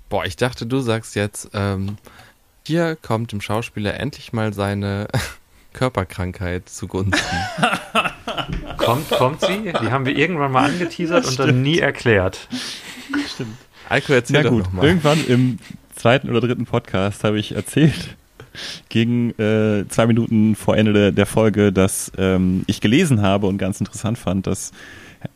[0.09, 1.97] Boah, ich dachte, du sagst jetzt, ähm,
[2.65, 5.07] hier kommt dem Schauspieler endlich mal seine
[5.73, 7.37] Körperkrankheit zugunsten.
[8.77, 9.71] Kommt, kommt sie?
[9.81, 12.47] Die haben wir irgendwann mal angeteasert und dann nie erklärt.
[13.33, 13.57] Stimmt.
[13.89, 14.85] Alko, erzähl Na doch gut, noch mal.
[14.85, 15.59] irgendwann im
[15.95, 18.15] zweiten oder dritten Podcast habe ich erzählt,
[18.89, 23.57] gegen äh, zwei Minuten vor Ende der, der Folge, dass ähm, ich gelesen habe und
[23.57, 24.71] ganz interessant fand, dass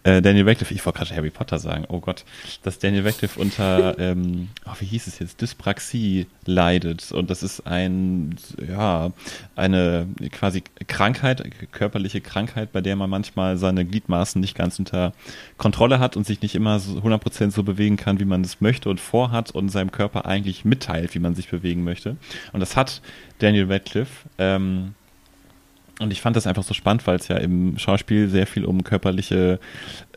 [0.04, 2.26] äh, Daniel Radcliffe, ich wollte gerade Harry Potter sagen, oh Gott,
[2.64, 7.68] dass Daniel Radcliffe unter, ähm, oh, wie hieß es jetzt, Dyspraxie leidet und das ist
[7.68, 8.36] ein,
[8.68, 9.12] ja,
[9.56, 15.14] eine quasi Krankheit, körperliche Krankheit, bei der man manchmal seine Gliedmaßen nicht ganz unter
[15.58, 18.90] Kontrolle hat und sich nicht immer so 100% so bewegen kann, wie man es möchte
[18.90, 22.18] und vorhat und seinem Körper eigentlich mitteilt, wie man sich bewegen möchte.
[22.54, 23.02] Und das hat
[23.40, 24.30] Daniel Radcliffe.
[24.38, 24.96] Ähm,
[26.00, 28.84] und ich fand das einfach so spannend, weil es ja im Schauspiel sehr viel um
[28.84, 29.60] körperliche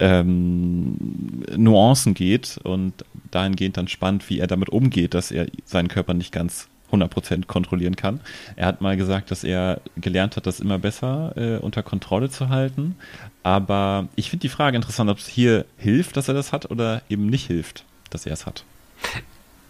[0.00, 2.92] ähm, Nuancen geht und
[3.30, 7.96] dahingehend dann spannend, wie er damit umgeht, dass er seinen Körper nicht ganz 100% kontrollieren
[7.96, 8.20] kann.
[8.56, 12.48] Er hat mal gesagt, dass er gelernt hat, das immer besser äh, unter Kontrolle zu
[12.48, 12.96] halten.
[13.42, 17.02] Aber ich finde die Frage interessant, ob es hier hilft, dass er das hat oder
[17.09, 18.64] eben nicht hilft, dass er es hat.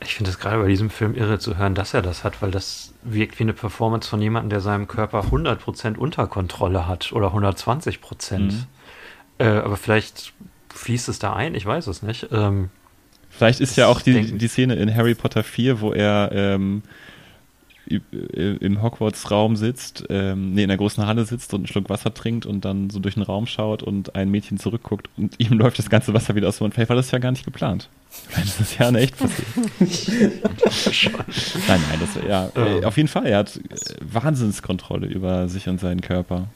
[0.00, 2.50] Ich finde es gerade bei diesem Film irre zu hören, dass er das hat, weil
[2.50, 7.34] das wirkt wie eine Performance von jemandem, der seinem Körper 100% unter Kontrolle hat oder
[7.34, 8.38] 120%.
[8.38, 8.64] Mhm.
[9.38, 10.32] Äh, aber vielleicht
[10.72, 12.28] fließt es da ein, ich weiß es nicht.
[12.30, 12.70] Ähm,
[13.30, 17.07] Vielleicht ist ja auch die, die Szene in Harry Potter 4, wo er ähm, äh,
[17.88, 22.44] im Hogwarts-Raum sitzt, ähm, nee, in der großen Halle sitzt und einen Schluck Wasser trinkt
[22.46, 25.88] und dann so durch den Raum schaut und ein Mädchen zurückguckt und ihm läuft das
[25.90, 26.74] ganze Wasser wieder aus dem Mund.
[26.74, 27.88] Vielleicht war das ja gar nicht geplant.
[28.10, 29.46] Vielleicht ist das ja eine echt passiert.
[31.68, 33.26] nein, nein, das, ja, äh, auf jeden Fall.
[33.26, 33.60] Er hat äh,
[34.00, 36.48] Wahnsinnskontrolle über sich und seinen Körper.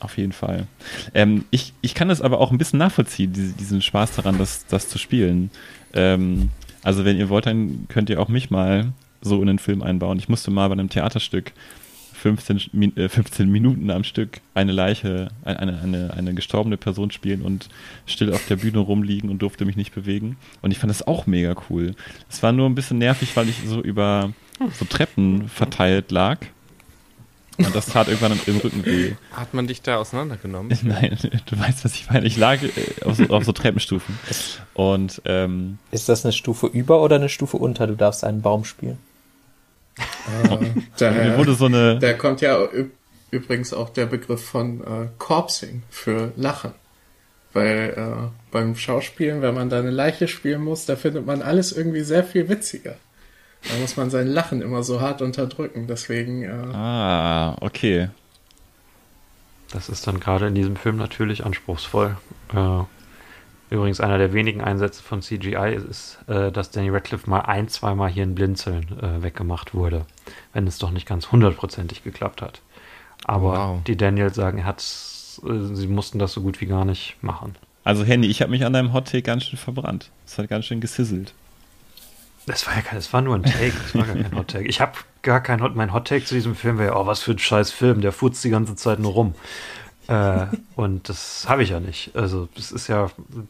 [0.00, 0.66] Auf jeden Fall.
[1.14, 4.66] Ähm, ich, ich kann das aber auch ein bisschen nachvollziehen, diese, diesen Spaß daran, das,
[4.66, 5.50] das zu spielen.
[5.94, 6.50] Ähm,
[6.82, 8.92] also wenn ihr wollt, dann könnt ihr auch mich mal
[9.24, 10.18] so in den Film einbauen.
[10.18, 11.52] Ich musste mal bei einem Theaterstück
[12.14, 17.10] 15, Min- äh, 15 Minuten am Stück eine Leiche, ein- eine, eine, eine gestorbene Person
[17.10, 17.68] spielen und
[18.06, 20.36] still auf der Bühne rumliegen und durfte mich nicht bewegen.
[20.62, 21.94] Und ich fand das auch mega cool.
[22.30, 24.32] Es war nur ein bisschen nervig, weil ich so über
[24.78, 26.38] so Treppen verteilt lag.
[27.56, 29.12] Und das tat irgendwann im Rücken weh.
[29.32, 30.76] Hat man dich da auseinandergenommen?
[30.82, 32.26] Nein, du weißt, was ich meine.
[32.26, 32.70] Ich lag äh,
[33.04, 34.18] auf so, auf so Treppenstufen.
[34.74, 37.86] Und ähm, Ist das eine Stufe über oder eine Stufe unter?
[37.86, 38.98] Du darfst einen Baum spielen.
[39.96, 40.68] Äh,
[40.98, 41.98] daher, wurde so eine.
[41.98, 42.58] da kommt ja
[43.30, 46.72] übrigens auch der Begriff von äh, Corpsing für Lachen.
[47.52, 51.70] Weil äh, beim Schauspielen, wenn man da eine Leiche spielen muss, da findet man alles
[51.70, 52.96] irgendwie sehr viel witziger.
[53.62, 55.86] Da muss man sein Lachen immer so hart unterdrücken.
[55.86, 58.08] Deswegen, äh, Ah, okay.
[59.72, 62.16] Das ist dann gerade in diesem Film natürlich anspruchsvoll.
[62.52, 62.80] Äh,
[63.70, 68.10] übrigens, einer der wenigen Einsätze von CGI ist, äh, dass Danny Radcliffe mal ein, zweimal
[68.10, 70.06] hier ein Blinzeln äh, weggemacht wurde,
[70.52, 72.60] wenn es doch nicht ganz hundertprozentig geklappt hat.
[73.24, 73.82] Aber Wow.
[73.86, 77.56] die Daniels sagen, er hat, äh, sie mussten das so gut wie gar nicht machen.
[77.84, 80.10] Also Henny, ich habe mich an deinem Hot Take ganz schön verbrannt.
[80.26, 81.34] Es hat ganz schön gesizzelt.
[82.46, 84.66] Das war ja kein, das war nur ein Take, das war gar kein Hot Take.
[84.66, 84.92] Ich habe
[85.22, 87.72] gar kein Hot, mein Hot Take zu diesem Film wäre, oh, was für ein scheiß
[87.72, 89.34] Film, der futzt die ganze Zeit nur rum.
[90.08, 92.10] Äh, und das habe ich ja nicht.
[92.14, 93.48] Also, es ist ja ein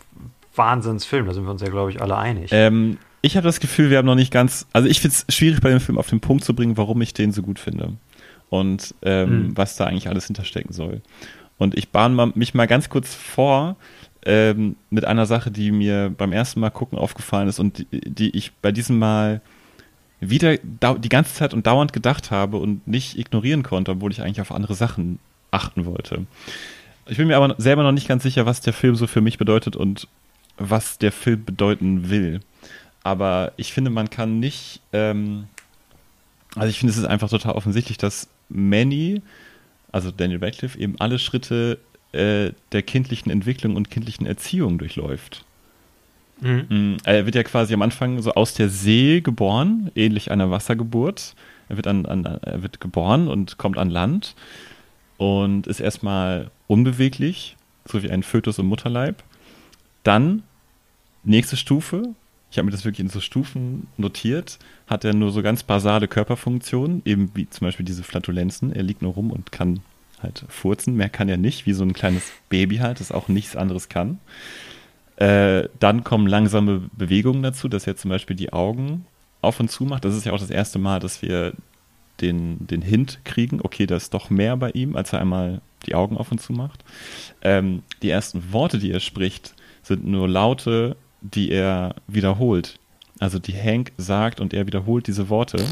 [0.54, 2.50] Wahnsinnsfilm, da sind wir uns ja, glaube ich, alle einig.
[2.52, 4.66] Ähm, ich habe das Gefühl, wir haben noch nicht ganz.
[4.72, 7.14] Also ich finde es schwierig bei dem Film auf den Punkt zu bringen, warum ich
[7.14, 7.94] den so gut finde.
[8.50, 9.56] Und ähm, Hm.
[9.56, 11.00] was da eigentlich alles hinterstecken soll.
[11.56, 13.76] Und ich bahne mich mal ganz kurz vor
[14.26, 18.36] ähm, mit einer Sache, die mir beim ersten Mal gucken aufgefallen ist und die, die
[18.36, 19.40] ich bei diesem Mal
[20.20, 24.40] wieder die ganze Zeit und dauernd gedacht habe und nicht ignorieren konnte, obwohl ich eigentlich
[24.40, 25.18] auf andere Sachen
[25.54, 26.26] achten wollte.
[27.06, 29.38] Ich bin mir aber selber noch nicht ganz sicher, was der Film so für mich
[29.38, 30.08] bedeutet und
[30.56, 32.40] was der Film bedeuten will.
[33.02, 35.44] Aber ich finde, man kann nicht, ähm,
[36.56, 39.20] also ich finde, es ist einfach total offensichtlich, dass Manny,
[39.92, 41.78] also Daniel Radcliffe, eben alle Schritte
[42.12, 45.44] äh, der kindlichen Entwicklung und kindlichen Erziehung durchläuft.
[46.40, 46.66] Mhm.
[46.68, 51.34] Mm, Er wird ja quasi am Anfang so aus der See geboren, ähnlich einer Wassergeburt.
[51.68, 54.34] Er wird, an, an, er wird geboren und kommt an Land
[55.16, 59.22] und ist erstmal unbeweglich, so wie ein Fötus im Mutterleib.
[60.02, 60.42] Dann,
[61.22, 62.14] nächste Stufe,
[62.50, 66.06] ich habe mir das wirklich in so Stufen notiert, hat er nur so ganz basale
[66.06, 68.72] Körperfunktionen, eben wie zum Beispiel diese Flatulenzen.
[68.72, 69.80] Er liegt nur rum und kann
[70.22, 73.56] halt furzen, mehr kann er nicht, wie so ein kleines Baby halt, das auch nichts
[73.56, 74.20] anderes kann.
[75.16, 79.04] Äh, dann kommen langsame Bewegungen dazu, dass er zum Beispiel die Augen
[79.42, 80.04] auf und zu macht.
[80.04, 81.54] Das ist ja auch das erste Mal, dass wir
[82.20, 85.94] den, den Hint kriegen, okay, da ist doch mehr bei ihm, als er einmal die
[85.94, 86.84] Augen auf und zu macht.
[87.42, 92.78] Ähm, die ersten Worte, die er spricht, sind nur Laute, die er wiederholt.
[93.18, 95.64] Also die Hank sagt und er wiederholt diese Worte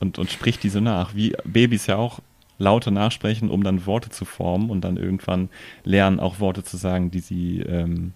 [0.00, 1.14] und, und spricht diese nach.
[1.14, 2.20] Wie Babys ja auch
[2.58, 5.48] Laute nachsprechen, um dann Worte zu formen und dann irgendwann
[5.84, 8.12] lernen, auch Worte zu sagen, die sie ähm,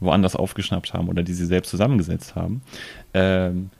[0.00, 2.62] woanders aufgeschnappt haben oder die sie selbst zusammengesetzt haben.
[3.12, 3.70] Ähm,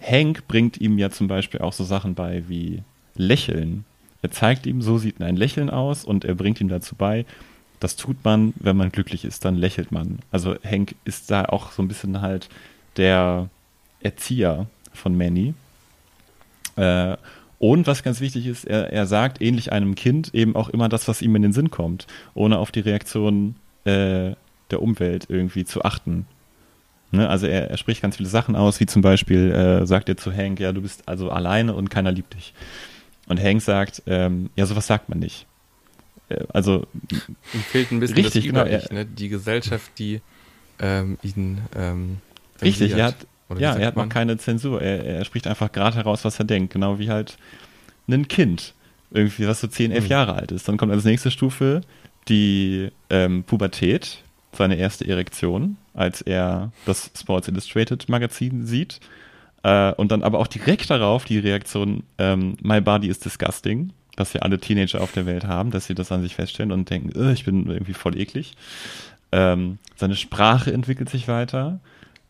[0.00, 2.82] Hank bringt ihm ja zum Beispiel auch so Sachen bei wie
[3.14, 3.84] Lächeln.
[4.22, 7.24] Er zeigt ihm, so sieht ein Lächeln aus und er bringt ihm dazu bei,
[7.80, 10.20] das tut man, wenn man glücklich ist, dann lächelt man.
[10.30, 12.48] Also Hank ist da auch so ein bisschen halt
[12.96, 13.48] der
[14.00, 15.54] Erzieher von Manny.
[16.76, 17.16] Äh,
[17.58, 21.08] und was ganz wichtig ist, er, er sagt ähnlich einem Kind eben auch immer das,
[21.08, 24.32] was ihm in den Sinn kommt, ohne auf die Reaktion äh,
[24.70, 26.26] der Umwelt irgendwie zu achten.
[27.12, 27.28] Ne?
[27.28, 30.32] Also er, er spricht ganz viele Sachen aus, wie zum Beispiel äh, sagt er zu
[30.32, 32.52] Hank, ja, du bist also alleine und keiner liebt dich.
[33.28, 35.46] Und Hank sagt, ähm, ja, sowas sagt man nicht.
[36.28, 39.06] Äh, also, Ihm fehlt ein bisschen Richtig, das genau, Überlicht, er- ne?
[39.06, 40.20] Die Gesellschaft, die
[40.78, 42.18] ähm, ihn ähm,
[42.60, 43.16] richtig, er hat,
[43.58, 44.82] ja, er hat noch keine Zensur.
[44.82, 47.36] Er, er spricht einfach gerade heraus, was er denkt, genau wie halt
[48.08, 48.74] ein Kind,
[49.10, 50.10] irgendwie, was so 10, 11 Mhm.
[50.10, 50.68] Jahre alt ist.
[50.68, 51.80] Dann kommt als nächste Stufe
[52.28, 54.22] die ähm, Pubertät,
[54.56, 59.00] seine erste Erektion, als er das Sports Illustrated Magazin sieht.
[59.62, 64.32] Äh, und dann aber auch direkt darauf die Reaktion, ähm, My body is disgusting, dass
[64.32, 67.10] ja alle Teenager auf der Welt haben, dass sie das an sich feststellen und denken,
[67.18, 68.54] "Ugh, ich bin irgendwie voll eklig.
[69.32, 71.80] Ähm, seine Sprache entwickelt sich weiter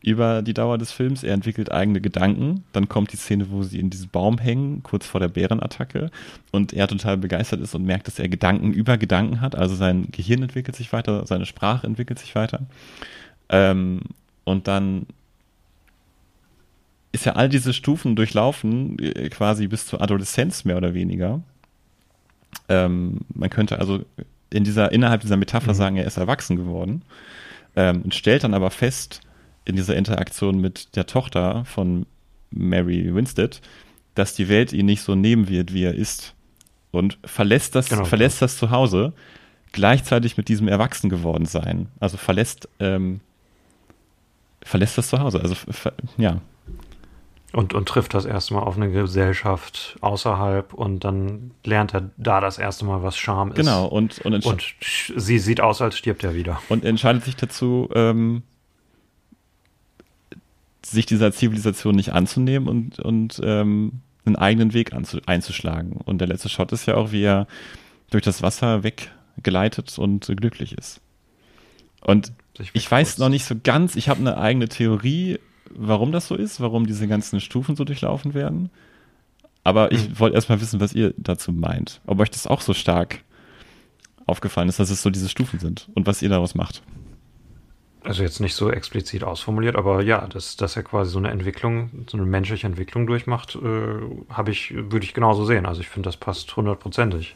[0.07, 1.25] über die Dauer des Films.
[1.25, 2.63] Er entwickelt eigene Gedanken.
[2.73, 6.13] Dann kommt die Szene, wo sie in diesem Baum hängen, kurz vor der Bärenattacke.
[6.53, 9.57] Und er total begeistert ist und merkt, dass er Gedanken über Gedanken hat.
[9.57, 12.61] Also sein Gehirn entwickelt sich weiter, seine Sprache entwickelt sich weiter.
[13.49, 14.01] Ähm,
[14.45, 15.07] und dann
[17.11, 21.41] ist ja all diese Stufen durchlaufen, äh, quasi bis zur Adoleszenz mehr oder weniger.
[22.69, 24.05] Ähm, man könnte also
[24.51, 27.03] in dieser, innerhalb dieser Metapher sagen, er ist erwachsen geworden.
[27.75, 29.26] Ähm, und stellt dann aber fest,
[29.67, 32.07] in dieser Interaktion mit der Tochter von
[32.51, 33.61] Mary Winstead,
[34.15, 36.35] dass die Welt ihn nicht so nehmen wird, wie er ist.
[36.93, 38.05] Und verlässt das, Genau.
[38.07, 39.13] verlässt das Zuhause
[39.73, 41.89] gleichzeitig mit diesem Erwachsen geworden sein.
[42.01, 43.21] Also verlässt, ähm,
[44.63, 45.41] verlässt das Zuhause.
[45.41, 46.41] Also ver, ja,
[47.53, 52.41] Und, und trifft das erste Mal auf eine Gesellschaft außerhalb und dann lernt er da
[52.41, 53.57] das erste Mal, was Scham ist.
[53.57, 53.87] genau.
[53.87, 54.75] Und, und, Und
[55.17, 56.61] sie sieht aus, als stirbt er wieder.
[56.69, 58.43] und entscheidet sich dazu, ähm,
[60.97, 65.93] sich dieser Zivilisation nicht anzunehmen und, und ähm, einen eigenen Weg anzu, einzuschlagen.
[65.93, 67.47] Und der letzte Shot ist ja auch, wie er
[68.11, 71.01] durch das Wasser weggleitet und glücklich ist.
[72.01, 75.39] Und Sich ich weiß noch nicht so ganz, ich habe eine eigene Theorie,
[75.71, 78.71] warum das so ist, warum diese ganzen Stufen so durchlaufen werden.
[79.63, 80.19] Aber ich Hm.
[80.19, 82.01] wollte erstmal wissen, was ihr dazu meint.
[82.07, 83.23] Ob euch das auch so stark
[84.27, 86.83] aufgefallen ist, dass es so diese Stufen sind und was ihr daraus macht.
[88.07, 92.07] Also jetzt nicht so explizit ausformuliert, aber ja, dass, dass er quasi so eine Entwicklung,
[92.09, 95.67] so eine menschliche Entwicklung durchmacht, äh, habe ich, würde ich genauso sehen.
[95.67, 97.35] Also ich finde, das passt hundertprozentig.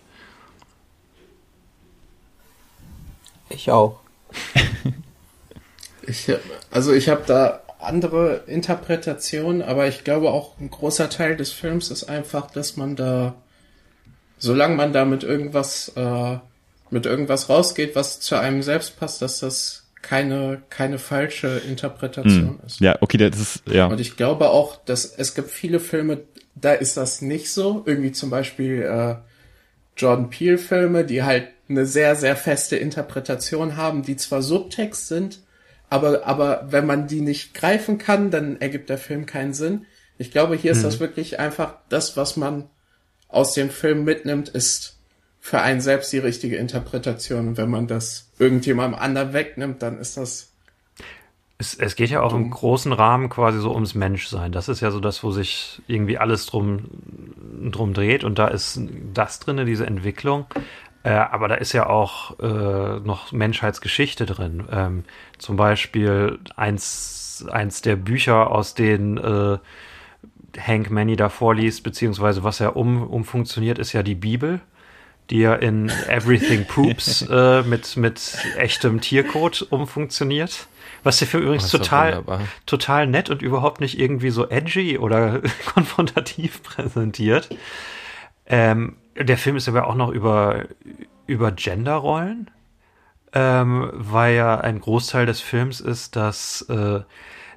[3.49, 3.99] Ich auch.
[6.03, 6.33] Ich,
[6.73, 11.91] also ich habe da andere Interpretationen, aber ich glaube auch ein großer Teil des Films
[11.91, 13.35] ist einfach, dass man da,
[14.39, 16.39] solange man da mit irgendwas, äh,
[16.91, 22.61] mit irgendwas rausgeht, was zu einem selbst passt, dass das keine, keine falsche Interpretation Hm.
[22.67, 22.81] ist.
[22.81, 23.87] Ja, okay, das ist, ja.
[23.87, 26.23] Und ich glaube auch, dass es gibt viele Filme,
[26.55, 27.83] da ist das nicht so.
[27.87, 29.17] Irgendwie zum Beispiel äh,
[29.97, 35.41] Jordan Peele Filme, die halt eine sehr, sehr feste Interpretation haben, die zwar Subtext sind,
[35.89, 39.87] aber, aber wenn man die nicht greifen kann, dann ergibt der Film keinen Sinn.
[40.19, 42.69] Ich glaube, hier ist das wirklich einfach das, was man
[43.29, 44.99] aus dem Film mitnimmt, ist
[45.41, 47.49] für einen selbst die richtige Interpretation.
[47.49, 50.53] Und wenn man das irgendjemandem anderen wegnimmt, dann ist das
[51.59, 54.53] Es, es geht ja auch im großen Rahmen quasi so ums Menschsein.
[54.53, 56.91] Das ist ja so das, wo sich irgendwie alles drum,
[57.71, 58.23] drum dreht.
[58.23, 58.81] Und da ist
[59.15, 60.47] das drinne, diese Entwicklung.
[61.03, 64.65] Äh, aber da ist ja auch äh, noch Menschheitsgeschichte drin.
[64.71, 65.05] Ähm,
[65.39, 69.59] zum Beispiel eins, eins der Bücher, aus denen äh,
[70.59, 74.61] Hank Manny da vorliest, beziehungsweise was er um, umfunktioniert, ist ja die Bibel,
[75.31, 80.67] die ja in Everything Poops äh, mit, mit echtem Tiercode umfunktioniert.
[81.03, 82.41] Was der Film übrigens Oh, total, wunderbar.
[82.67, 85.41] total nett und überhaupt nicht irgendwie so edgy oder
[85.75, 87.49] konfrontativ präsentiert.
[88.47, 90.67] Ähm, der Film ist aber auch noch über,
[91.27, 92.51] über Genderrollen,
[93.33, 97.01] ähm, weil ja ein Großteil des Films ist, dass, äh,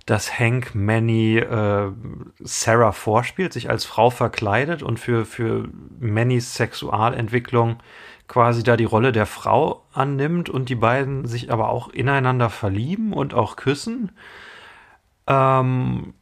[0.05, 1.91] dass Hank Manny äh,
[2.39, 5.69] Sarah vorspielt, sich als Frau verkleidet und für, für
[5.99, 7.77] Mannys Sexualentwicklung
[8.27, 13.13] quasi da die Rolle der Frau annimmt und die beiden sich aber auch ineinander verlieben
[13.13, 14.11] und auch küssen.
[15.27, 16.13] Ähm,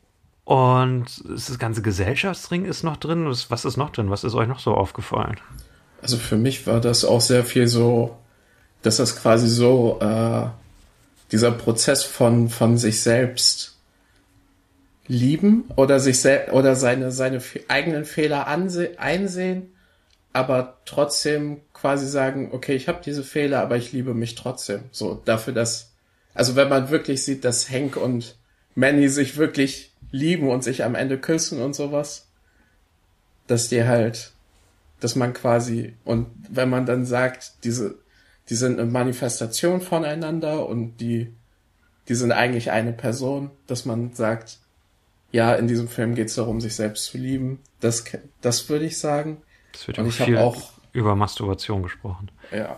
[0.44, 3.26] und das ganze Gesellschaftsring ist noch drin.
[3.50, 4.10] Was ist noch drin?
[4.10, 5.38] Was ist euch noch so aufgefallen?
[6.02, 8.18] Also für mich war das auch sehr viel so,
[8.82, 10.48] dass das quasi so äh,
[11.32, 13.71] dieser Prozess von von sich selbst
[15.12, 19.74] lieben oder sich oder seine seine eigenen Fehler einsehen,
[20.32, 24.84] aber trotzdem quasi sagen, okay, ich habe diese Fehler, aber ich liebe mich trotzdem.
[24.92, 25.92] So dafür, dass
[26.34, 28.38] also wenn man wirklich sieht, dass Hank und
[28.74, 32.30] Manny sich wirklich lieben und sich am Ende küssen und sowas,
[33.48, 34.32] dass die halt
[35.02, 37.96] dass man quasi, und wenn man dann sagt, diese,
[38.50, 41.34] die sind eine Manifestation voneinander und die,
[42.08, 44.60] die sind eigentlich eine Person, dass man sagt,
[45.32, 47.60] ja, in diesem Film geht es darum, sich selbst zu lieben.
[47.80, 48.04] Das,
[48.42, 49.42] das würde ich sagen.
[49.74, 52.30] Das wird Und auch ich hab viel auch- über Masturbation gesprochen.
[52.52, 52.78] Ja.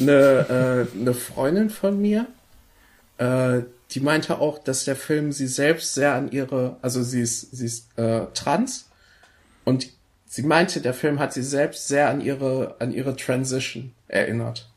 [0.00, 2.26] eine, äh, eine Freundin von mir,
[3.18, 7.54] äh, die meinte auch, dass der Film sie selbst sehr an ihre, also sie ist,
[7.56, 8.88] sie ist äh, trans
[9.64, 9.88] und
[10.26, 14.68] sie meinte, der Film hat sie selbst sehr an ihre, an ihre Transition erinnert.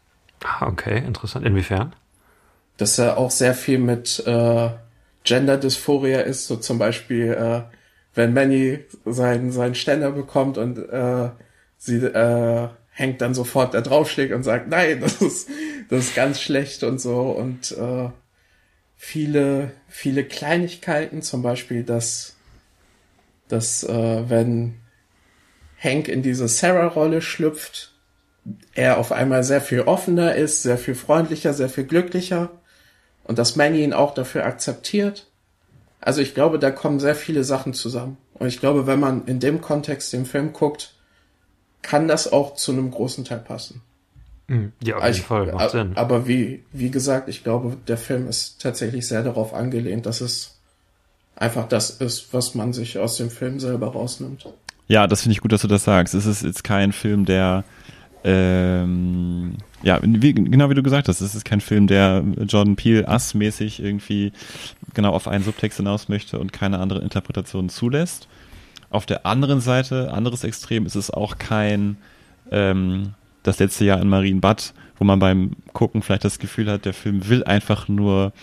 [0.43, 1.45] Ah, okay, interessant.
[1.45, 1.95] Inwiefern?
[2.77, 4.69] Dass er auch sehr viel mit äh,
[5.27, 7.63] Gender Dysphoria ist, so zum Beispiel, äh,
[8.15, 11.29] wenn Manny seinen, seinen Ständer bekommt und äh,
[11.77, 15.49] sie äh, hängt dann sofort da draufschlägt und sagt, nein, das ist,
[15.89, 17.23] das ist ganz schlecht und so.
[17.23, 18.09] Und äh,
[18.95, 22.37] viele, viele Kleinigkeiten, zum Beispiel, dass,
[23.49, 24.75] dass äh, wenn
[25.77, 27.93] Hank in diese Sarah-Rolle schlüpft,
[28.73, 32.49] er auf einmal sehr viel offener ist, sehr viel freundlicher, sehr viel glücklicher
[33.27, 35.27] und dass Manny ihn auch dafür akzeptiert.
[36.01, 38.17] Also ich glaube, da kommen sehr viele Sachen zusammen.
[38.35, 40.93] Und ich glaube, wenn man in dem Kontext den Film guckt,
[41.81, 43.81] kann das auch zu einem großen Teil passen.
[44.47, 45.91] Hm, Ja, auf Also jeden Fall, macht Sinn.
[45.95, 50.55] Aber wie, wie gesagt, ich glaube, der Film ist tatsächlich sehr darauf angelehnt, dass es
[51.35, 54.47] einfach das ist, was man sich aus dem Film selber rausnimmt.
[54.87, 56.13] Ja, das finde ich gut, dass du das sagst.
[56.13, 57.63] Es ist jetzt kein Film, der
[58.23, 63.07] ähm, ja, wie, genau wie du gesagt hast, es ist kein Film, der Jordan Peele
[63.07, 64.33] Ass-mäßig irgendwie
[64.93, 68.27] genau auf einen Subtext hinaus möchte und keine andere Interpretation zulässt.
[68.89, 71.97] Auf der anderen Seite, anderes Extrem, ist es auch kein
[72.51, 73.13] ähm,
[73.43, 77.29] das letzte Jahr in Marienbad, wo man beim Gucken vielleicht das Gefühl hat, der Film
[77.29, 78.33] will einfach nur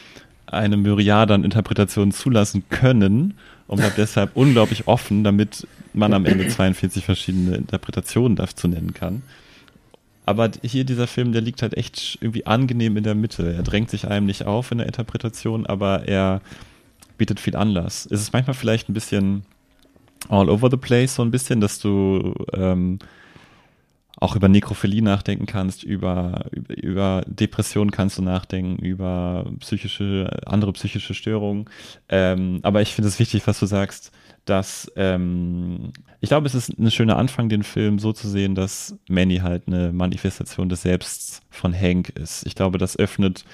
[0.47, 3.35] eine Myriade an Interpretationen zulassen können
[3.67, 9.23] und bleibt deshalb unglaublich offen, damit man am Ende 42 verschiedene Interpretationen dazu nennen kann.
[10.27, 13.53] Aber hier dieser Film, der liegt halt echt irgendwie angenehm in der Mitte.
[13.55, 16.41] Er drängt sich einem nicht auf in der Interpretation, aber er
[17.19, 18.07] bietet viel Anlass.
[18.11, 19.45] Es ist manchmal vielleicht ein bisschen
[20.29, 22.99] all over the place, so ein bisschen, dass du ähm,
[24.19, 30.73] auch über Nekrophilie nachdenken kannst, über, über, über Depression kannst du nachdenken, über psychische, andere
[30.73, 31.67] psychische Störungen.
[32.09, 34.13] Ähm, aber ich finde es wichtig, was du sagst,
[34.45, 38.97] dass ähm, ich glaube, es ist ein schöner Anfang, den Film so zu sehen, dass
[39.09, 42.47] Manny halt eine Manifestation des Selbsts von Hank ist.
[42.47, 43.45] Ich glaube, das öffnet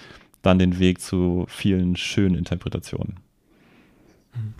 [0.42, 3.16] dann den Weg zu vielen schönen Interpretationen.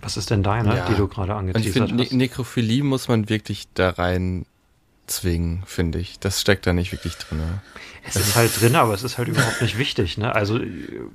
[0.01, 0.85] Was ist denn deine, Ja.
[0.89, 2.13] die du gerade Und ich angeteasert finde, ne hast?
[2.13, 4.45] Nekrophilie muss man wirklich da rein
[5.07, 6.19] zwingen, finde ich.
[6.19, 7.39] Das steckt da nicht wirklich drin.
[8.05, 10.17] Es ist halt drin, aber es ist halt überhaupt nicht wichtig.
[10.17, 10.33] Ne?
[10.33, 10.59] Also,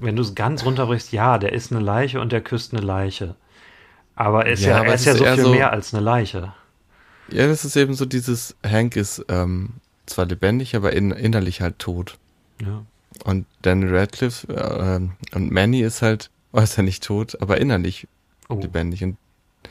[0.00, 3.36] wenn du es ganz runterbrichst, ja, der ist eine Leiche und der küsst eine Leiche.
[4.16, 6.02] Aber er ist Ja, ja, er es ist ja so viel so- mehr als eine
[6.02, 6.52] Leiche.
[7.28, 9.74] Ja, das ist eben so dieses, Hank ist ähm,
[10.06, 12.18] zwar lebendig, aber in, innerlich halt tot.
[12.60, 12.84] Ja.
[13.24, 18.06] Und Daniel Radcliffe äh, ähm, und Manny ist halt äußerlich tot, aber innerlich
[18.48, 19.02] Oh, lebendig.
[19.02, 19.16] Und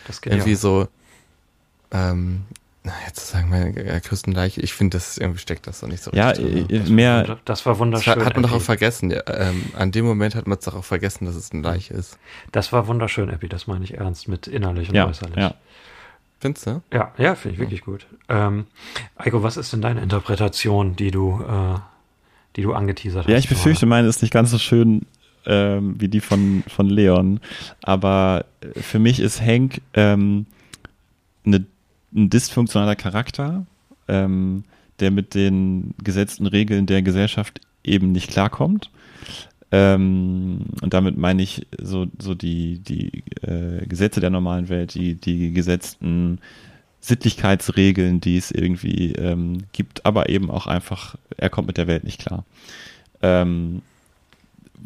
[0.07, 0.88] das geht irgendwie so,
[1.91, 2.43] ähm,
[2.86, 6.03] na, jetzt zu sagen, meine äh, Küstenleiche, ich finde, das irgendwie steckt das doch nicht
[6.03, 6.86] so Ja, richtig drin.
[6.86, 8.26] äh, mehr, Das war, war Das wunderschön.
[8.26, 9.10] hat man doch auch vergessen.
[9.12, 11.94] Ja, ähm, an dem Moment hat man es doch auch vergessen, dass es eine Leiche
[11.95, 12.18] ist.
[12.52, 13.49] Das war wunderschön, Epi.
[13.49, 15.36] Das meine ich ernst mit innerlich und ja, äußerlich.
[15.36, 15.56] ja.
[16.40, 16.82] Findest du?
[16.94, 18.06] Ja, ja, finde ich wirklich gut.
[18.30, 18.68] Ähm,
[19.16, 21.80] Eiko, was ist denn deine Interpretation, die du, äh,
[22.56, 23.32] die du angeteasert hast?
[23.32, 25.07] Ja, ich befürchte, meine ist nicht ganz so schön
[25.48, 27.40] ähm, wie die von, von Leon.
[27.82, 30.45] Aber äh, für mich ist Hank ähm,
[31.45, 31.66] eine,
[32.16, 33.66] ein dysfunktionaler Charakter,
[34.08, 34.64] ähm,
[35.00, 38.90] der mit den gesetzten Regeln der Gesellschaft eben nicht klarkommt.
[39.72, 45.16] Ähm, und damit meine ich so, so die, die äh, Gesetze der normalen Welt, die,
[45.16, 46.40] die gesetzten
[47.02, 52.04] Sittlichkeitsregeln, die es irgendwie ähm, gibt, aber eben auch einfach, er kommt mit der Welt
[52.04, 52.46] nicht klar.
[53.22, 53.82] Ähm,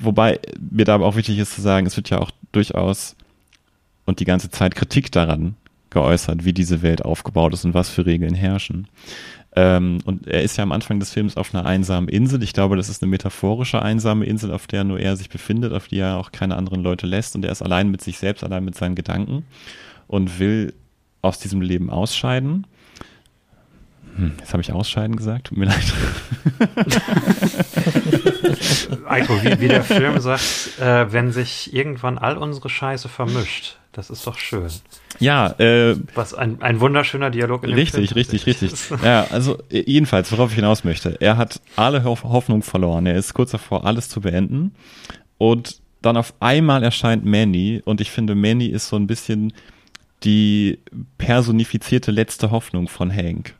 [0.02, 0.40] wobei
[0.72, 3.16] mir da aber auch wichtig ist zu sagen, es wird ja auch durchaus
[4.06, 5.56] und die ganze Zeit Kritik daran
[5.90, 8.88] geäußert, wie diese Welt aufgebaut ist und was für Regeln herrschen.
[9.56, 12.44] Ähm, und er ist ja am Anfang des Films auf einer einsamen Insel.
[12.44, 15.88] Ich glaube, das ist eine metaphorische einsame Insel, auf der nur er sich befindet, auf
[15.88, 17.36] die er auch keine anderen Leute lässt.
[17.36, 19.46] Und er ist allein mit sich selbst, allein mit seinen Gedanken
[20.08, 20.74] und will
[21.22, 22.68] aus diesem Leben ausscheiden.
[24.16, 25.80] Hm, jetzt habe ich ausscheiden gesagt, tut mir leid.
[29.08, 34.10] Eiko, wie, wie der Film sagt, äh, wenn sich irgendwann all unsere Scheiße vermischt, das
[34.10, 34.70] ist doch schön.
[35.20, 38.72] Ja, äh, Was ein, ein wunderschöner Dialog in dem Richtig, Film richtig, richtig.
[39.04, 41.20] Ja, also äh, jedenfalls, worauf ich hinaus möchte.
[41.20, 43.06] Er hat alle Hoff- Hoffnung verloren.
[43.08, 44.74] Er ist kurz davor, alles zu beenden.
[45.38, 47.82] Und dann auf einmal erscheint Manny.
[47.84, 49.54] Und ich finde, Manny ist so ein bisschen
[50.24, 50.80] die
[51.18, 53.56] personifizierte letzte Hoffnung von Hank.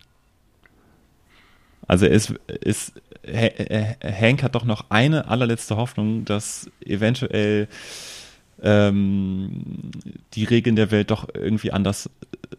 [1.88, 2.94] Also er ist, ist
[3.28, 7.68] Ha- Hank hat doch noch eine allerletzte Hoffnung, dass eventuell
[8.62, 9.92] ähm,
[10.34, 12.10] die Regeln der Welt doch irgendwie anders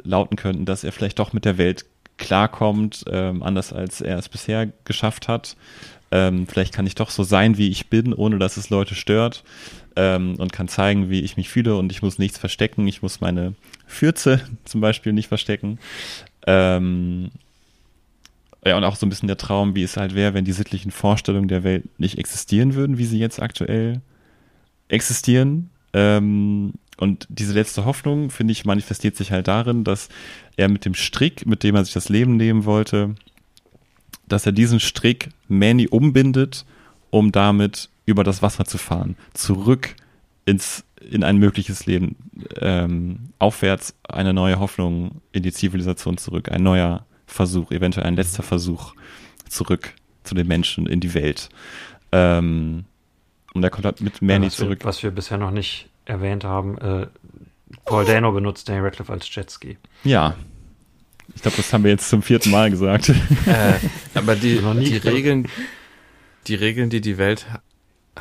[0.03, 1.85] lauten könnten, dass er vielleicht doch mit der Welt
[2.19, 5.57] klarkommt, ähm, anders als er es bisher geschafft hat.
[6.13, 9.45] Ähm, vielleicht kann ich doch so sein, wie ich bin, ohne dass es Leute stört
[9.97, 12.87] ähm, und kann zeigen, wie ich mich fühle und ich muss nichts verstecken.
[12.89, 13.55] Ich muss meine
[13.87, 15.79] Fürze zum Beispiel nicht verstecken.
[16.47, 17.31] Ähm,
[18.65, 20.91] ja, und auch so ein bisschen der Traum, wie es halt wäre, wenn die sittlichen
[20.91, 24.03] Vorstellungen der Welt nicht existieren würden, wie sie jetzt aktuell
[24.89, 25.70] existieren.
[25.93, 30.09] Ähm, und diese letzte Hoffnung, finde ich, manifestiert sich halt darin, dass
[30.57, 33.15] er mit dem Strick, mit dem er sich das Leben nehmen wollte,
[34.29, 36.65] dass er diesen Strick Manny umbindet,
[37.11, 39.97] um damit über das Wasser zu fahren, zurück
[40.45, 42.17] ins in ein mögliches Leben,
[42.61, 48.43] ähm, aufwärts eine neue Hoffnung in die Zivilisation zurück, ein neuer Versuch, eventuell ein letzter
[48.43, 48.95] Versuch
[49.49, 49.95] zurück
[50.25, 51.49] zu den Menschen in die Welt.
[52.13, 52.85] Ähm,
[53.55, 54.81] und er kommt halt mit Manny was, wir, zurück.
[54.85, 57.07] was wir bisher noch nicht erwähnt haben, äh,
[57.85, 59.79] Paul Dano benutzt Daniel Radcliffe als Jetski.
[60.05, 60.35] Ja.
[61.35, 63.09] Ich glaube, das haben wir jetzt zum vierten Mal gesagt.
[63.47, 63.75] Äh,
[64.15, 64.97] aber die, Noch nie die.
[65.09, 65.49] Regeln,
[66.49, 67.63] die Regeln, die die Welt ha-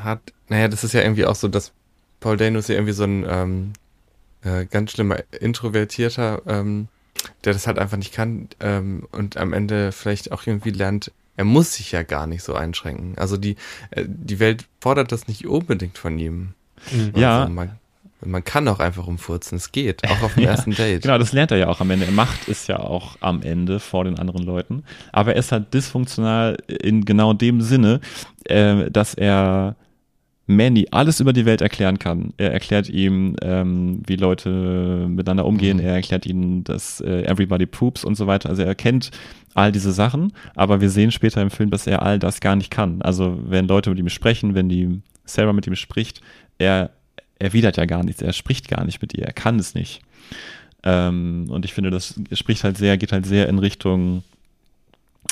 [0.04, 1.72] hat, naja, das ist ja irgendwie auch so, dass
[2.20, 3.74] Paul Dano ist ja irgendwie so ein ähm,
[4.44, 6.88] äh, ganz schlimmer Introvertierter, ähm,
[7.44, 11.46] der das halt einfach nicht kann ähm, und am Ende vielleicht auch irgendwie lernt, er
[11.46, 13.18] muss sich ja gar nicht so einschränken.
[13.18, 13.56] Also die,
[13.92, 16.50] äh, die Welt fordert das nicht unbedingt von ihm.
[17.16, 17.44] Ja.
[17.44, 17.80] Also man,
[18.26, 21.04] man kann auch einfach umfurzen, es geht, auch auf dem Ja, ersten Date.
[21.04, 22.08] Genau, das lernt er ja auch am Ende.
[22.08, 24.84] Er macht es ja auch am Ende vor den anderen Leuten.
[25.14, 28.02] Aber er ist halt dysfunktional in genau dem Sinne,
[28.44, 29.78] äh, dass er
[30.50, 32.34] Manny alles über die Welt erklären kann.
[32.38, 35.80] Er erklärt ihm, ähm, wie Leute miteinander umgehen.
[35.80, 38.50] Er erklärt ihnen, dass äh, everybody poops und so weiter.
[38.50, 39.12] Also er kennt
[39.54, 42.72] all diese Sachen, aber wir sehen später im Film, dass er all das gar nicht
[42.72, 43.04] kann.
[43.04, 46.22] Also wenn Leute mit ihm sprechen, wenn die Sarah mit ihm spricht,
[46.58, 46.90] er
[47.38, 48.24] erwidert ja gar nichts.
[48.24, 49.26] Er spricht gar nicht mit ihr.
[49.26, 50.02] Er kann es nicht.
[50.82, 54.24] Ähm, und ich finde, das spricht halt sehr, geht halt sehr in Richtung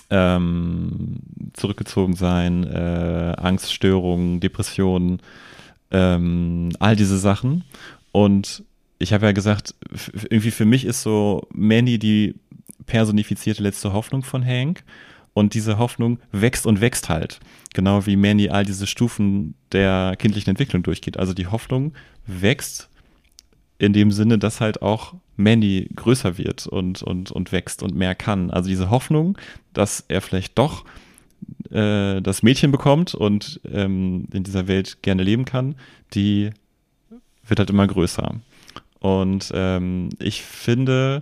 [0.09, 1.17] ähm,
[1.53, 5.21] zurückgezogen sein, äh, Angststörungen, Depressionen,
[5.91, 7.63] ähm, all diese Sachen.
[8.11, 8.63] Und
[8.99, 9.75] ich habe ja gesagt,
[10.29, 12.35] irgendwie für mich ist so Mandy die
[12.85, 14.83] personifizierte letzte Hoffnung von Hank.
[15.33, 17.39] Und diese Hoffnung wächst und wächst halt.
[17.75, 21.17] Genau wie Manny all diese Stufen der kindlichen Entwicklung durchgeht.
[21.17, 21.93] Also die Hoffnung
[22.25, 22.86] wächst
[23.79, 28.15] in dem Sinne, dass halt auch Mandy größer wird und, und, und wächst und mehr
[28.15, 28.49] kann.
[28.49, 29.37] Also diese Hoffnung,
[29.73, 30.83] dass er vielleicht doch
[31.69, 35.75] äh, das Mädchen bekommt und ähm, in dieser Welt gerne leben kann,
[36.13, 36.49] die
[37.45, 38.35] wird halt immer größer.
[38.99, 41.21] Und ähm, ich finde,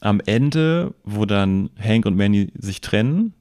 [0.00, 3.34] am Ende, wo dann Hank und Manny sich trennen,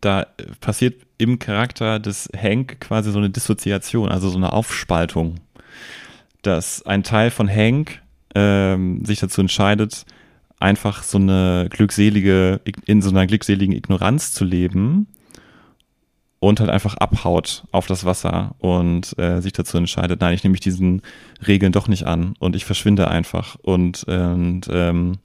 [0.00, 0.26] da
[0.60, 5.40] passiert im Charakter des Hank quasi so eine Dissoziation, also so eine Aufspaltung
[6.42, 8.02] dass ein Teil von Hank
[8.34, 10.04] ähm, sich dazu entscheidet,
[10.58, 15.06] einfach so eine glückselige, in so einer glückseligen Ignoranz zu leben
[16.38, 20.52] und halt einfach abhaut auf das Wasser und äh, sich dazu entscheidet, nein, ich nehme
[20.52, 21.02] mich diesen
[21.46, 25.18] Regeln doch nicht an und ich verschwinde einfach und, und ähm,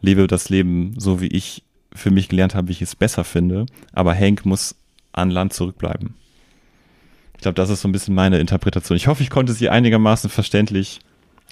[0.00, 3.66] lebe das Leben so, wie ich für mich gelernt habe, wie ich es besser finde.
[3.92, 4.76] Aber Hank muss
[5.12, 6.14] an Land zurückbleiben.
[7.40, 8.96] Ich glaube, das ist so ein bisschen meine Interpretation.
[8.96, 11.00] Ich hoffe, ich konnte sie einigermaßen verständlich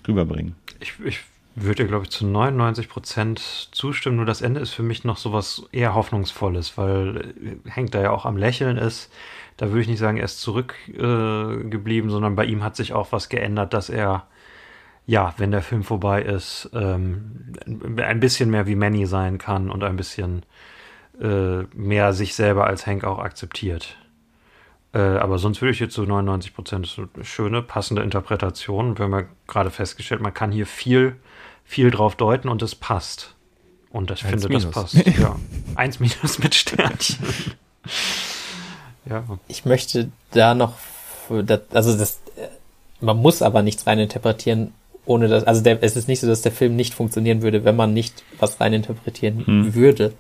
[0.06, 0.54] rüberbringen.
[0.80, 1.20] Ich, ich
[1.54, 4.16] würde, glaube ich, zu 99 Prozent zustimmen.
[4.16, 7.32] Nur das Ende ist für mich noch so was eher Hoffnungsvolles, weil
[7.74, 9.10] Hank da ja auch am Lächeln ist.
[9.56, 13.10] Da würde ich nicht sagen, er ist zurückgeblieben, äh, sondern bei ihm hat sich auch
[13.12, 14.26] was geändert, dass er,
[15.06, 17.54] ja, wenn der Film vorbei ist, ähm,
[17.96, 20.42] ein bisschen mehr wie Manny sein kann und ein bisschen
[21.18, 23.96] äh, mehr sich selber als Hank auch akzeptiert.
[24.94, 28.96] Äh, aber sonst würde ich jetzt so 99 Prozent schöne, passende Interpretation.
[28.98, 31.16] Wir haben ja gerade festgestellt, man kann hier viel,
[31.64, 33.34] viel drauf deuten und es passt.
[33.90, 34.64] Und ich finde, minus.
[34.64, 34.94] das passt.
[35.18, 35.36] ja.
[35.74, 37.18] Eins minus mit Sternchen.
[39.08, 39.24] ja.
[39.46, 40.74] Ich möchte da noch,
[41.72, 42.20] also das,
[43.00, 44.72] man muss aber nichts reininterpretieren,
[45.04, 47.76] ohne dass, also der, es ist nicht so, dass der Film nicht funktionieren würde, wenn
[47.76, 49.74] man nicht was reininterpretieren hm.
[49.74, 50.14] würde.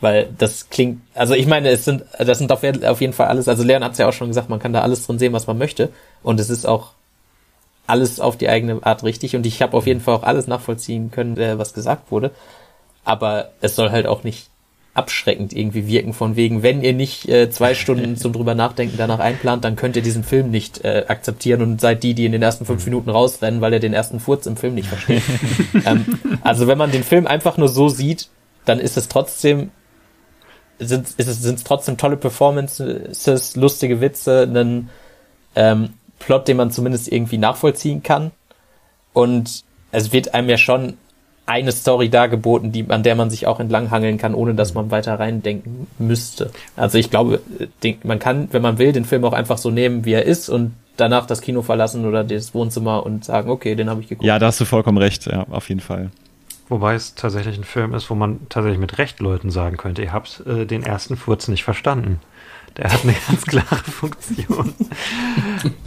[0.00, 3.64] Weil das klingt, also ich meine, es sind, das sind auf, jeden Fall alles, also
[3.64, 5.58] Leon hat es ja auch schon gesagt, man kann da alles drin sehen, was man
[5.58, 5.90] möchte.
[6.22, 6.92] Und es ist auch
[7.88, 9.34] alles auf die eigene Art richtig.
[9.34, 12.30] Und ich habe auf jeden Fall auch alles nachvollziehen können, äh, was gesagt wurde.
[13.04, 14.50] Aber es soll halt auch nicht
[14.94, 19.20] abschreckend irgendwie wirken, von wegen, wenn ihr nicht äh, zwei Stunden zum drüber nachdenken danach
[19.20, 22.42] einplant, dann könnt ihr diesen Film nicht äh, akzeptieren und seid die, die in den
[22.42, 25.22] ersten fünf Minuten rausrennen, weil ihr den ersten Furz im Film nicht versteht.
[25.86, 28.28] ähm, also wenn man den Film einfach nur so sieht,
[28.64, 29.70] dann ist es trotzdem
[30.78, 34.90] sind es trotzdem tolle Performances, lustige Witze, einen
[35.56, 38.30] ähm, Plot, den man zumindest irgendwie nachvollziehen kann.
[39.12, 40.94] Und es wird einem ja schon
[41.46, 45.18] eine Story dargeboten, die, an der man sich auch entlanghangeln kann, ohne dass man weiter
[45.18, 46.50] reindenken müsste.
[46.76, 47.40] Also ich glaube,
[48.02, 50.74] man kann, wenn man will, den Film auch einfach so nehmen, wie er ist und
[50.98, 54.26] danach das Kino verlassen oder das Wohnzimmer und sagen, okay, den habe ich geguckt.
[54.26, 56.10] Ja, da hast du vollkommen recht, ja, auf jeden Fall.
[56.68, 60.12] Wobei es tatsächlich ein Film ist, wo man tatsächlich mit Recht Leuten sagen könnte, ihr
[60.12, 62.20] habt äh, den ersten Furz nicht verstanden.
[62.76, 64.74] Der hat eine ganz klare Funktion.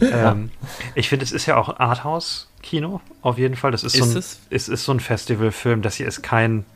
[0.00, 0.50] ähm,
[0.94, 3.70] ich finde, es ist ja auch Arthouse-Kino, auf jeden Fall.
[3.70, 4.40] Das ist, ist so ein, es?
[4.50, 5.80] Es ist so ein Festivalfilm.
[5.82, 6.66] Das hier ist kein,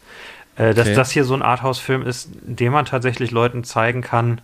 [0.57, 0.95] Äh, dass okay.
[0.95, 4.41] das hier so ein Arthouse-Film ist, den man tatsächlich Leuten zeigen kann,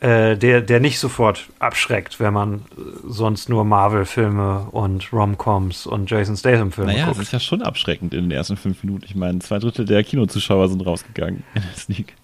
[0.00, 2.62] äh, der, der nicht sofort abschreckt, wenn man
[3.06, 7.18] sonst nur Marvel-Filme und Rom-Coms und Jason Statham-Filme naja, guckt.
[7.18, 9.04] Naja, das ist ja schon abschreckend in den ersten fünf Minuten.
[9.04, 12.14] Ich meine, zwei Drittel der Kinozuschauer sind rausgegangen in der Sneak.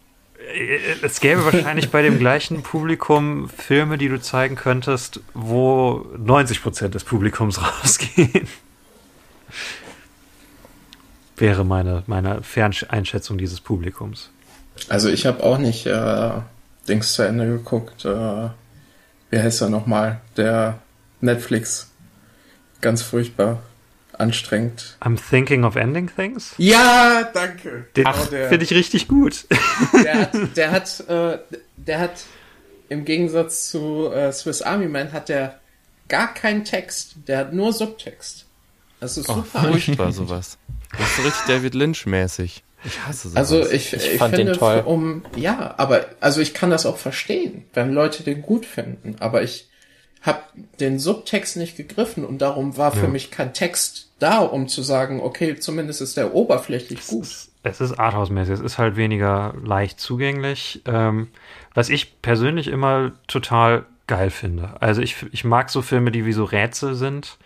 [0.54, 6.88] Äh, es gäbe wahrscheinlich bei dem gleichen Publikum Filme, die du zeigen könntest, wo 90%
[6.88, 8.48] des Publikums rausgehen.
[11.36, 14.30] Wäre meine, meine Ferneinschätzung dieses Publikums.
[14.88, 16.30] Also ich habe auch nicht äh,
[16.86, 18.04] Dings zu Ende geguckt.
[18.04, 18.48] Äh,
[19.30, 20.20] wie heißt er nochmal?
[20.36, 20.78] Der
[21.20, 21.90] Netflix.
[22.80, 23.62] Ganz furchtbar.
[24.18, 24.96] anstrengend.
[25.02, 26.54] I'm thinking of ending things.
[26.56, 27.86] Ja, danke.
[27.96, 28.48] Den Genau der.
[28.48, 29.44] finde ich richtig gut.
[30.04, 31.38] der hat, der hat, äh,
[31.76, 32.24] der hat
[32.88, 35.60] im Gegensatz zu äh, Swiss Army Man hat der
[36.08, 37.16] gar keinen Text.
[37.26, 38.46] Der hat nur Subtext.
[39.00, 39.60] Das ist Oh, super.
[39.68, 40.56] furchtbar sowas.
[40.96, 42.62] Das ist so richtig David Lynch-mäßig.
[42.86, 43.36] Ich hasse sowas.
[43.36, 44.82] Also ich, Ich ich, fand den finde, toll.
[44.86, 49.16] um ja, aber also ich kann das auch verstehen, wenn Leute den gut finden.
[49.20, 49.68] Aber ich
[50.22, 50.40] habe
[50.80, 55.20] den Subtext nicht gegriffen und darum war für mich kein Text da, um zu sagen,
[55.20, 57.28] okay, zumindest ist der oberflächlich gut.
[57.62, 60.82] Es ist Arthouse-mäßig, es ist halt weniger leicht zugänglich.
[60.86, 61.28] Ähm,
[61.74, 64.70] was ich persönlich immer total geil finde.
[64.80, 67.38] Also ich, ich mag so Filme, die wie so Rätsel sind,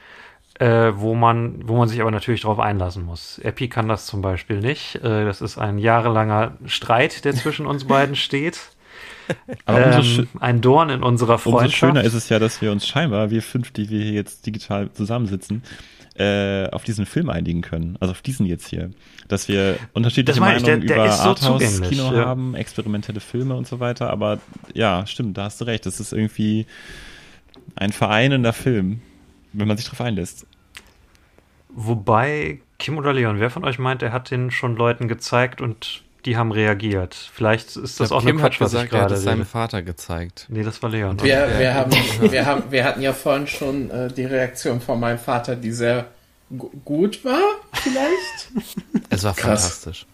[0.60, 3.38] äh, wo man, wo man sich aber natürlich darauf einlassen muss.
[3.38, 4.96] Epi kann das zum Beispiel nicht.
[4.96, 8.60] Äh, das ist ein jahrelanger Streit, der zwischen uns beiden steht.
[9.66, 11.78] Umso, Ähm, ein Dorn in unserer umso Freundschaft.
[11.78, 14.92] schöner ist es ja, dass wir uns scheinbar, wir fünf, die wir hier jetzt digital
[14.92, 15.62] zusammensitzen,
[16.16, 17.96] äh, auf diesen Film einigen können.
[18.00, 18.90] Also auf diesen jetzt hier.
[19.28, 22.26] Dass wir unterschiedliche ich, der- Meinungen der über Arthouse-Kino ja.
[22.26, 24.10] haben, experimentelle Filme und so weiter.
[24.10, 24.40] Aber
[24.74, 25.86] ja, stimmt, da hast du recht.
[25.86, 26.66] Das ist irgendwie
[27.76, 29.00] ein vereinender Film,
[29.52, 30.46] wenn man sich drauf einlässt.
[31.68, 36.02] Wobei, Kim oder Leon, wer von euch meint, er hat den schon Leuten gezeigt und
[36.24, 37.14] die haben reagiert?
[37.32, 39.22] Vielleicht ist das auch Kim eine hat Quatsch, was ich gesagt, er hat gerade es
[39.22, 39.46] seinem.
[39.46, 40.46] Vater gezeigt.
[40.48, 41.22] Nee, das war Leon.
[41.22, 45.18] Wir, wir, haben, wir, haben, wir hatten ja vorhin schon äh, die Reaktion von meinem
[45.18, 46.08] Vater, die sehr
[46.56, 47.40] gu- gut war,
[47.72, 48.50] vielleicht.
[49.12, 49.62] Es war Krass.
[49.62, 50.06] fantastisch.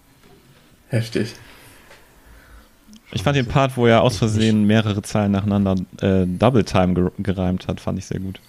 [0.88, 1.34] Heftig.
[3.12, 7.12] Ich fand den Part, wo er aus Versehen mehrere Zeilen nacheinander äh, Double Time ger
[7.18, 8.40] gereimt hat, fand ich sehr gut.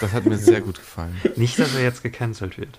[0.00, 1.20] Das hat mir sehr gut gefallen.
[1.36, 2.78] Nicht, dass er jetzt gecancelt wird.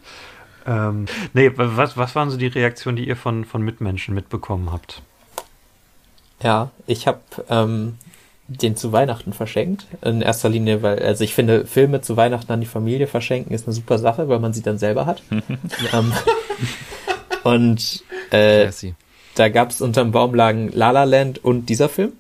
[0.65, 5.01] Ähm, nee, was, was waren so die Reaktionen, die ihr von, von Mitmenschen mitbekommen habt?
[6.41, 7.97] Ja, ich habe ähm,
[8.47, 9.85] den zu Weihnachten verschenkt.
[10.01, 13.67] In erster Linie, weil, also ich finde, Filme zu Weihnachten an die Familie verschenken ist
[13.67, 15.21] eine super Sache, weil man sie dann selber hat.
[15.93, 16.13] ähm,
[17.43, 18.69] und äh,
[19.35, 22.13] da gab's unterm Baum lagen La La Land und dieser Film.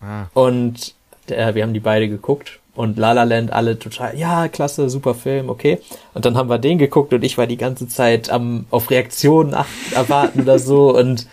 [0.00, 0.94] Ah, Und
[1.28, 5.14] äh, wir haben die beide geguckt und La La Land alle total, ja, klasse, super
[5.14, 5.80] Film, okay.
[6.14, 9.56] Und dann haben wir den geguckt und ich war die ganze Zeit am auf Reaktionen
[9.92, 11.26] erwarten oder so und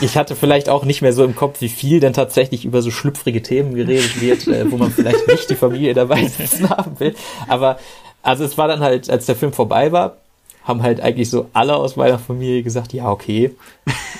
[0.00, 2.90] ich hatte vielleicht auch nicht mehr so im Kopf, wie viel denn tatsächlich über so
[2.90, 7.14] schlüpfrige Themen geredet wird, äh, wo man vielleicht nicht die Familie dabei sitzen haben will.
[7.48, 7.78] Aber
[8.22, 10.16] also es war dann halt, als der Film vorbei war,
[10.64, 13.54] haben halt eigentlich so alle aus meiner Familie gesagt, ja, okay,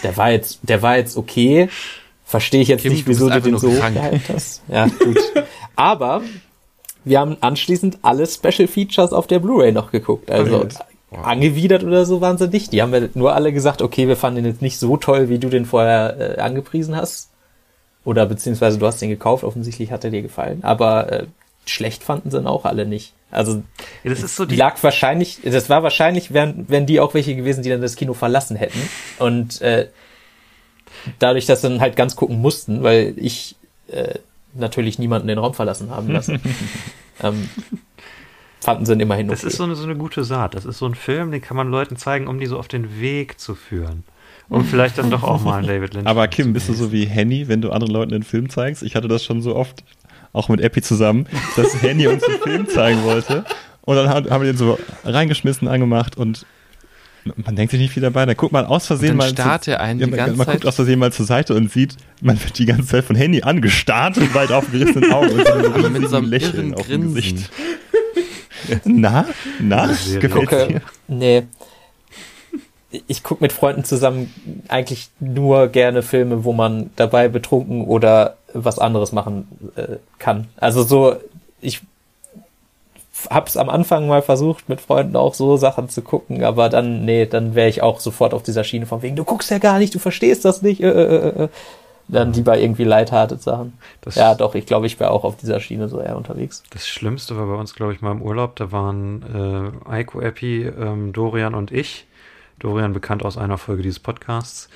[0.03, 1.69] der war jetzt, der war jetzt okay.
[2.25, 4.63] Verstehe ich jetzt Kim, nicht, du wieso bist du den so gehypt hast.
[4.69, 5.19] Ja, gut.
[5.77, 6.23] Aber
[7.05, 10.31] wir haben anschließend alle Special Features auf der Blu-ray noch geguckt.
[10.31, 10.67] Also
[11.11, 12.73] angewidert oder so waren sie nicht.
[12.73, 15.39] Die haben wir nur alle gesagt, okay, wir fanden den jetzt nicht so toll, wie
[15.39, 17.31] du den vorher äh, angepriesen hast.
[18.05, 20.65] Oder beziehungsweise du hast den gekauft, offensichtlich hat er dir gefallen.
[20.65, 21.27] Aber äh,
[21.67, 23.13] schlecht fanden sie ihn auch alle nicht.
[23.31, 23.63] Also
[24.05, 27.37] Ja, das ist so die, lag wahrscheinlich, das war wahrscheinlich, wären, wären die auch welche
[27.37, 28.81] gewesen, die dann das Kino verlassen hätten.
[29.19, 29.89] Und äh,
[31.19, 33.57] dadurch, dass sie dann halt ganz gucken mussten, weil ich
[33.89, 34.19] äh,
[34.55, 36.41] natürlich niemanden den Raum verlassen haben lassen,
[37.23, 37.49] ähm,
[38.61, 39.41] fanden sie ihn immerhin okay.
[39.43, 40.55] das ist so eine, so eine gute Saat.
[40.55, 43.01] Das ist so ein Film, den kann man Leuten zeigen, um die so auf den
[43.01, 44.05] Weg zu führen.
[44.49, 46.07] Um vielleicht dann doch auch mal einen David Lynch.
[46.07, 48.83] Aber Kim, bist du so wie Henny, wenn du anderen Leuten einen Film zeigst?
[48.83, 49.83] Ich hatte das schon so oft,
[50.35, 51.27] auch mit Epi zusammen,
[51.57, 53.45] dass Henny uns einen Film zeigen wollte.
[53.81, 56.45] Und dann haben haben wir den so reingeschmissen, angemacht und
[57.25, 58.27] man denkt sich nicht viel dabei.
[58.27, 59.33] Dann guckt man aus Versehen mal.
[59.35, 60.55] er einen die man, ganze man Zeit.
[60.57, 63.43] guckt aus Versehen mal zur Seite und sieht, man wird die ganze Zeit von Henny
[63.43, 67.15] angestarrt und weit aufgerissenen Augen und so einem mit so einem Lächeln auf dem.
[67.15, 67.51] Gesicht.
[68.85, 69.27] Na?
[69.61, 69.87] Na?
[70.21, 70.83] Gefällt dir?
[71.09, 71.45] nee.
[73.07, 74.33] Ich gucke mit Freunden zusammen
[74.69, 80.49] eigentlich nur gerne Filme, wo man dabei betrunken oder was anderes machen äh, kann.
[80.57, 81.17] Also so,
[81.63, 81.81] ich
[83.31, 87.27] hab's am Anfang mal versucht, mit Freunden auch so Sachen zu gucken, aber dann, nee,
[87.27, 89.95] dann wäre ich auch sofort auf dieser Schiene von wegen, du guckst ja gar nicht,
[89.95, 90.81] du verstehst das nicht.
[90.83, 91.49] Äh, äh, äh.
[92.09, 93.79] Dann lieber irgendwie lighthearted Sachen.
[94.03, 96.63] Das- ja, doch, ich glaube, ich wäre auch auf dieser Schiene so eher unterwegs.
[96.71, 98.57] Das Schlimmste war bei uns, glaube ich, mal im Urlaub.
[98.57, 102.07] Da waren äh, Eiko, Epi, ähm, Dorian und ich,
[102.59, 104.69] Dorian bekannt aus einer Folge dieses Podcasts,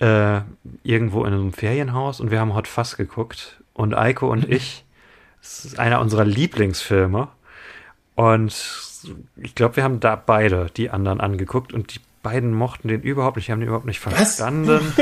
[0.00, 0.40] äh,
[0.82, 3.60] irgendwo in einem Ferienhaus und wir haben Hot Fuzz geguckt.
[3.74, 4.84] Und Eiko und ich,
[5.42, 7.28] das ist einer unserer Lieblingsfilme.
[8.14, 8.54] Und
[9.36, 13.36] ich glaube, wir haben da beide die anderen angeguckt und die beiden mochten den überhaupt
[13.36, 14.80] nicht, haben den überhaupt nicht verstanden.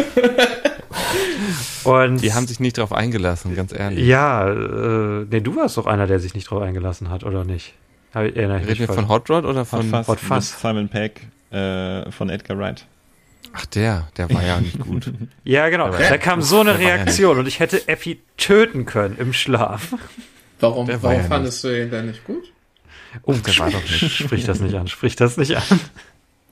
[1.85, 4.07] und Die haben sich nicht drauf eingelassen, ganz ehrlich.
[4.07, 7.75] ja, äh, nee, du warst doch einer, der sich nicht drauf eingelassen hat, oder nicht?
[8.15, 9.91] Hab ich, erinnere Reden wir von Hot Rod oder Hot von.
[9.91, 10.61] Fuzz Hot mit Fuzz.
[10.61, 11.21] Simon Pegg
[11.51, 12.87] äh, von Edgar Wright.
[13.53, 15.13] Ach, der, der war ja nicht gut.
[15.45, 15.91] Ja, genau.
[15.91, 19.33] Da kam so eine der war ja Reaktion und ich hätte Effi töten können im
[19.33, 19.95] Schlaf.
[20.61, 22.53] Warum, warum ja fandest du ihn denn nicht gut?
[23.23, 24.11] Oh, der war doch nicht.
[24.11, 25.63] Sprich das nicht an, sprich das nicht an.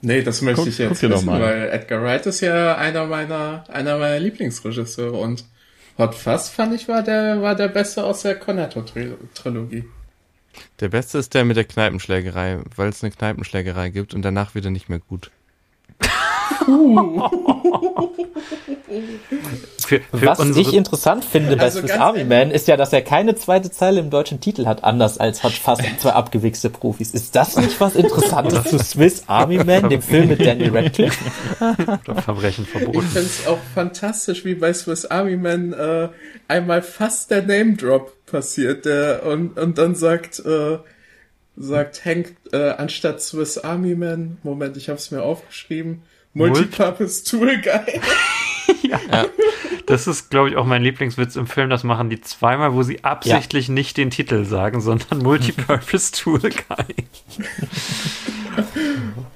[0.01, 1.41] Nee, das möchte Guck- ich jetzt wissen, mal.
[1.41, 5.43] weil Edgar Wright ist ja einer meiner, einer meiner Lieblingsregisseure und
[5.97, 9.85] Hot Fuzz fand ich war der, war der beste aus der Cornetto-Trilogie.
[10.79, 14.69] Der beste ist der mit der Kneipenschlägerei, weil es eine Kneipenschlägerei gibt und danach wieder
[14.69, 15.31] nicht mehr gut.
[19.79, 22.75] Für, für Was unsere, ich interessant finde bei Also Swiss Army ehrlich- Man ist ja,
[22.77, 26.69] dass er keine zweite Zeile im deutschen Titel hat, anders als hat fast zwei abgewichste
[26.69, 27.11] Profis.
[27.11, 31.17] Ist das nicht was Interessantes zu Swiss Army Man, dem Film mit Daniel Radcliffe?
[32.23, 33.01] Verbrechen Ich verboten.
[33.07, 36.09] find's auch fantastisch, wie bei Swiss Army Man äh,
[36.47, 40.77] einmal fast der Name Drop passiert, der und und dann sagt äh,
[41.55, 46.03] sagt Hank äh, anstatt Swiss Army Man, Moment, ich habe es mir aufgeschrieben,
[46.37, 48.01] Multipurpose Tool Guy.
[49.85, 51.69] Das ist, glaube ich, auch mein Lieblingswitz im Film.
[51.69, 57.05] Das machen die zweimal, wo sie absichtlich nicht den Titel sagen, sondern Multipurpose Tool Guy.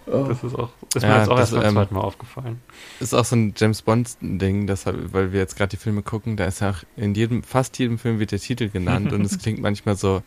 [0.06, 2.60] Das ist auch, ist mir Ja, jetzt auch das, erst beim ähm, zweiten Mal aufgefallen.
[2.99, 6.60] Ist auch so ein James Bond-Ding, weil wir jetzt gerade die Filme gucken, da ist
[6.60, 9.95] ja auch in jedem, fast jedem Film wird der Titel genannt und es klingt manchmal
[9.95, 10.22] so,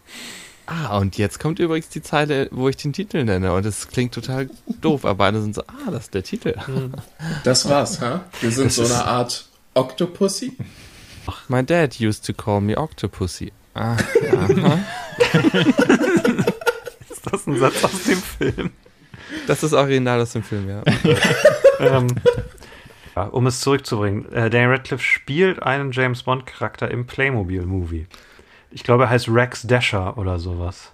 [0.66, 4.14] ah, und jetzt kommt übrigens die Zeile, wo ich den Titel nenne und es klingt
[4.14, 4.48] total
[4.80, 6.54] doof, aber alle sind so, ah, das ist der Titel.
[7.44, 8.24] Das war's, ha?
[8.40, 10.56] Wir sind so eine Art Octopussy.
[11.48, 13.52] My dad used to call me Octopussy.
[13.74, 13.96] Ah,
[17.10, 18.70] Ist das ein Satz aus dem Film?
[19.46, 20.82] das ist original aus dem Film, ja.
[21.80, 22.08] ähm,
[23.16, 28.06] ja, um es zurückzubringen, äh, Daniel Radcliffe spielt einen James Bond-Charakter im Playmobil-Movie.
[28.74, 30.90] Ich glaube, er heißt Rex Dasher oder sowas.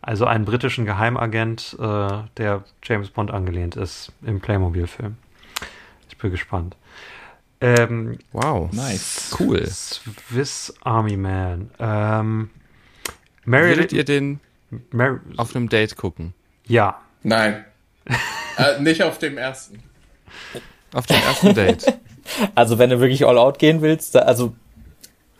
[0.00, 5.16] Also einen britischen Geheimagent, äh, der James Bond angelehnt ist im Playmobil-Film.
[6.08, 6.76] Ich bin gespannt.
[7.60, 8.72] Ähm, Wow.
[8.72, 9.36] Nice.
[9.38, 9.66] Cool.
[9.66, 11.70] Swiss Army Man.
[11.80, 12.50] Ähm,
[13.44, 14.38] Mary Würdet ihr den
[14.90, 16.32] Mary, auf einem Date gucken?
[16.66, 17.64] ja, Nein.
[18.56, 19.80] äh, nicht auf dem ersten.
[20.92, 21.98] Auf dem ersten Date?
[22.54, 24.54] Also wenn du wirklich all out gehen willst, da, also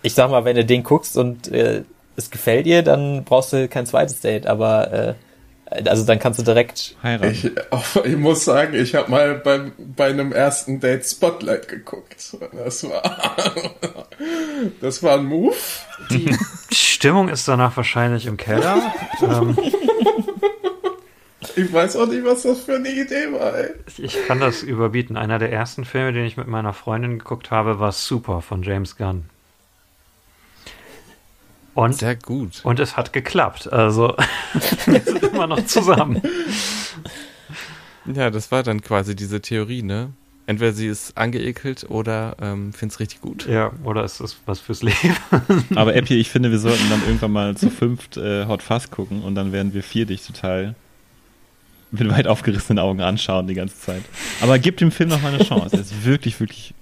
[0.02, 1.82] ich sag mal, wenn du den guckst und äh,
[2.16, 5.14] es gefällt dir, dann brauchst du kein zweites Date, aber äh,
[5.88, 7.32] also dann kannst du direkt Heiraten.
[7.32, 12.36] Ich, oh, ich muss sagen, ich habe mal beim, bei einem ersten Date Spotlight geguckt.
[12.52, 13.02] Das war,
[14.80, 15.54] das war ein Move.
[16.10, 16.36] die
[16.72, 18.92] Stimmung ist danach wahrscheinlich im Keller.
[19.22, 19.56] ähm,
[21.56, 23.54] Ich weiß auch nicht, was das für eine Idee war.
[23.54, 23.70] Ey.
[23.98, 25.16] Ich kann das überbieten.
[25.16, 28.96] Einer der ersten Filme, den ich mit meiner Freundin geguckt habe, war Super von James
[28.96, 29.24] Gunn.
[31.74, 32.60] Und, Sehr gut.
[32.64, 33.72] und es hat geklappt.
[33.72, 34.14] Also,
[34.86, 36.20] wir sind immer noch zusammen.
[38.04, 40.10] Ja, das war dann quasi diese Theorie, ne?
[40.46, 43.46] Entweder sie ist angeekelt oder ähm, find's richtig gut.
[43.46, 45.16] Ja, oder ist das was fürs Leben?
[45.76, 49.22] Aber Epi, ich finde, wir sollten dann irgendwann mal zu fünft äh, Hot Fuzz gucken
[49.22, 50.74] und dann werden wir vier dich total
[51.92, 54.02] mit weit aufgerissenen Augen anschauen die ganze Zeit.
[54.40, 55.76] Aber gib dem Film noch mal eine Chance.
[55.76, 56.74] Er ist wirklich, wirklich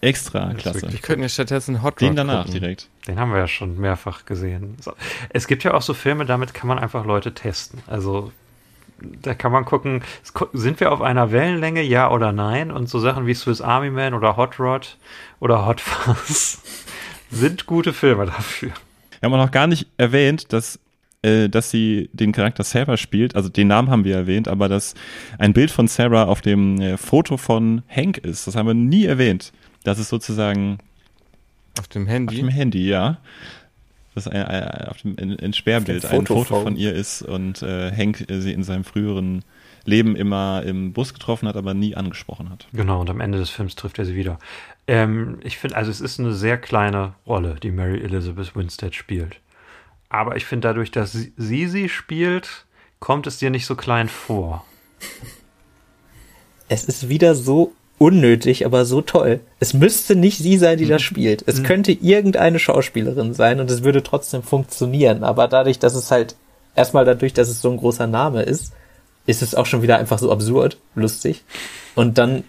[0.00, 0.90] extra klasse.
[0.90, 2.60] Wir könnten ja stattdessen Hot Rod Den danach gucken.
[2.60, 2.88] direkt.
[3.06, 4.76] Den haben wir ja schon mehrfach gesehen.
[5.30, 7.80] Es gibt ja auch so Filme, damit kann man einfach Leute testen.
[7.86, 8.32] Also
[9.22, 10.02] da kann man gucken,
[10.52, 12.70] sind wir auf einer Wellenlänge, ja oder nein?
[12.70, 14.98] Und so Sachen wie Swiss Army Man oder Hot Rod
[15.40, 16.60] oder Hot Fuzz
[17.30, 18.70] sind gute Filme dafür.
[19.20, 20.78] Wir haben auch noch gar nicht erwähnt, dass,
[21.22, 23.36] äh, dass sie den Charakter Sarah spielt.
[23.36, 24.94] Also den Namen haben wir erwähnt, aber dass
[25.38, 28.46] ein Bild von Sarah auf dem äh, Foto von Hank ist.
[28.46, 29.52] Das haben wir nie erwähnt.
[29.84, 30.78] Das ist sozusagen
[31.78, 32.36] Auf dem auf Handy.
[32.36, 33.18] dem Handy, ja.
[34.14, 37.62] Das ein, ein, auf dem ein, ein Sperrbild, Auf ein Foto von ihr ist und
[37.62, 39.44] äh, Hank äh, sie in seinem früheren
[39.84, 42.66] Leben immer im Bus getroffen hat, aber nie angesprochen hat.
[42.72, 44.38] Genau, und am Ende des Films trifft er sie wieder.
[44.86, 49.40] Ähm, ich finde, also es ist eine sehr kleine Rolle, die Mary Elizabeth Winstead spielt.
[50.08, 52.66] Aber ich finde, dadurch, dass sie, sie spielt,
[52.98, 54.66] kommt es dir nicht so klein vor.
[56.68, 59.40] es ist wieder so unnötig, aber so toll.
[59.60, 61.44] Es müsste nicht sie sein, die das spielt.
[61.46, 65.22] Es könnte irgendeine Schauspielerin sein und es würde trotzdem funktionieren.
[65.22, 66.34] Aber dadurch, dass es halt
[66.74, 68.72] erstmal dadurch, dass es so ein großer Name ist,
[69.26, 71.44] ist es auch schon wieder einfach so absurd, lustig.
[71.94, 72.44] Und dann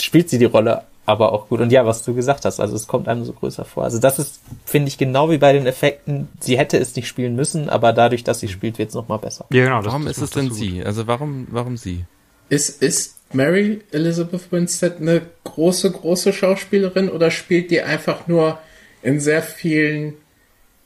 [0.00, 1.60] spielt sie die Rolle aber auch gut.
[1.60, 3.84] Und ja, was du gesagt hast, also es kommt einem so größer vor.
[3.84, 6.28] Also das ist, finde ich, genau wie bei den Effekten.
[6.40, 9.46] Sie hätte es nicht spielen müssen, aber dadurch, dass sie spielt, wird es nochmal besser.
[9.50, 9.78] Ja, genau.
[9.78, 10.82] das- Warum das ist es denn so sie?
[10.84, 12.04] Also warum, warum sie?
[12.48, 18.58] Ist, ist Mary Elizabeth Winstead eine große, große Schauspielerin oder spielt die einfach nur
[19.02, 20.14] in sehr vielen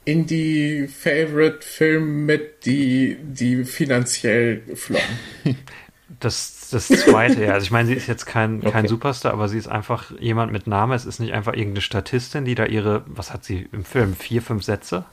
[0.05, 5.17] Indie-Favorite-Filmen mit, die, die finanziell floppen?
[6.21, 7.53] Das, das zweite, ja.
[7.53, 8.87] Also ich meine, sie ist jetzt kein, kein Okay.
[8.87, 10.95] Superstar, aber sie ist einfach jemand mit Name.
[10.95, 14.41] Es ist nicht einfach irgendeine Statistin, die da ihre, was hat sie im Film, vier,
[14.41, 15.05] fünf Sätze?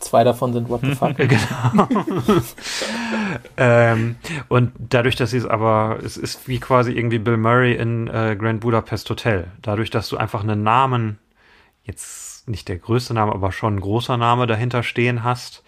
[0.00, 1.16] Zwei davon sind What the fuck.
[3.56, 4.16] ähm,
[4.48, 8.36] und dadurch, dass sie es aber, es ist wie quasi irgendwie Bill Murray in äh,
[8.38, 9.48] Grand Budapest Hotel.
[9.62, 11.18] Dadurch, dass du einfach einen Namen,
[11.84, 15.62] jetzt nicht der größte Name, aber schon ein großer Name dahinter stehen hast,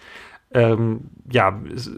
[0.52, 1.90] ähm, ja, es,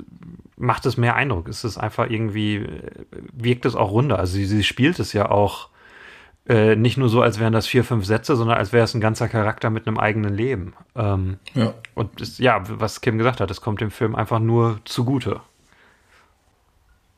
[0.56, 1.48] macht es mehr Eindruck.
[1.48, 2.90] Es ist einfach irgendwie, äh,
[3.32, 4.18] wirkt es auch runder.
[4.18, 5.68] Also sie, sie spielt es ja auch
[6.48, 9.00] äh, nicht nur so, als wären das vier, fünf Sätze, sondern als wäre es ein
[9.00, 10.74] ganzer Charakter mit einem eigenen Leben.
[10.96, 11.74] Ähm, Ja.
[11.94, 15.40] und es, ja, was Kim gesagt hat, es kommt dem Film einfach nur zugute.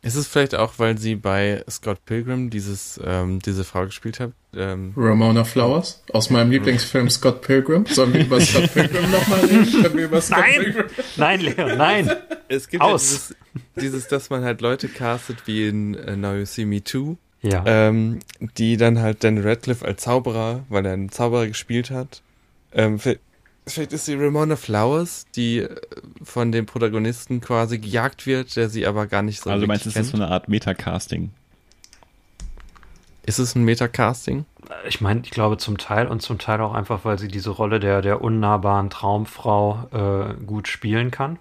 [0.03, 4.33] Ist es vielleicht auch, weil sie bei Scott Pilgrim dieses, ähm, diese Frau gespielt hat?
[4.55, 7.87] Ähm, Ramona Flowers aus meinem Lieblingsfilm Scott Pilgrim.
[7.87, 9.83] Sollen wir über Scott Pilgrim nochmal reden?
[9.83, 10.63] Können wir über Scott Nein!
[10.63, 10.85] Pilgrim?
[11.17, 12.11] Nein, Leon, nein!
[12.49, 13.03] es gibt Aus.
[13.31, 13.35] ja
[13.77, 17.17] dieses, dieses, dass man halt Leute castet wie in äh, Now You See Me Too,
[17.45, 17.63] Ja.
[17.67, 18.21] ähm,
[18.57, 22.23] die dann halt Daniel Radcliffe als Zauberer, weil er einen Zauberer gespielt hat.
[22.73, 23.21] Ähm, vielleicht,
[23.67, 25.77] vielleicht ist sie Ramona Flowers, die äh,
[26.23, 29.85] von dem Protagonisten quasi gejagt wird, der sie aber gar nicht so Also du meinst,
[29.87, 30.23] es ist so kennt.
[30.25, 31.31] eine Art Metacasting.
[33.27, 34.45] Ist es ein Metacasting?
[34.89, 37.81] Ich meine, ich glaube zum Teil und zum Teil auch einfach, weil sie diese Rolle
[37.81, 41.39] der, der unnahbaren Traumfrau äh, gut spielen kann.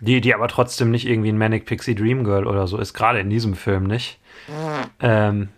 [0.00, 3.18] Die, die aber trotzdem nicht irgendwie ein Manic Pixie Dream Girl oder so ist, gerade
[3.20, 4.18] in diesem Film nicht.
[5.00, 5.48] Ähm,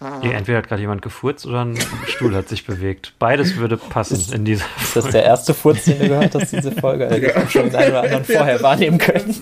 [0.00, 3.14] entweder hat gerade jemand gefurzt oder ein Stuhl hat sich bewegt.
[3.18, 6.72] Beides würde passen in dieser Ist das der erste Furz, den du gehört hast, diese
[6.72, 7.06] Folge?
[7.08, 9.34] Also ich habe schon den einen oder anderen vorher wahrnehmen können.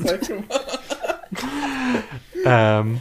[2.44, 3.00] Ähm,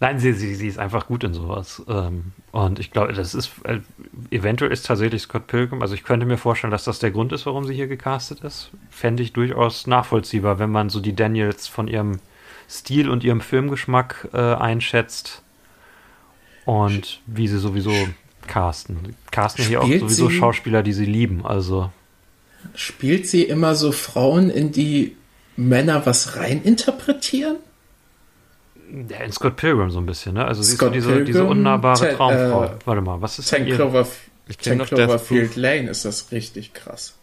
[0.00, 1.82] nein, sie, sie, sie ist einfach gut in sowas.
[1.88, 3.80] Ähm, und ich glaube, das ist, äh,
[4.30, 7.46] eventuell ist tatsächlich Scott Pilgrim, also ich könnte mir vorstellen, dass das der Grund ist,
[7.46, 8.70] warum sie hier gecastet ist.
[8.90, 12.18] Fände ich durchaus nachvollziehbar, wenn man so die Daniels von ihrem
[12.68, 15.42] Stil und ihrem Filmgeschmack äh, einschätzt
[16.64, 17.92] und wie sie sowieso
[18.46, 19.14] casten.
[19.30, 21.90] Casten hier auch sowieso sie- Schauspieler, die sie lieben, also.
[22.74, 25.16] Spielt sie immer so Frauen, in die
[25.56, 27.56] Männer was reininterpretieren?
[29.08, 30.44] Ja, in Scott Pilgrim so ein bisschen, ne?
[30.44, 32.64] Also sie ist so Scott diese, Pilgrim, diese unnahbare Ted- Traumfrau.
[32.64, 33.74] äh, Warte mal, was ist denn Ten, ihr?
[33.76, 34.06] Clover,
[34.48, 35.56] Ich Ten noch Cloverfield.
[35.56, 37.14] Lane ist das richtig krass.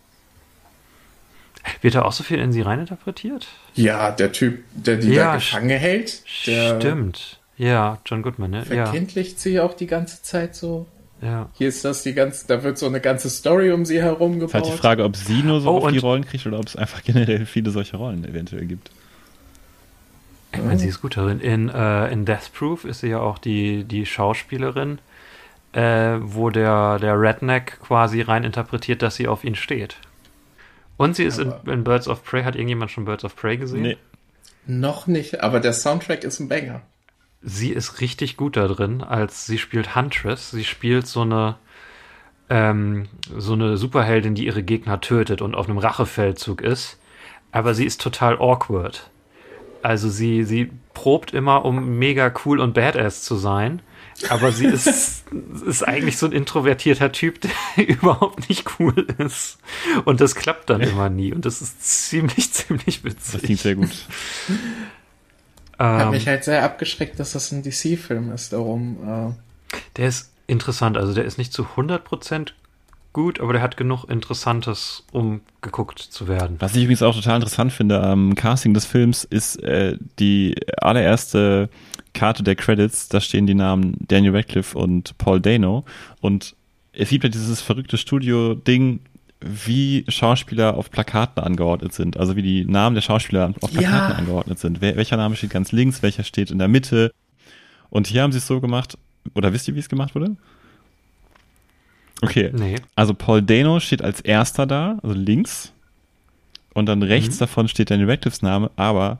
[1.81, 3.47] Wird da auch so viel in sie reininterpretiert?
[3.75, 7.39] Ja, der Typ, der die Ja, da gefangen hält, der Stimmt.
[7.57, 8.65] Ja, John Goodman, ne?
[8.69, 10.85] Ja, verkindlicht sie auch die ganze Zeit so.
[11.21, 11.49] ja.
[11.53, 14.43] Hier ist das die ganze, da wird so eine ganze Story um sie herum Es
[14.49, 14.73] ist halt gebaut.
[14.73, 17.01] die Frage, ob sie nur so Oh, auf die Rollen kriegt oder ob es einfach
[17.03, 18.91] generell viele solche Rollen eventuell gibt.
[20.53, 21.39] Ich meine, sie ist gut darin.
[21.39, 24.99] In, äh, in Death Proof ist sie ja auch die, die Schauspielerin,
[25.73, 29.97] äh, wo der, der Redneck quasi rein interpretiert, dass sie auf ihn steht.
[30.97, 32.43] Und sie ist in, in Birds of Prey.
[32.43, 33.81] Hat irgendjemand schon Birds of Prey gesehen?
[33.81, 33.97] Nee.
[34.65, 36.81] Noch nicht, aber der Soundtrack ist ein Banger.
[37.41, 40.51] sie ist richtig gut da drin, als sie spielt Huntress.
[40.51, 41.55] Sie spielt so eine
[42.49, 43.07] ähm,
[43.37, 46.97] so eine Superheldin, die ihre Gegner tötet und auf einem Rachefeldzug ist.
[47.51, 49.09] Aber sie ist total awkward.
[49.83, 53.81] Also sie, sie probt immer, um mega cool und badass zu sein.
[54.29, 55.25] Aber sie ist,
[55.65, 57.51] ist eigentlich so ein introvertierter Typ, der
[57.87, 59.57] überhaupt nicht cool ist.
[60.05, 61.33] Und das klappt dann immer nie.
[61.33, 63.01] Und das ist ziemlich, ziemlich
[63.31, 63.61] Das klingt witzig.
[63.61, 64.09] sehr gut.
[65.95, 70.31] Hat Ähm, mich halt sehr abgeschreckt, dass das ein DC-Film ist, darum, äh, Der ist
[70.47, 72.53] interessant, also der ist nicht zu 100%
[73.13, 76.57] gut, aber der hat genug Interessantes, um geguckt zu werden.
[76.59, 81.69] Was ich übrigens auch total interessant finde am Casting des Films ist äh, die allererste
[82.13, 85.85] Karte der Credits, da stehen die Namen Daniel Radcliffe und Paul Dano
[86.21, 86.55] und
[86.91, 88.99] es gibt ja dieses verrückte Studio-Ding,
[89.41, 94.17] wie Schauspieler auf Plakaten angeordnet sind, also wie die Namen der Schauspieler auf Plakaten Ja.
[94.17, 94.79] angeordnet sind.
[94.79, 97.11] Wer, welcher Name steht ganz links, welcher steht in der Mitte.
[97.89, 98.97] Und hier haben sie es so gemacht,
[99.35, 100.37] oder wisst ihr, wie es gemacht wurde?
[102.23, 102.75] Okay, Nee.
[102.95, 105.71] also Paul Dano steht als erster da, also links.
[106.73, 109.19] Und dann rechts davon steht Daniel Radcliffes Name, aber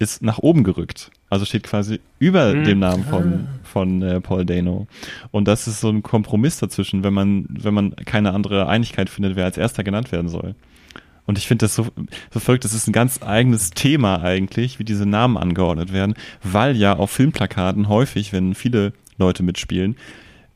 [0.00, 1.10] ist nach oben gerückt.
[1.30, 2.64] Also steht quasi über Mhm.
[2.64, 4.86] dem Namen von, von äh, Paul Dano.
[5.30, 9.36] Und das ist so ein Kompromiss dazwischen, wenn man, wenn man keine andere Einigkeit findet,
[9.36, 10.54] wer als erster genannt werden soll.
[11.26, 11.86] Und ich finde das so,
[12.32, 16.74] so verrückt, das ist ein ganz eigenes Thema eigentlich, wie diese Namen angeordnet werden, weil
[16.76, 19.96] ja auf Filmplakaten häufig, wenn viele Leute mitspielen,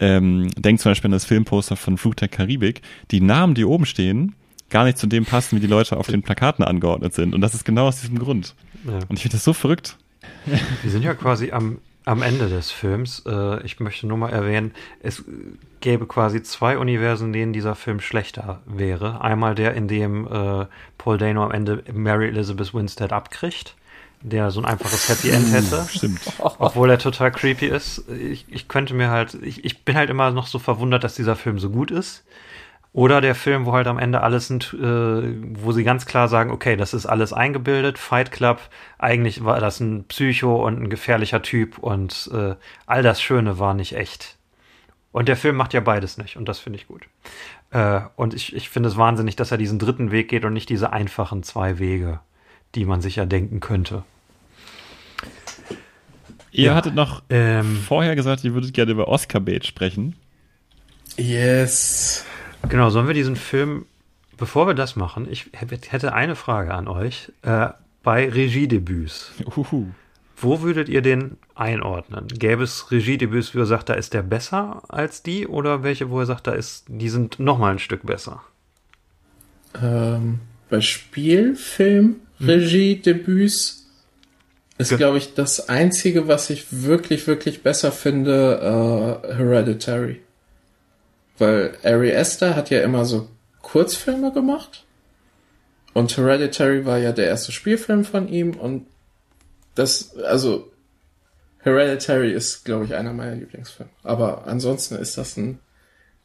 [0.02, 3.86] ähm, denk zum Beispiel an das Filmposter von Flug der Karibik, die Namen, die oben
[3.86, 4.34] stehen,
[4.68, 7.34] gar nicht zu dem passen, wie die Leute auf den Plakaten angeordnet sind.
[7.34, 8.56] Und das ist genau aus diesem Grund.
[8.84, 8.94] Ja.
[9.08, 9.96] Und ich finde das so verrückt.
[10.82, 13.22] Wir sind ja quasi am, am Ende des Films.
[13.26, 14.72] Äh, ich möchte nur mal erwähnen,
[15.02, 15.24] es
[15.80, 19.20] gäbe quasi zwei Universen, in denen dieser Film schlechter wäre.
[19.20, 20.66] Einmal der, in dem äh,
[20.98, 23.76] Paul Dano am Ende Mary Elizabeth Winstead abkriegt,
[24.22, 25.86] der so ein einfaches Happy End hätte.
[25.88, 26.20] Stimmt.
[26.38, 28.08] Obwohl er total creepy ist.
[28.08, 31.36] Ich, ich könnte mir halt, ich, ich bin halt immer noch so verwundert, dass dieser
[31.36, 32.24] Film so gut ist.
[32.94, 36.50] Oder der Film, wo halt am Ende alles sind, äh, wo sie ganz klar sagen,
[36.50, 38.60] okay, das ist alles eingebildet, Fight Club,
[38.98, 42.54] eigentlich war das ein Psycho und ein gefährlicher Typ und äh,
[42.84, 44.36] all das Schöne war nicht echt.
[45.10, 47.06] Und der Film macht ja beides nicht und das finde ich gut.
[47.70, 50.68] Äh, und ich, ich finde es wahnsinnig, dass er diesen dritten Weg geht und nicht
[50.68, 52.20] diese einfachen zwei Wege,
[52.74, 54.04] die man sich ja denken könnte.
[56.50, 60.16] Ihr Ja, hattet noch ähm, vorher gesagt, ihr würdet gerne über Oscar-Bait sprechen.
[61.16, 62.24] Yes.
[62.68, 63.86] Genau, sollen wir diesen Film,
[64.36, 67.32] bevor wir das machen, ich hätte eine Frage an euch.
[67.42, 67.68] Äh,
[68.02, 69.86] bei Regiedebüts, Uhu.
[70.36, 72.26] wo würdet ihr den einordnen?
[72.28, 75.46] Gäbe es Regiedebüts, wo ihr sagt, da ist der besser als die?
[75.46, 78.42] Oder welche, wo ihr sagt, da ist, die sind noch mal ein Stück besser?
[79.80, 82.16] Ähm, bei Spielfilm,
[82.46, 83.86] Regie, Debüts
[84.78, 90.20] ist, Ge- glaube ich, das einzige, was ich wirklich, wirklich besser finde, äh, Hereditary.
[91.38, 93.28] Weil Ari Aster hat ja immer so
[93.62, 94.84] Kurzfilme gemacht.
[95.94, 98.86] Und Hereditary war ja der erste Spielfilm von ihm und
[99.74, 100.70] das, also,
[101.58, 103.90] Hereditary ist, glaube ich, einer meiner Lieblingsfilme.
[104.02, 105.58] Aber ansonsten ist das ein,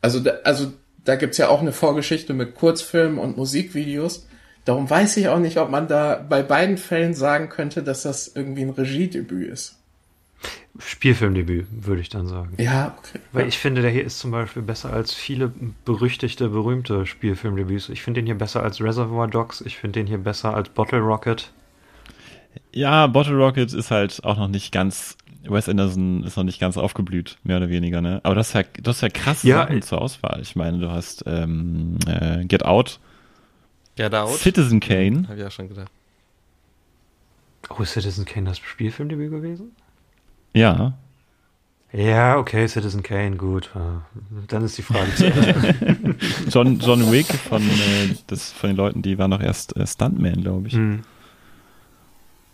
[0.02, 0.72] also, da, also,
[1.03, 4.27] da gibt's ja auch eine Vorgeschichte mit Kurzfilmen und Musikvideos.
[4.68, 8.27] Darum weiß ich auch nicht, ob man da bei beiden Fällen sagen könnte, dass das
[8.35, 9.77] irgendwie ein Regiedebüt ist.
[10.77, 12.52] Spielfilmdebüt, würde ich dann sagen.
[12.57, 13.19] Ja, okay.
[13.31, 15.53] Weil ich finde, der hier ist zum Beispiel besser als viele
[15.85, 17.88] berüchtigte, berühmte Spielfilmdebüts.
[17.88, 19.61] Ich finde den hier besser als Reservoir Dogs.
[19.61, 21.49] Ich finde den hier besser als Bottle Rocket.
[22.73, 25.15] Ja, Bottle Rocket ist halt auch noch nicht ganz,
[25.48, 28.19] Wes Anderson ist noch nicht ganz aufgeblüht, mehr oder weniger, ne?
[28.23, 30.39] Aber das ist ja, das ist ja krasse Ja, Sachen äh, zur Auswahl.
[30.41, 32.99] Ich meine, du hast ähm, äh, Get Out,
[33.98, 34.38] Get Out.
[34.38, 35.91] Citizen Kane, Hab ich ja schon gedacht.
[37.69, 39.76] Oh, ist Citizen Kane das Spielfilmdebüt gewesen?
[40.53, 40.94] ja.
[41.94, 43.69] Ja, okay, Citizen Kane, gut.
[43.74, 43.80] Äh,
[44.49, 46.15] Dann ist die Frage zu Ende.
[46.49, 50.41] John, John Wick von, äh, das, von den Leuten, die waren doch erst äh, Stuntman,
[50.41, 50.74] glaube ich.
[50.74, 51.03] Hm.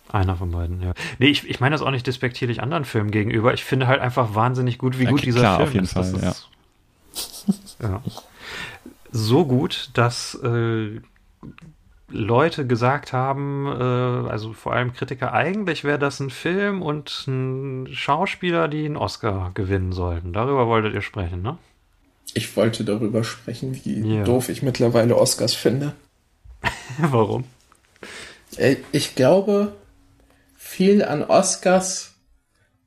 [0.10, 0.94] Einer von beiden, ja.
[1.18, 3.56] Nee, ich, ich meine das auch nicht despektierlich anderen Filmen gegenüber.
[3.56, 5.96] Ich finde halt einfach wahnsinnig gut, wie Ja, gut dieser klar, Film auf jeden ist.
[5.96, 6.48] Das Fall, ist
[7.82, 8.02] ja.
[9.12, 11.02] So gut, dass äh,
[12.10, 17.88] Leute gesagt haben, äh, also vor allem Kritiker, eigentlich wäre das ein Film und ein
[17.94, 20.34] Schauspieler, die einen Oscar gewinnen sollten.
[20.34, 21.58] Darüber wolltet ihr sprechen, ne?
[22.36, 24.24] Ich wollte darüber sprechen, wie Ja.
[24.24, 25.94] doof ich mittlerweile Oscars finde.
[26.98, 27.46] Warum?
[28.58, 29.74] Äh, Ich glaube,
[30.56, 32.16] viel an Oscars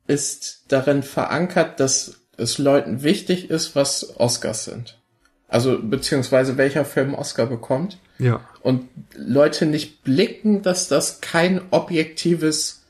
[0.06, 5.00] ist darin verankert, dass es Leuten wichtig ist, was Oscars sind.
[5.48, 7.98] Also, beziehungsweise welcher Film Oscar bekommt.
[8.18, 8.40] Ja.
[8.62, 12.82] Und Leute nicht blicken, dass das kein objektives,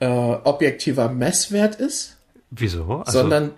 [0.00, 2.16] äh, objektiver Messwert ist,
[2.50, 3.02] Wieso?
[3.06, 3.52] Also, sondern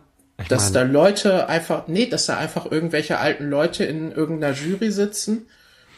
[0.48, 4.90] dass meine- da Leute einfach, nee, dass da einfach irgendwelche alten Leute in irgendeiner Jury
[4.90, 5.47] sitzen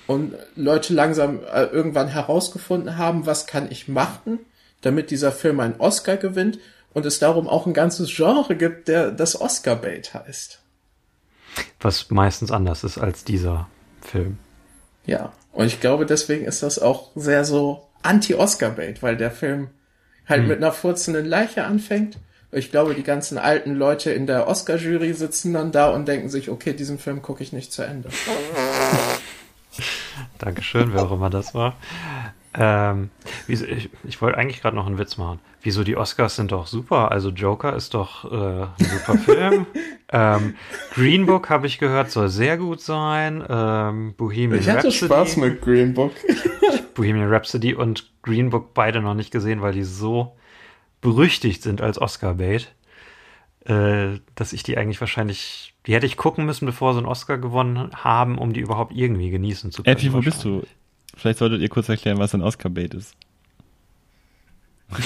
[0.06, 4.38] und Leute langsam äh, irgendwann herausgefunden haben, was kann ich machen,
[4.82, 6.58] damit dieser Film einen Oscar gewinnt
[6.92, 10.60] und es darum auch ein ganzes Genre gibt, der das Oscar-Bait heißt.
[11.80, 13.68] Was meistens anders ist als dieser
[14.02, 14.38] Film.
[15.04, 19.68] Ja, und ich glaube, deswegen ist das auch sehr so anti-Oscar-Bait, weil der Film
[20.28, 20.48] halt Hm.
[20.48, 22.18] mit einer furzenden Leiche anfängt.
[22.52, 26.48] Ich glaube, die ganzen alten Leute in der Oscar-Jury sitzen dann da und denken sich,
[26.50, 28.08] okay, diesen Film gucke ich nicht zu Ende.
[30.38, 31.76] Dankeschön, wer auch immer das war.
[32.58, 33.10] Ähm,
[33.48, 35.40] ich, ich wollte eigentlich gerade noch einen Witz machen.
[35.62, 37.10] Wieso die Oscars sind doch super?
[37.10, 39.66] Also Joker ist doch äh, ein super Film.
[40.12, 40.54] ähm,
[40.94, 43.44] Green Book habe ich gehört, soll sehr gut sein.
[43.48, 46.12] Ähm, Bohemian Ich hatte Rhapsody, Spaß mit Green Book.
[46.94, 50.36] Bohemian Rhapsody und Green Book beide noch nicht gesehen, weil die so
[51.02, 52.72] berüchtigt sind als Oscar-Bait,
[53.66, 57.36] äh, dass ich die eigentlich wahrscheinlich, die hätte ich gucken müssen, bevor sie einen Oscar
[57.36, 59.96] gewonnen haben, um die überhaupt irgendwie genießen zu können.
[59.96, 60.62] Epi, wo bist du?
[61.16, 63.14] Vielleicht solltet ihr kurz erklären, was ein Oscar-Bait ist.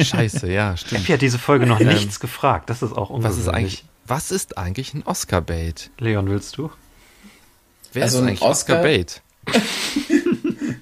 [0.00, 1.02] Scheiße, ja, stimmt.
[1.02, 2.70] Epi hat diese Folge noch nichts gefragt.
[2.70, 3.38] Das ist auch ungewöhnlich.
[3.38, 5.90] Was ist eigentlich, was ist eigentlich ein Oscar-Bait?
[5.98, 6.70] Leon, willst du?
[7.92, 9.22] Wer Also ist ein eigentlich Oscar- Oscar-Bait?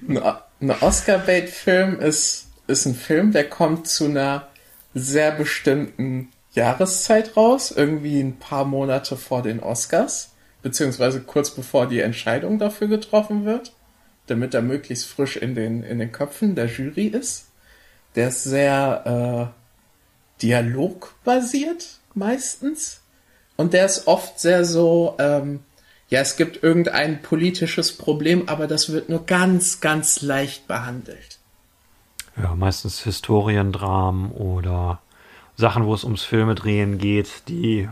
[0.07, 0.21] Ein
[0.61, 4.47] ein Oscar-Bait-Film ist, ist ein Film, der kommt zu einer
[4.93, 10.30] sehr bestimmten Jahreszeit raus, irgendwie ein paar Monate vor den Oscars,
[10.61, 13.73] beziehungsweise kurz bevor die Entscheidung dafür getroffen wird,
[14.27, 17.47] damit er möglichst frisch in den, in den Köpfen der Jury ist.
[18.15, 23.01] Der ist sehr äh, dialogbasiert meistens
[23.57, 25.61] und der ist oft sehr so, ähm,
[26.09, 31.39] ja, es gibt irgendein politisches Problem, aber das wird nur ganz, ganz leicht behandelt.
[32.37, 34.99] Ja, meistens Historiendramen oder
[35.55, 37.87] Sachen, wo es ums Filmedrehen geht, die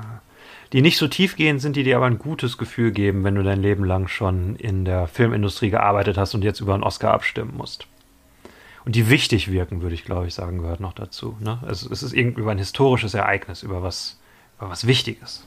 [0.74, 3.62] die nicht so tiefgehend sind, die dir aber ein gutes Gefühl geben, wenn du dein
[3.62, 7.88] Leben lang schon in der Filmindustrie gearbeitet hast und jetzt über einen Oscar abstimmen musst.
[8.86, 11.36] Und die wichtig wirken, würde ich glaube ich sagen, gehört noch dazu.
[11.40, 11.60] Ne?
[11.68, 14.20] Es, es ist irgendwie über ein historisches Ereignis, über was,
[14.60, 15.46] über was Wichtiges.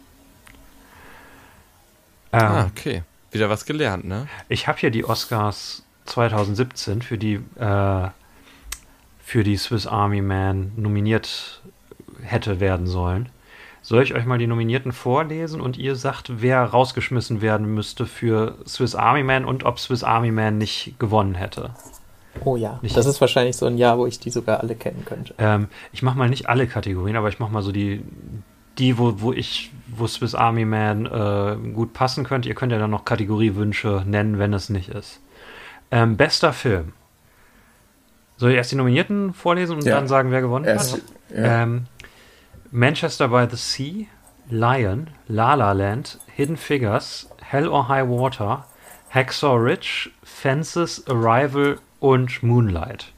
[2.32, 3.02] Ähm, Ah, okay.
[3.30, 4.28] Wieder was gelernt, ne?
[4.48, 8.08] Ich habe hier die Oscars 2017 für die äh,
[9.24, 11.62] für die Swiss Army Man nominiert
[12.22, 13.30] hätte werden sollen.
[13.84, 18.54] Soll ich euch mal die Nominierten vorlesen und ihr sagt, wer rausgeschmissen werden müsste für
[18.66, 21.70] Swiss Army Man und ob Swiss Army Man nicht gewonnen hätte?
[22.44, 22.78] Oh ja.
[22.82, 25.34] Nicht- das ist wahrscheinlich so ein Jahr, wo ich die sogar alle kennen könnte.
[25.38, 28.02] Ähm, ich mache mal nicht alle Kategorien, aber ich mache mal so die,
[28.78, 32.48] die wo, wo ich, wo Swiss Army Man äh, gut passen könnte.
[32.48, 35.20] Ihr könnt ja dann noch Kategoriewünsche nennen, wenn es nicht ist.
[35.90, 36.92] Ähm, bester Film.
[38.38, 39.96] Soll ich erst die Nominierten vorlesen und Ja.
[39.96, 41.00] dann sagen, wer gewonnen Erst, hat?
[41.36, 41.62] ja.
[41.64, 41.84] Ähm,
[42.74, 44.08] Manchester by the Sea,
[44.50, 48.64] Lion, La La Land, Hidden Figures, Hell or High Water,
[49.12, 53.12] Hacksaw Ridge, Fences, Arrival und Moonlight.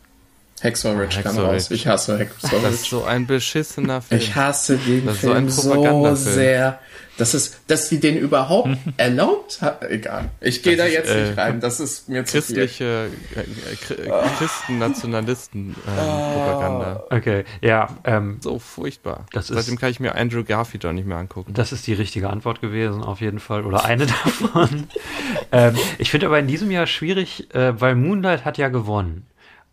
[0.64, 1.70] Hacksaw Ridge kam raus.
[1.70, 1.74] Ridge.
[1.74, 2.90] Ich hasse Hacksaw Das ist Ridge.
[2.90, 4.20] so ein beschissener Film.
[4.20, 6.78] Ich hasse den Das ist so ein Film so sehr.
[7.16, 9.84] Das ist, dass die den überhaupt erlaubt hat.
[9.88, 10.30] Egal.
[10.40, 11.60] Ich gehe da ist, jetzt äh, nicht rein.
[11.60, 12.56] Das ist mir zu viel.
[12.56, 17.04] Christliche äh, äh, Chri- Christen-Nationalisten-Propaganda.
[17.10, 19.26] Okay, ja, ähm, so furchtbar.
[19.32, 21.52] Das ist- Seitdem kann ich mir Andrew Garfield auch nicht mehr angucken.
[21.54, 23.64] Das ist die richtige Antwort gewesen, auf jeden Fall.
[23.64, 24.88] Oder eine davon.
[25.52, 29.26] ähm, ich finde aber in diesem Jahr schwierig, äh, weil Moonlight hat ja gewonnen.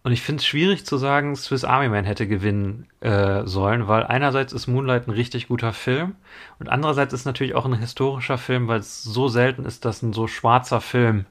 [0.04, 4.04] Und ich finde es schwierig zu sagen, Swiss Army Man hätte gewinnen äh, sollen, weil
[4.04, 6.16] einerseits ist Moonlight ein richtig guter Film
[6.60, 10.14] und andererseits ist natürlich auch ein historischer Film, weil es so selten ist, dass ein
[10.14, 11.26] so schwarzer Film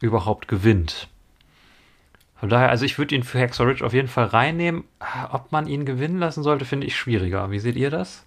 [0.00, 1.08] überhaupt gewinnt.
[2.40, 4.84] Von daher, also ich würde ihn für Hacksaw Ridge auf jeden Fall reinnehmen.
[5.30, 7.50] Ob man ihn gewinnen lassen sollte, finde ich schwieriger.
[7.50, 8.24] Wie seht ihr das?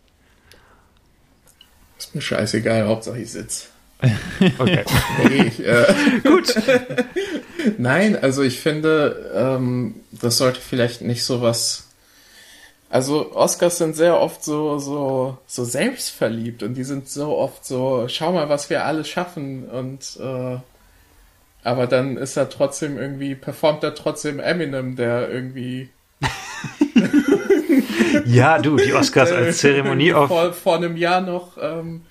[1.98, 2.88] Ist mir scheißegal.
[2.88, 3.70] Hauptsache ich sitz.
[4.60, 4.84] Okay.
[5.30, 5.86] Nee, ich, äh,
[6.24, 6.54] Gut.
[7.78, 11.88] Nein, also ich finde, ähm, das sollte vielleicht nicht so was.
[12.90, 18.06] Also Oscars sind sehr oft so so so selbstverliebt und die sind so oft so,
[18.08, 20.58] schau mal, was wir alles schaffen und äh,
[21.64, 25.90] aber dann ist er trotzdem irgendwie performt er trotzdem Eminem, der irgendwie
[28.26, 30.28] Ja, du, die Oscars als Zeremonie irgendwie auf.
[30.28, 32.02] vor, vor einem Jahr noch ähm,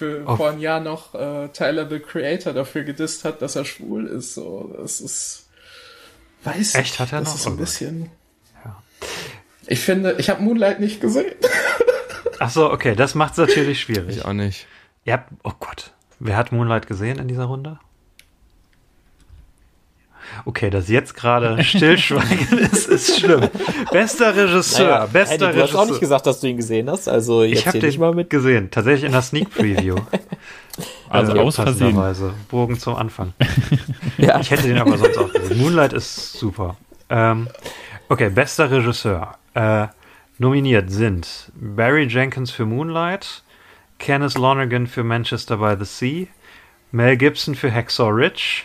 [0.00, 3.64] für Auf- vor einem Jahr noch äh, Tyler the Creator dafür gedisst hat, dass er
[3.64, 4.34] schwul ist.
[4.34, 5.46] So, das ist
[6.44, 7.34] weiß Echt, nicht, hat er das noch?
[7.36, 8.10] ist so ein bisschen.
[8.64, 8.82] Ja.
[9.66, 11.34] Ich finde, ich habe Moonlight nicht gesehen.
[12.38, 14.16] Ach so, okay, das macht es natürlich schwierig.
[14.16, 14.66] Ich auch nicht.
[15.04, 17.78] Ihr habt, oh Gott, wer hat Moonlight gesehen in dieser Runde?
[20.44, 23.48] Okay, dass jetzt gerade Stillschweigen ist, ist schlimm.
[23.92, 26.00] Bester Regisseur, Naja, bester Andy, du hast auch nicht Regisseur.
[26.00, 27.08] gesagt, dass du ihn gesehen hast.
[27.08, 28.30] Also Ich jetzt habe hier nicht den mal mit.
[28.30, 29.96] gesehen, tatsächlich in der Sneak Preview.
[31.10, 31.98] Also Äh, aus Versehen.
[32.48, 33.34] Bogen zum Anfang.
[34.16, 34.38] Ja.
[34.40, 35.58] Ich hätte den aber sonst auch gesehen.
[35.58, 36.76] Moonlight ist super.
[37.10, 37.48] Ähm,
[38.08, 39.36] okay, bester Regisseur.
[39.54, 39.88] Äh,
[40.38, 43.42] nominiert sind Barry Jenkins für Moonlight,
[43.98, 46.26] Kenneth Lonergan für Manchester by the Sea,
[46.92, 48.62] Mel Gibson für Hacksaw Ridge,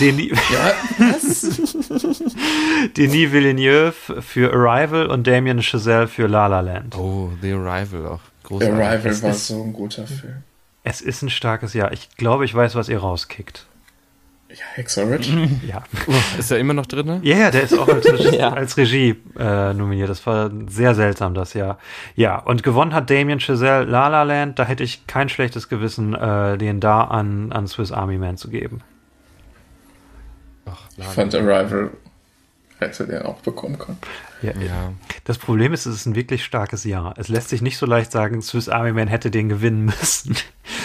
[0.00, 2.34] Denis, Ja, was?
[2.96, 6.96] Denis Villeneuve für Arrival und Damien Chazelle für La La Land.
[6.96, 8.20] Oh, The Arrival auch.
[8.44, 8.74] Großartig.
[8.74, 10.42] Arrival Es war ist- so ein guter Film.
[10.84, 11.92] Es ist ein starkes Jahr.
[11.92, 13.66] Ich glaube, ich weiß, was ihr rauskickt.
[14.48, 15.28] Ja, Hacksaw Ridge.
[15.68, 15.82] Ja.
[16.38, 17.20] Ist er immer noch drin?
[17.22, 18.48] Ja, yeah, der ist auch als Regie, Ja.
[18.54, 20.08] als Regie äh, nominiert.
[20.08, 21.76] Das war sehr seltsam das Jahr.
[22.16, 24.58] Ja, und gewonnen hat Damien Chazelle La La Land.
[24.58, 28.48] Da hätte ich kein schlechtes Gewissen, äh, den da an, an Swiss Army Man zu
[28.48, 28.80] geben.
[31.00, 31.90] Ach, Ich fand Arrival
[32.78, 33.98] hätte den auch bekommen können.
[34.42, 34.92] Ja, Ja.
[35.24, 37.14] Das Problem ist, es ist ein wirklich starkes Jahr.
[37.18, 40.36] Es lässt sich nicht so leicht sagen, Swiss Army Man hätte den gewinnen müssen.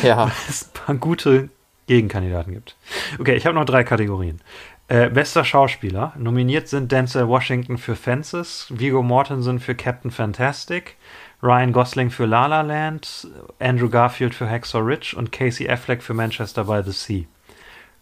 [0.01, 0.31] Ja.
[0.49, 1.49] es ein paar gute
[1.87, 2.75] Gegenkandidaten gibt.
[3.19, 4.41] Okay, ich habe noch drei Kategorien.
[4.89, 6.13] Äh, bester Schauspieler.
[6.17, 10.97] Nominiert sind Denzel Washington für Fences, Viggo Mortensen für Captain Fantastic,
[11.41, 13.27] Ryan Gosling für La La Land,
[13.59, 17.25] Andrew Garfield für Hacksaw Ridge und Casey Affleck für Manchester by the Sea.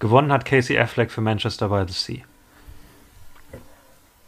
[0.01, 2.23] Gewonnen hat Casey Affleck für Manchester by the Sea.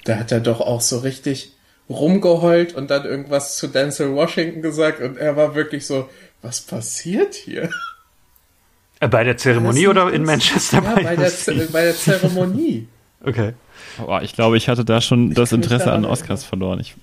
[0.05, 1.53] Da hat er doch auch so richtig
[1.89, 6.07] rumgeheult und dann irgendwas zu Denzel Washington gesagt und er war wirklich so,
[6.43, 7.71] was passiert hier?
[8.99, 11.31] Äh, bei der Zeremonie Das- oder in Manchester Ja, bei der,
[11.71, 12.87] bei der Zeremonie.
[13.25, 13.53] Okay.
[13.97, 16.81] Aber ich glaube, ich hatte da schon das kann mich Interesse an Oscars verloren.
[16.81, 16.95] Ich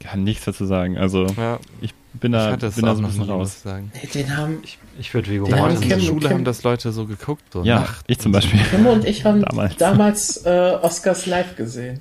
[0.00, 0.98] kann nichts dazu sagen.
[0.98, 3.54] Also Ja, ich bin ich da, hatte es bin da so ein noch bisschen raus.
[3.56, 3.92] ich sagen.
[3.94, 5.88] Nee, den haben Ich, ich würde Viggo Die haben In Mortensen.
[5.88, 7.42] der Kim- Schule Kim- haben das Leute so geguckt.
[7.52, 8.04] So Ja, Nacht.
[8.08, 8.60] ich zum Beispiel.
[8.70, 9.76] Kim und ich haben Damals.
[9.76, 12.00] damals, äh, Oscars live gesehen.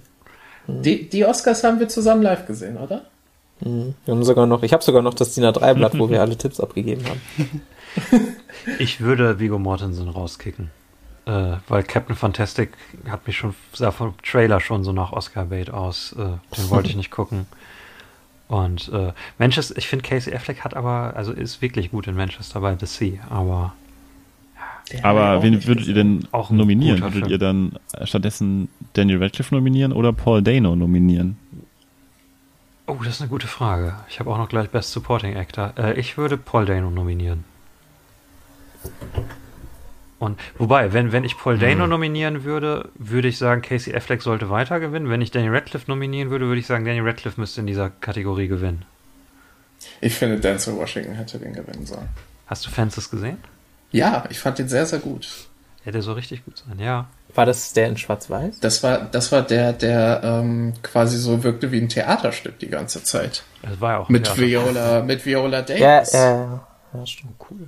[0.67, 3.03] Die, die Oscars haben wir zusammen live gesehen, oder?
[3.61, 6.59] Wir haben sogar noch, ich habe sogar noch das DIN A3-Blatt, wo wir alle Tipps
[6.59, 7.61] abgegeben haben.
[8.77, 10.69] Ich würde Vigo Mortensen rauskicken.
[11.25, 12.71] Äh, weil Captain Fantastic
[13.09, 16.13] hat mich schon, sah vom Trailer schon so nach Oscar-Bait aus.
[16.17, 17.45] Äh, den wollte ich nicht gucken.
[18.49, 22.59] Und äh, Manchester, ich finde Casey Affleck hat aber, also ist wirklich gut in Manchester
[22.59, 23.73] by the Sea, aber
[25.03, 26.99] Aber wen würdet ihr denn Auch nominieren?
[27.01, 27.31] Würdet Film.
[27.31, 31.37] ihr dann stattdessen Daniel Radcliffe nominieren oder Paul Dano nominieren?
[32.87, 33.93] Oh, das ist eine gute Frage.
[34.09, 35.73] Ich habe auch noch gleich Best Supporting Actor.
[35.77, 37.43] Äh, ich würde Paul Dano nominieren.
[40.19, 44.49] Und wobei, wenn, wenn ich Paul Dano nominieren würde, würde ich sagen, Casey Affleck sollte
[44.49, 45.09] weiter gewinnen.
[45.09, 48.49] Wenn ich Danny Radcliffe nominieren würde, würde ich sagen, Danny Radcliffe müsste in dieser Kategorie
[48.49, 48.83] gewinnen.
[50.01, 52.09] Ich finde, Denzel Washington hätte den gewinnen sollen.
[52.47, 53.37] Hast du Fences gesehen?
[53.91, 55.27] Ja, ich fand den sehr, sehr gut.
[55.83, 57.07] Hätte so richtig gut sein, ja.
[57.33, 58.59] War das der in Schwarz-Weiß?
[58.59, 63.03] Das war, das war der, der ähm, quasi so wirkte wie ein Theaterstück die ganze
[63.03, 63.43] Zeit.
[63.61, 65.61] Das war ja auch Mit ja, Viola, mit Viola Ja,
[66.01, 66.13] Davis.
[66.13, 67.35] äh, ja, stimmt.
[67.49, 67.67] cool.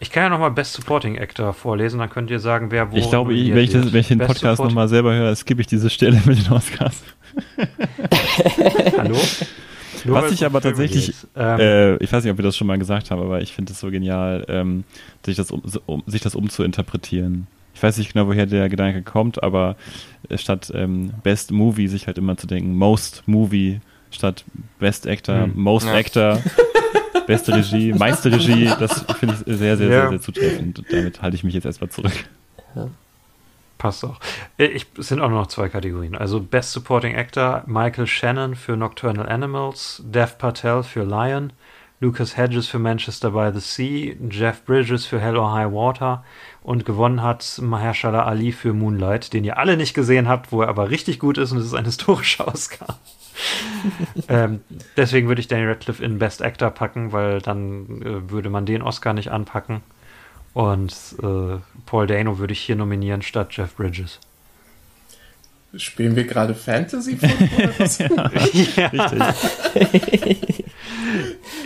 [0.00, 2.96] Ich kann ja nochmal Best Supporting Actor vorlesen, dann könnt ihr sagen, wer wo.
[2.96, 5.60] ich glaube, ich, wenn, ich das, wenn ich den Best Podcast nochmal selber höre, skippe
[5.60, 7.02] ich diese Stelle mit den Oscars.
[8.96, 9.16] Hallo?
[10.04, 11.12] Nur Was ich aber tatsächlich.
[11.34, 13.72] Ähm, äh, ich weiß nicht, ob wir das schon mal gesagt haben, aber ich finde
[13.72, 14.84] es so genial, ähm,
[15.24, 17.48] sich, das um, um, sich das umzuinterpretieren.
[17.74, 19.76] Ich weiß nicht genau, woher der Gedanke kommt, aber
[20.36, 23.80] statt ähm, Best Movie sich halt immer zu denken, Most Movie
[24.10, 24.44] statt
[24.78, 25.52] Best Actor, Hm.
[25.54, 25.94] Most Ja.
[25.94, 26.42] Actor,
[27.28, 30.00] beste Regie, meiste Regie, das finde ich sehr, sehr, Ja.
[30.00, 30.78] sehr, sehr zutreffend.
[30.80, 32.12] Und damit halte ich mich jetzt erstmal zurück.
[33.78, 34.18] Passt auch.
[34.58, 36.16] Äh, Ich, es sind auch nur noch zwei Kategorien.
[36.16, 41.52] Also Best Supporting Actor Michael Shannon für Nocturnal Animals, Dev Patel für Lion,
[42.00, 46.24] Lucas Hedges für Manchester by the Sea, Jeff Bridges für Hell or High Water
[46.62, 50.68] und gewonnen hat Mahershala Ali für Moonlight, den ihr alle nicht gesehen habt, wo er
[50.68, 52.98] aber richtig gut ist und es ist ein historischer Oscar.
[54.28, 54.60] ähm,
[54.96, 58.82] deswegen würde ich Danny Radcliffe in Best Actor packen, weil dann äh, würde man den
[58.82, 59.82] Oscar nicht anpacken.
[60.54, 60.92] Und
[61.22, 64.18] äh, Paul Dano würde ich hier nominieren statt Jeff Bridges.
[65.76, 67.74] Spielen wir gerade Fantasy Football?
[67.78, 68.00] Was?
[69.92, 70.64] Richtig.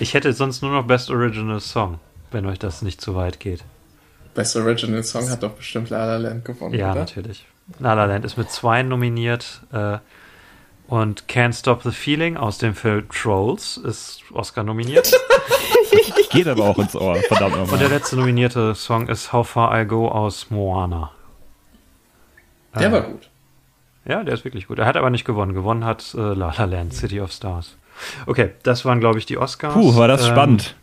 [0.01, 2.01] Ich hätte sonst nur noch Best Original Song,
[2.33, 3.63] wenn euch das nicht zu weit geht.
[4.35, 7.01] Best Original Song hat doch bestimmt La La Land gewonnen, Ja, oder?
[7.01, 7.47] natürlich.
[7.79, 9.99] La La Land ist mit zwei nominiert äh,
[10.93, 15.11] und Can't Stop the Feeling aus dem Film Trolls ist Oscar nominiert.
[16.31, 17.89] Geht aber auch ins Ohr, verdammt und der nochmal.
[17.89, 21.11] letzte nominierte Song ist How Far I Go aus Moana.
[22.79, 23.31] Der Äh, war gut.
[24.05, 24.79] Ja, der ist wirklich gut.
[24.79, 25.55] Er hat aber nicht gewonnen.
[25.55, 27.77] Gewonnen hat äh, La La Land, City of Stars.
[28.27, 29.73] Okay, das waren, glaube ich, die Oscars.
[29.73, 30.75] Puh, war das Ähm, spannend.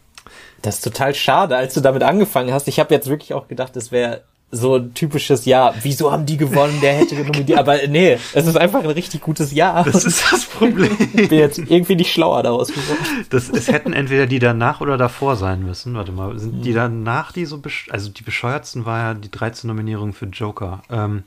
[0.63, 2.67] Das ist total schade, als du damit angefangen hast.
[2.67, 5.75] Ich habe jetzt wirklich auch gedacht, es wäre so ein typisches Jahr.
[5.83, 6.79] Wieso haben die gewonnen?
[6.81, 7.57] Der hätte nominiert.
[7.57, 9.83] Aber nee, es ist einfach ein richtig gutes Jahr.
[9.83, 10.95] Das ist das Problem.
[11.13, 13.25] Ich bin jetzt irgendwie nicht schlauer daraus geworden.
[13.29, 15.93] Das, es hätten entweder die danach oder davor sein müssen.
[15.93, 20.13] Warte mal, sind die danach die so Also die bescheuertsten war ja die 13 Nominierung
[20.13, 20.81] für Joker.
[20.89, 21.23] Ähm,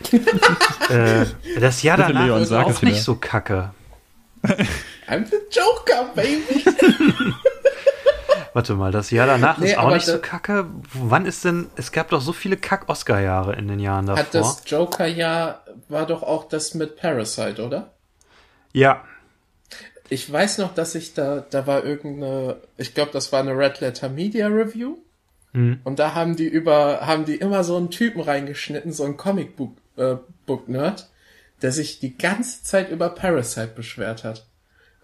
[0.90, 1.24] äh,
[1.58, 2.92] das Jahr Bitte, danach Leon, ist auch es wieder.
[2.92, 3.70] nicht so kacke.
[5.08, 6.64] I'm the Joker, baby!
[8.58, 10.66] Warte mal, das Jahr danach Nee, ist auch nicht so kacke.
[10.92, 14.24] Wann ist denn, es gab doch so viele Kack-Oscar-Jahre in den Jahren davor.
[14.24, 17.92] Hat das Joker-Jahr, war doch auch das mit Parasite, oder?
[18.72, 19.04] ja,
[20.08, 23.78] Ich weiß noch, dass ich da, da war irgendeine, ich glaube, das war eine Red
[23.78, 24.96] Letter Media Review.
[25.52, 25.78] Mhm.
[25.84, 29.54] Und da haben die über, haben die immer so einen Typen reingeschnitten, so einen Comic
[29.54, 30.16] Book, äh,
[30.46, 31.08] Book Nerd,
[31.62, 34.47] der sich die ganze Zeit über Parasite beschwert hat.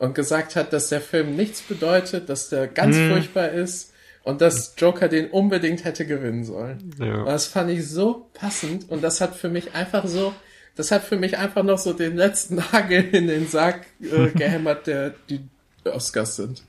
[0.04, 3.10] Und gesagt hat, dass der Film nichts bedeutet, dass der ganz Mhm.
[3.12, 6.94] furchtbar ist und dass Joker den unbedingt hätte gewinnen sollen.
[6.98, 7.20] Ja.
[7.20, 10.34] Und Das fand ich so passend und das hat für mich einfach so,
[10.76, 14.86] das hat für mich einfach noch so den letzten Nagel in den Sarg äh, gehämmert,
[14.86, 15.40] der die
[15.84, 16.62] Oscars sind.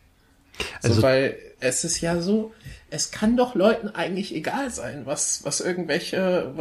[0.82, 2.53] So, Also- weil es ist ja so,
[2.90, 6.52] es kann doch Leuten eigentlich egal sein, was, was irgendwelche,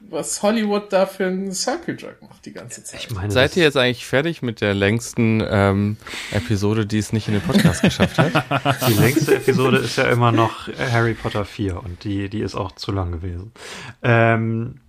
[0.00, 3.04] was Hollywood da für einen Circle Jerk macht die ganze Zeit.
[3.04, 5.96] ich meine, Seid ihr jetzt eigentlich fertig mit der längsten ähm,
[6.30, 8.78] Episode, die es nicht in den Podcast geschafft hat?
[8.88, 12.72] Die längste Episode ist ja immer noch Harry Potter 4 und die, die ist auch
[12.72, 13.52] zu lang gewesen.
[14.02, 14.80] Ähm,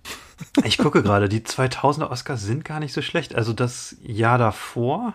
[0.64, 3.34] ich gucke gerade, die 2000er Oscars sind gar nicht so schlecht.
[3.34, 5.14] Also das Jahr davor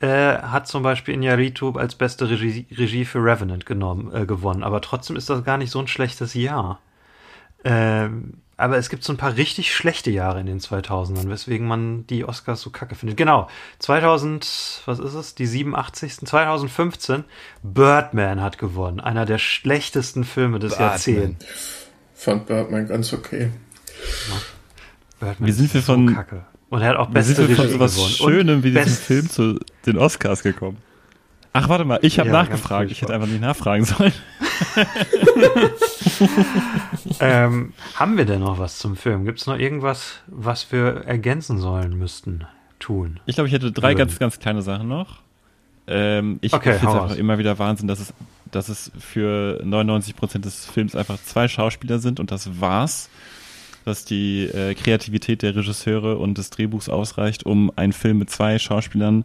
[0.00, 4.62] äh, hat zum Beispiel Iñárritu als beste Regie, Regie für Revenant genommen, äh, gewonnen.
[4.62, 6.80] Aber trotzdem ist das gar nicht so ein schlechtes Jahr.
[7.64, 12.06] Ähm, aber es gibt so ein paar richtig schlechte Jahre in den 2000ern, weswegen man
[12.06, 13.16] die Oscars so kacke findet.
[13.16, 13.48] Genau,
[13.80, 15.34] 2000, was ist es?
[15.34, 16.18] Die 87.
[16.26, 17.24] 2015,
[17.62, 19.00] Birdman hat gewonnen.
[19.00, 20.88] Einer der schlechtesten Filme des Birdman.
[20.90, 21.46] Jahrzehnts.
[22.14, 23.50] Fand Birdman ganz okay.
[25.20, 26.44] Birdman Wie sind ist wir so von kacke.
[26.70, 27.88] Und er hat auch Wir beste Regie gewonnen.
[27.90, 30.78] Schönem wie diesem best- Film zu den Oscars gekommen.
[31.56, 32.90] Ach, warte mal, ich habe Ja, nachgefragt.
[32.90, 34.12] Ich hätte einfach nicht nachfragen sollen.
[37.20, 39.24] Ähm, haben wir denn noch was zum Film?
[39.24, 42.44] Gibt es noch irgendwas, was wir ergänzen sollen müssten,
[42.78, 43.20] tun?
[43.26, 43.98] Ich glaube, ich hätte drei Würden.
[43.98, 45.18] ganz, ganz kleine Sachen noch.
[45.86, 48.14] Ähm, ich Okay, finde es einfach immer wieder Wahnsinn, dass es,
[48.50, 53.10] dass es für 99% des Films einfach zwei Schauspieler sind und das war's.
[53.84, 58.58] Dass die äh, Kreativität der Regisseure und des Drehbuchs ausreicht, um einen Film mit zwei
[58.58, 59.24] Schauspielern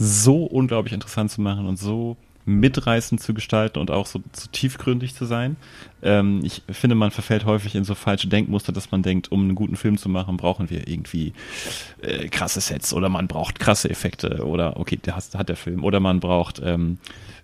[0.00, 2.16] so unglaublich interessant zu machen und so
[2.46, 5.56] mitreißend zu gestalten und auch so, so tiefgründig zu sein.
[6.02, 9.54] Ähm, ich finde, man verfällt häufig in so falsche Denkmuster, dass man denkt, um einen
[9.54, 11.34] guten Film zu machen, brauchen wir irgendwie
[12.00, 15.84] äh, krasse Sets oder man braucht krasse Effekte oder okay, der hat, hat der Film
[15.84, 16.96] oder man braucht ähm,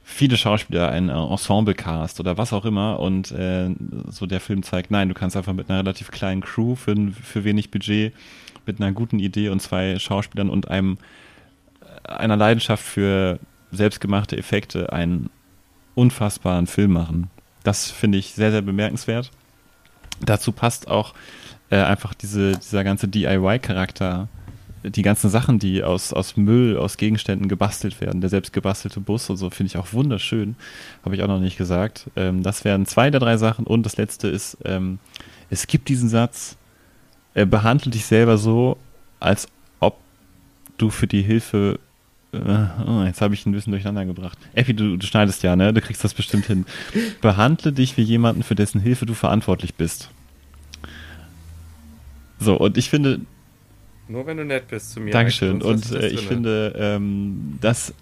[0.03, 3.69] viele Schauspieler, ein Ensemble-Cast oder was auch immer und äh,
[4.09, 7.45] so der Film zeigt, nein, du kannst einfach mit einer relativ kleinen Crew für, für
[7.45, 8.15] wenig Budget,
[8.65, 10.97] mit einer guten Idee und zwei Schauspielern und einem
[12.09, 13.39] einer Leidenschaft für
[13.73, 15.31] selbstgemachte Effekte einen
[15.95, 17.31] unfassbaren Film machen.
[17.63, 19.31] Das finde ich sehr, sehr bemerkenswert.
[20.21, 21.15] Dazu passt auch
[21.71, 24.29] äh, einfach diese, dieser ganze DIY-Charakter,
[24.85, 29.29] die ganzen Sachen, die aus, aus Müll, aus Gegenständen gebastelt werden, der selbst gebastelte Bus
[29.29, 30.55] und so, finde ich auch wunderschön.
[31.05, 32.09] Habe ich auch noch nicht gesagt.
[32.15, 33.67] Ähm, das wären zwei der drei Sachen.
[33.67, 34.99] Und das letzte ist, ähm,
[35.51, 36.57] es gibt diesen Satz,
[37.35, 38.77] äh, behandle dich selber so,
[39.19, 39.49] als
[39.81, 39.99] ob
[40.79, 41.81] du für die Hilfe
[42.87, 44.39] oh, jetzt habe ich ein bisschen durcheinander gebracht.
[44.55, 45.73] Effi, du, du schneidest ja, ne?
[45.73, 46.67] Du kriegst das bestimmt hin.
[47.21, 50.11] Behandle dich wie jemanden, für dessen Hilfe du verantwortlich bist.
[52.39, 53.21] So, und ich finde,
[54.09, 55.11] Nur wenn du nett bist zu mir.
[55.11, 55.63] Dankeschön.
[55.63, 57.95] Und äh, ich finde, ähm, das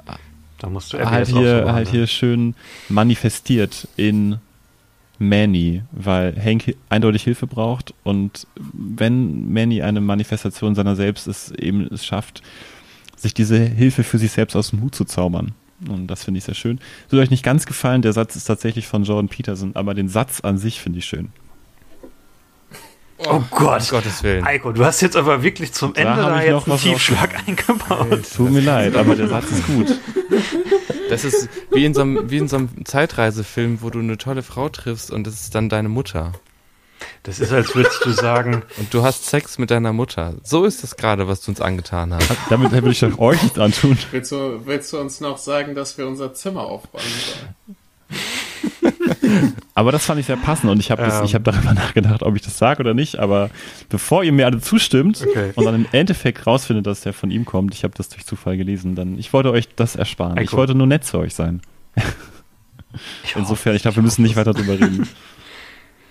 [0.59, 2.55] Da musst du halt auch so hier, halt hier schön
[2.89, 4.39] manifestiert in
[5.19, 11.87] Manny, weil Hank eindeutig Hilfe braucht und wenn Manny eine Manifestation seiner selbst ist, eben
[11.93, 12.43] es schafft,
[13.17, 15.53] sich diese Hilfe für sich selbst aus dem Hut zu zaubern.
[15.89, 16.79] Und das finde ich sehr schön.
[17.07, 20.09] Es wird euch nicht ganz gefallen, der Satz ist tatsächlich von Jordan Peterson, aber den
[20.09, 21.31] Satz an sich finde ich schön.
[23.19, 23.83] Oh Gott.
[23.83, 24.45] Um Gottes Willen.
[24.45, 28.25] Eiko, du hast jetzt aber wirklich zum Ende hab da, jetzt noch einen Tiefschlag eingebaut.
[28.35, 29.99] Tut mir leid, aber der Satz ist gut.
[31.11, 34.43] Das ist wie in so einem, wie in so einem Zeitreisefilm, wo du eine tolle
[34.43, 36.33] Frau triffst und das ist dann deine Mutter.
[37.23, 40.35] Das ist, als würdest du sagen, Und du hast Sex mit deiner Mutter.
[40.43, 42.31] So ist das gerade, was du uns angetan hast.
[42.51, 43.97] Damit will ich doch euch nicht antun.
[44.11, 47.77] Willst du, willst du uns noch sagen, dass wir unser Zimmer aufbauen sollen?
[49.75, 51.25] Aber das fand ich sehr passend und ich habe Ähm.
[51.25, 53.19] ich hab darüber nachgedacht, ob ich das sage oder nicht.
[53.19, 53.51] Aber
[53.89, 55.51] bevor ihr mir alle zustimmt Okay.
[55.57, 58.57] und dann im Endeffekt rausfindet, dass der von ihm kommt, ich habe das durch Zufall
[58.57, 60.39] gelesen, dann ich wollte euch das ersparen.
[60.39, 61.61] Ich wollte nur nett zu euch sein.
[63.35, 65.09] Insofern, ich glaube, wir müssen nicht weiter drüber reden.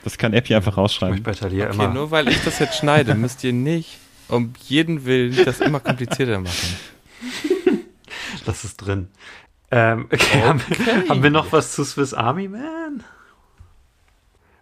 [0.04, 1.24] Das kann Epi einfach ich rausschreiben.
[1.24, 1.94] bei Talia Okay, immer.
[1.94, 3.98] nur weil ich das jetzt schneide, müsst ihr nicht
[4.28, 6.78] um jeden Willen das immer komplizierter machen.
[8.46, 9.08] Das ist drin.
[9.72, 13.04] Ähm, okay, Haben, wir, haben wir noch was zu Swiss Army Man?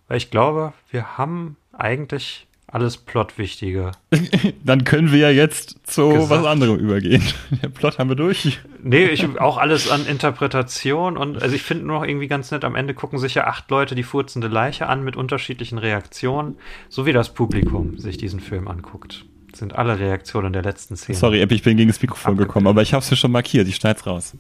[0.08, 3.92] Weil ich glaube, wir haben eigentlich alles Plotwichtige.
[4.64, 6.30] Dann können wir ja jetzt zu Gesagt.
[6.30, 7.22] was anderem übergehen.
[7.62, 8.60] Der Plot haben wir durch.
[8.82, 12.64] Nee, ich auch alles an Interpretation und also ich finde nur noch irgendwie ganz nett,
[12.64, 16.58] am Ende gucken sich ja acht Leute die furzende Leiche an mit unterschiedlichen Reaktionen,
[16.90, 19.26] so wie das Publikum sich diesen Film anguckt.
[19.52, 21.18] Das sind alle Reaktionen der letzten Szene.
[21.18, 22.50] Sorry, Epi, ich bin gegen das Mikrofon Abgebildet.
[22.50, 23.68] gekommen, aber ich habe es ja schon markiert.
[23.68, 24.34] Ich schneid's raus.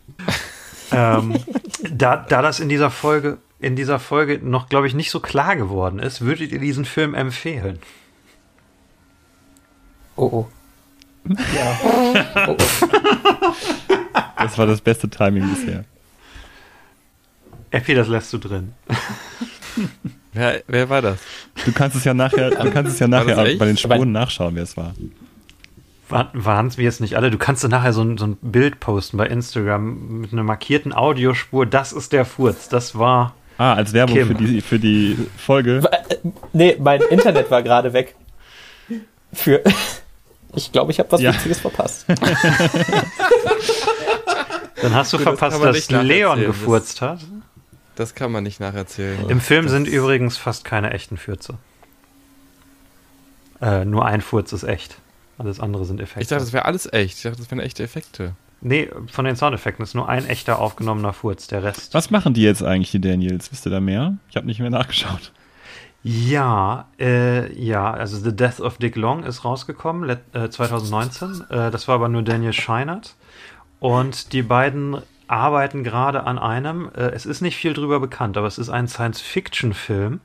[0.93, 1.35] Ähm,
[1.91, 5.57] da, da das in dieser Folge, in dieser Folge noch, glaube ich, nicht so klar
[5.57, 7.79] geworden ist, würdet ihr diesen Film empfehlen?
[10.22, 10.48] Oh, oh.
[11.30, 11.80] Ja.
[11.84, 12.14] Oh,
[12.49, 12.57] oh.
[14.38, 15.84] Das war das beste Timing bisher.
[17.72, 18.73] Effi, das lässt du drin.
[20.34, 21.19] Wer, wer war das?
[21.65, 24.64] Du kannst es ja nachher, du kannst es ja nachher bei den Spuren nachschauen, wer
[24.64, 24.93] es war.
[26.10, 27.31] Waren es wir jetzt nicht alle?
[27.31, 30.93] Du kannst dann nachher so ein, so ein Bild posten bei Instagram mit einer markierten
[30.93, 31.65] Audiospur.
[31.65, 32.69] Das ist der Furz.
[32.69, 33.34] Das war.
[33.57, 34.27] Ah, als Werbung Kim.
[34.27, 35.81] für die, für die Folge.
[36.53, 38.15] Nee, mein Internet war gerade weg.
[39.34, 39.64] Für.
[40.55, 41.33] Ich glaube, ich habe was Ja.
[41.33, 42.05] Witziges verpasst.
[44.81, 45.89] Dann hast du Gut, das verpasst, man dass.
[45.89, 47.19] Leon Das- gefurzt hat.
[47.95, 49.29] Das kann man nicht nacherzählen.
[49.29, 51.55] Im Film das sind übrigens fast keine echten Fürze.
[53.61, 54.97] Äh, nur ein Furz ist echt.
[55.37, 56.21] Alles andere sind Effekte.
[56.21, 57.17] Ich dachte, das wäre alles echt.
[57.17, 58.33] Ich dachte, das wären echte Effekte.
[58.61, 61.47] nee, von den Soundeffekten ist nur ein echter aufgenommener Furz.
[61.47, 61.93] Der Rest.
[61.93, 63.51] Was machen die jetzt eigentlich, die Daniels?
[63.51, 64.17] Wisst ihr da mehr?
[64.29, 65.31] Ich habe nicht mehr nachgeschaut.
[66.03, 71.45] Ja, äh, ja, also The Death of Dick Long ist rausgekommen, äh, 2019.
[71.49, 73.15] Äh, das war aber nur Daniel Scheinert.
[73.79, 74.97] Und die beiden
[75.27, 78.87] arbeiten gerade an einem, äh, es ist nicht viel drüber bekannt, aber es ist ein
[78.87, 80.21] Science-Fiction-Film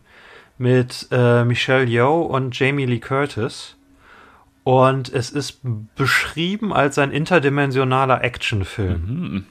[0.58, 3.76] mit äh, Michelle Yeoh und Jamie Lee Curtis.
[4.64, 5.60] Und es ist
[5.94, 9.06] beschrieben als ein interdimensionaler Actionfilm.
[9.06, 9.46] Mhm.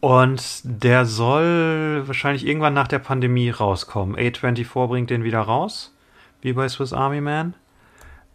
[0.00, 4.16] Und der soll wahrscheinlich irgendwann nach der Pandemie rauskommen.
[4.16, 5.94] A24 bringt den wieder raus,
[6.40, 7.54] wie bei Swiss Army Man.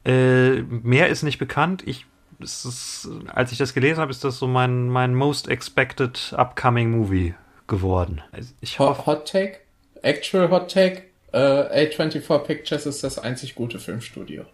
[0.06, 1.82] Äh, mehr ist nicht bekannt.
[1.88, 2.06] Ich,
[2.40, 6.92] es ist, als ich das gelesen habe, ist das so mein, mein most expected upcoming
[6.92, 7.34] movie
[7.68, 8.22] geworden.
[8.32, 9.58] Also Ich hoffe, Hot, Take?
[10.04, 11.02] Actual Hot Take?
[11.32, 14.46] Äh, A24 Pictures ist das einzig gute Filmstudio.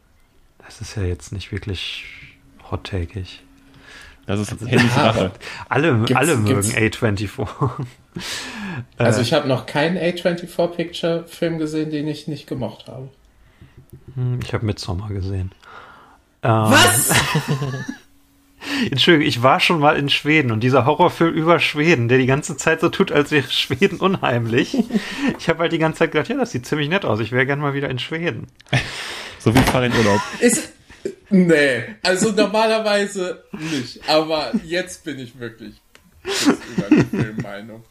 [0.66, 2.06] das ist ja jetzt nicht wirklich
[2.72, 3.42] hot-takeig.
[4.26, 5.32] Das ist Handys Ja, Rache.
[5.70, 7.30] Alle, Gibt's- alle mögen gibt's- A24.
[8.98, 9.24] Also Äh.
[9.24, 13.10] ich habe noch keinen A24 Picture Film gesehen, den ich nicht gemocht habe.
[14.16, 15.52] Hm, Ich habe Midsommar gesehen.
[16.42, 17.12] Was?
[18.92, 22.58] Entschuldigung, ich war schon mal in Schweden und dieser Horrorfilm über Schweden, der die ganze
[22.58, 24.78] Zeit so tut, als wäre Schweden unheimlich.
[25.40, 27.20] Ich habe halt die ganze Zeit gedacht, ja, das sieht ziemlich nett aus.
[27.20, 28.48] Ich wäre gern mal wieder in Schweden.
[29.40, 30.22] So wie Fahr in Urlaub.
[30.40, 30.74] Ist.
[31.32, 34.08] Nee, also normalerweise nicht.
[34.10, 35.82] Aber jetzt bin ich wirklich
[36.24, 37.84] über die Filmmeinung.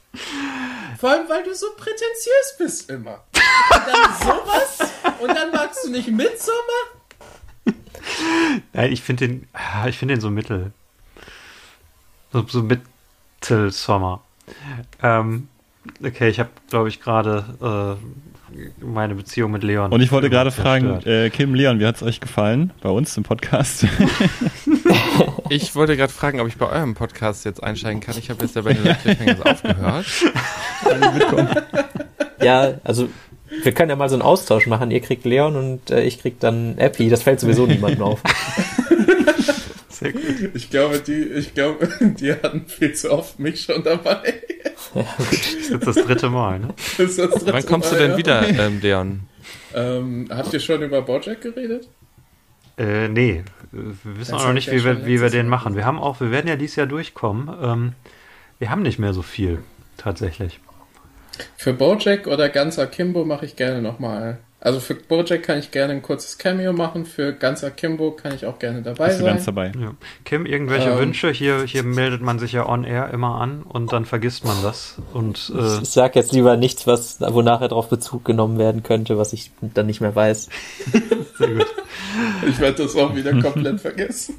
[0.99, 3.25] Vor allem, weil du so prätentiös bist immer.
[3.33, 4.91] Und dann sowas
[5.21, 7.01] und dann magst du nicht Midsommar?
[8.75, 9.49] Ja, ich finde den,
[9.89, 10.73] ich finde den so mittel.
[12.33, 14.23] So, so Mittelsommer.
[15.03, 15.49] Ähm,
[16.05, 18.30] okay, ich habe, glaube ich, gerade äh,
[18.81, 19.93] meine Beziehung mit Leon.
[19.93, 23.17] Und ich wollte gerade fragen, äh, Kim, Leon, wie hat es euch gefallen bei uns
[23.17, 23.87] im Podcast?
[25.49, 28.17] Ich wollte gerade fragen, ob ich bei eurem Podcast jetzt einsteigen kann.
[28.17, 30.07] Ich habe jetzt ja bei den Cliffhangers aufgehört.
[32.43, 33.09] Ja, also
[33.63, 34.91] wir können ja mal so einen Austausch machen.
[34.91, 37.11] Ihr kriegt Leon und äh, ich krieg dann Epi.
[37.11, 38.23] Das fällt sowieso niemandem auf.
[40.01, 40.23] Sehr gut.
[40.55, 44.35] Ich glaube, die, ich glaube, die hatten viel zu oft mich schon dabei.
[44.93, 46.75] Das ist jetzt das dritte Mal, ne?
[46.99, 48.17] Das ist das dritte Wann kommst du Mal, denn ja.
[48.17, 49.21] wieder, ähm, Leon?
[49.73, 51.89] Ähm, habt ihr schon über Bojack geredet?
[52.77, 55.49] Äh, nee, wir wissen Das auch noch nicht, ich ja wie wir, wie wir den
[55.49, 55.77] machen.
[55.77, 57.55] Wir haben auch, wir werden ja dieses Jahr durchkommen.
[57.63, 57.93] Ähm,
[58.59, 59.63] wir haben nicht mehr so viel,
[59.97, 60.59] tatsächlich.
[61.57, 64.41] Für Bojack oder ganz Akimbo mache ich gerne nochmal.
[64.63, 68.45] Also für Bojack kann ich gerne ein kurzes Cameo machen, für ganz Akimbo kann ich
[68.45, 69.35] auch gerne dabei Bist du sein.
[69.35, 69.73] ganz dabei?
[69.81, 69.95] Ja.
[70.27, 70.99] Kim, irgendwelche Ähm.
[70.99, 71.31] Wünsche?
[71.31, 74.99] Hier, hier meldet man sich ja on air immer an und dann vergisst man das.
[75.15, 79.17] Und äh, Ich sag jetzt lieber nichts, was, wo nachher drauf Bezug genommen werden könnte,
[79.17, 80.51] was ich dann nicht mehr weiß.
[81.39, 81.67] sehr gut.
[82.47, 84.35] Ich werde das auch wieder komplett vergessen.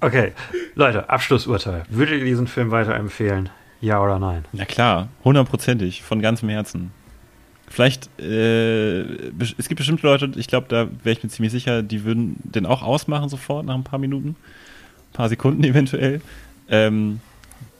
[0.00, 0.32] Okay,
[0.74, 1.82] Leute, Abschlussurteil.
[1.90, 3.50] Würdet ihr diesen Film weiterempfehlen?
[3.82, 4.46] Ja oder nein?
[4.52, 6.92] Na klar, hundertprozentig, von ganzem Herzen.
[7.76, 9.02] Vielleicht, äh,
[9.58, 12.64] es gibt bestimmt Leute, ich glaube, da wäre ich mir ziemlich sicher, die würden den
[12.64, 16.22] auch ausmachen sofort nach ein paar Minuten, ein paar Sekunden eventuell.
[16.70, 17.20] Ähm,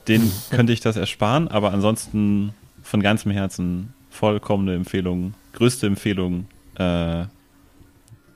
[0.06, 2.52] den könnte ich das ersparen, aber ansonsten
[2.82, 6.46] von ganzem Herzen vollkommene Empfehlung, größte Empfehlung,
[6.78, 7.28] äh, Ich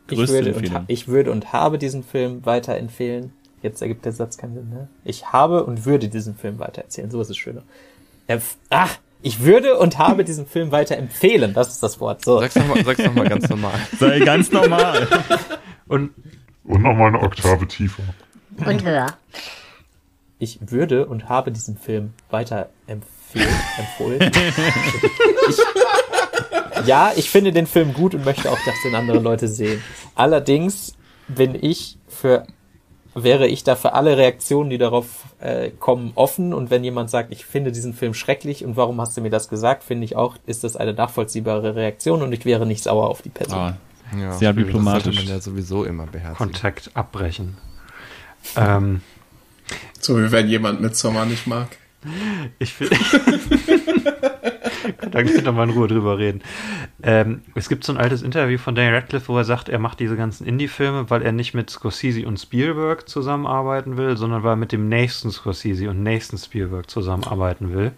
[0.09, 0.85] größte würde, und, ha- Empfehlung.
[0.87, 3.33] ich würde und habe diesen Film weiterempfehlen.
[3.63, 4.89] Jetzt ergibt der Satz keinen Sinn, ne?
[5.05, 7.11] Ich habe und würde diesen Film weitererzählen.
[7.11, 7.63] So ist es schöner.
[8.71, 11.53] Ach, ich würde und habe diesen Film weiterempfehlen.
[11.55, 12.25] Das ist das Wort.
[12.25, 12.41] So.
[12.41, 13.75] Sag's nochmal sag's noch mal ganz normal.
[13.99, 15.07] Sei ganz normal.
[15.87, 16.13] Und
[16.65, 18.03] Und nochmal eine Oktave tiefer.
[18.65, 19.07] Und höher.
[20.39, 23.05] Ich würde und habe diesen Film weiterempfehlen.
[23.79, 24.21] empfohlen.
[25.49, 29.83] ich, ja, ich finde den Film gut und möchte auch, dass den andere Leute sehen.
[30.15, 30.95] Allerdings
[31.29, 32.47] bin ich für
[33.15, 35.07] wäre ich da für alle Reaktionen, die darauf
[35.41, 36.53] äh, kommen, offen.
[36.55, 39.49] Und wenn jemand sagt, ich finde diesen Film schrecklich und warum hast du mir das
[39.49, 43.23] gesagt, finde ich auch, ist das eine nachvollziehbare Reaktion und ich wäre nicht sauer auf
[43.23, 43.59] die Person.
[43.59, 43.77] Ah,
[44.19, 45.17] Ja, Sehr diplomatisch.
[45.17, 46.37] Das man ja sowieso immer beherzigen.
[46.37, 47.57] Kontakt abbrechen.
[48.57, 49.01] Ähm,
[50.01, 51.69] So wie wenn jemand Midsommar nicht mag.
[52.59, 52.97] Ich finde.
[55.11, 56.43] da können wir mal in Ruhe drüber reden.
[57.03, 60.01] Ähm, es gibt so ein altes Interview von Daniel Radcliffe, wo er sagt, er macht
[60.01, 64.57] diese ganzen Indie-Filme, weil er nicht mit Scorsese und Spielberg zusammenarbeiten will, sondern weil er
[64.57, 67.93] mit dem nächsten Scorsese und nächsten Spielberg zusammenarbeiten will.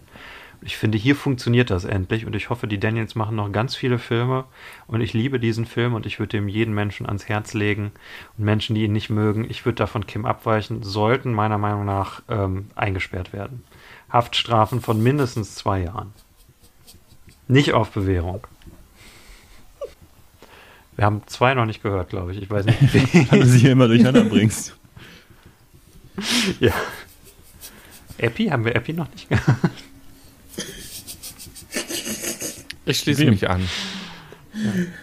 [0.65, 3.99] Ich finde, hier funktioniert das endlich und ich hoffe, die Daniels machen noch ganz viele
[3.99, 4.45] Filme
[4.87, 7.91] und ich liebe diesen Film und ich würde dem jeden Menschen ans Herz legen
[8.37, 12.21] und Menschen, die ihn nicht mögen, ich würde davon Kim abweichen, sollten meiner Meinung nach
[12.29, 13.63] ähm, eingesperrt werden.
[14.09, 16.13] Haftstrafen von mindestens zwei Jahren.
[17.47, 18.45] Nicht auf Bewährung.
[20.95, 22.41] Wir haben zwei noch nicht gehört, glaube ich.
[22.41, 22.81] Ich weiß nicht.
[23.31, 24.75] weil du sie hier immer durcheinander bringst.
[26.59, 26.73] ja.
[28.17, 28.47] Epi?
[28.47, 29.57] Haben wir Epi noch nicht gehört?
[32.85, 33.29] Ich schließe Wem?
[33.31, 33.67] mich an.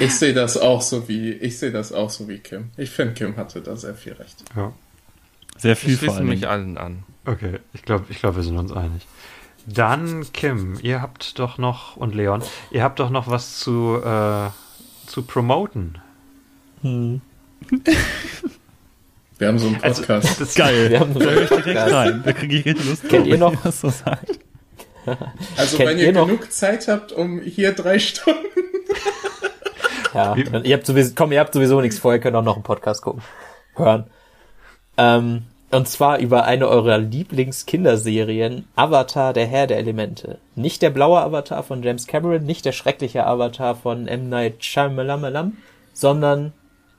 [0.00, 2.70] Ich sehe das auch so wie, ich sehe das auch so wie Kim.
[2.76, 4.44] Ich finde, Kim hatte da sehr viel recht.
[4.54, 4.72] Ja.
[5.56, 7.02] Sehr viel Ich vor schließe mich allen an.
[7.28, 9.06] Okay, ich glaube, ich glaub, wir sind uns einig.
[9.66, 14.48] Dann, Kim, ihr habt doch noch, und Leon, ihr habt doch noch was zu äh,
[15.06, 15.98] zu promoten.
[16.82, 17.20] Wir
[19.48, 20.40] haben so einen Also, Podcast.
[20.40, 20.90] das, Geil.
[20.90, 21.94] Wir haben so da höre ich direkt Podcast.
[21.94, 22.22] rein.
[22.24, 24.38] Da kriege ich richtig Lust Kennt drauf, ihr wenn noch- das so sagt.
[25.56, 28.38] Also, kennt wenn ihr ihr noch- genug Zeit habt, um hier drei Stunden.
[30.14, 32.54] Ja, dann, ihr habt sowieso, komm, ihr habt sowieso nichts vor, ihr könnt auch noch
[32.54, 33.22] einen Podcast gucken.
[33.76, 34.06] Hören.
[34.96, 40.38] Ähm, und zwar über eine eurer Lieblingskinderserien, Avatar, der Herr der Elemente.
[40.54, 44.28] Nicht der blaue Avatar von James Cameron, nicht der schreckliche Avatar von M.
[44.28, 45.58] Night Shyamalan,
[45.92, 46.52] sondern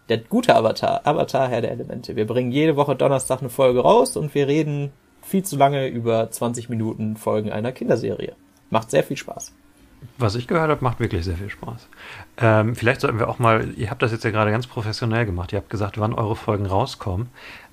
[0.09, 2.15] der gute Avatar, Avatar, Herr der Elemente.
[2.15, 4.91] Wir bringen jede Woche Donnerstag eine Folge raus und wir reden
[5.21, 8.33] viel zu lange über 20 Minuten Folgen einer Kinderserie.
[8.69, 9.53] Macht sehr viel Spaß.
[10.17, 11.87] was ich gehört habe, macht wirklich sehr viel Spaß.
[12.37, 15.51] Ähm, vielleicht sollten wir auch mal, ihr habt das jetzt ja gerade ganz professionell gemacht,
[15.53, 17.29] ihr habt gesagt, wann eure Folgen rauskommen.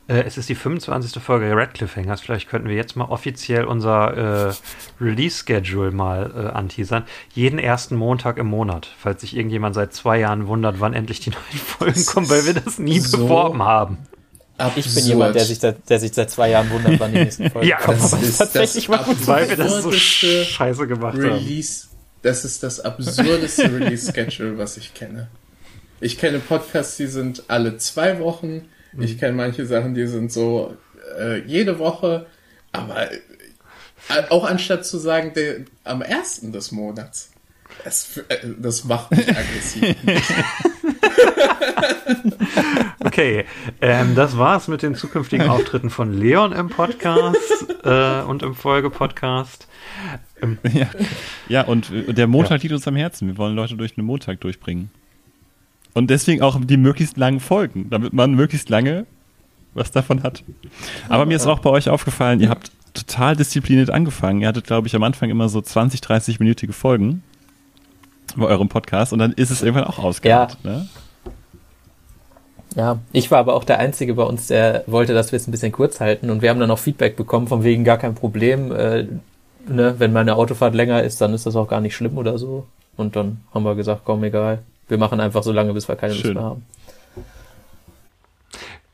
[0.08, 1.20] Äh, es ist die 25.
[1.22, 2.20] Folge der Red Cliffhangers.
[2.20, 4.54] Vielleicht könnten wir jetzt mal offiziell unser äh,
[5.00, 7.04] Release-Schedule mal äh, anteasern.
[7.34, 11.30] Jeden ersten Montag im Monat, falls sich irgendjemand seit zwei Jahren wundert, wann endlich die
[11.30, 13.98] neuen Folgen kommen, weil wir das nie so beworben haben.
[14.76, 17.50] Ich bin jemand, der sich, seit, der sich seit zwei Jahren wundert, wann die nächsten
[17.50, 17.98] Folgen Ja, kommen.
[18.00, 19.26] das Aber ist tatsächlich das mal gut.
[19.26, 21.22] Weil wir das so absurdeste scheiße gemacht haben.
[21.24, 21.88] Release.
[22.22, 25.28] Das ist das absurdeste Release-Schedule, was ich kenne.
[26.00, 28.62] Ich kenne Podcasts, die sind alle zwei Wochen.
[28.98, 30.76] Ich kenne manche Sachen, die sind so
[31.18, 32.26] äh, jede Woche.
[32.72, 33.16] Aber äh,
[34.30, 37.30] auch anstatt zu sagen, der, am ersten des Monats.
[37.84, 39.96] Das, äh, das macht mich aggressiv.
[43.06, 43.44] Okay,
[43.80, 49.68] ähm, das war's mit den zukünftigen Auftritten von Leon im Podcast äh, und im Folgepodcast.
[50.74, 50.90] Ja,
[51.48, 53.28] ja und der Montag liegt uns am Herzen.
[53.28, 54.90] Wir wollen Leute durch den Montag durchbringen.
[55.96, 59.06] Und deswegen auch die möglichst langen Folgen, damit man möglichst lange
[59.72, 60.44] was davon hat.
[61.08, 64.42] Aber mir ist auch bei euch aufgefallen, ihr habt total diszipliniert angefangen.
[64.42, 67.22] Ihr hattet, glaube ich, am Anfang immer so 20, 30-minütige Folgen
[68.36, 70.62] bei eurem Podcast und dann ist es irgendwann auch ausgeartet.
[70.66, 70.86] Ne?
[72.74, 75.50] Ja, ich war aber auch der Einzige bei uns, der wollte, dass wir es ein
[75.50, 78.70] bisschen kurz halten und wir haben dann auch Feedback bekommen, von wegen gar kein Problem.
[78.70, 79.06] Äh,
[79.66, 82.66] ne, wenn meine Autofahrt länger ist, dann ist das auch gar nicht schlimm oder so.
[82.98, 84.58] Und dann haben wir gesagt, komm, egal.
[84.88, 86.34] Wir machen einfach so lange, bis wir keine Lust Schön.
[86.34, 86.64] mehr haben.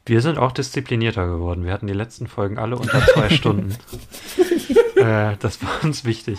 [0.04, 1.64] Wir sind auch disziplinierter geworden.
[1.64, 3.76] Wir hatten die letzten Folgen alle unter zwei Stunden.
[4.96, 6.38] äh, das war uns wichtig.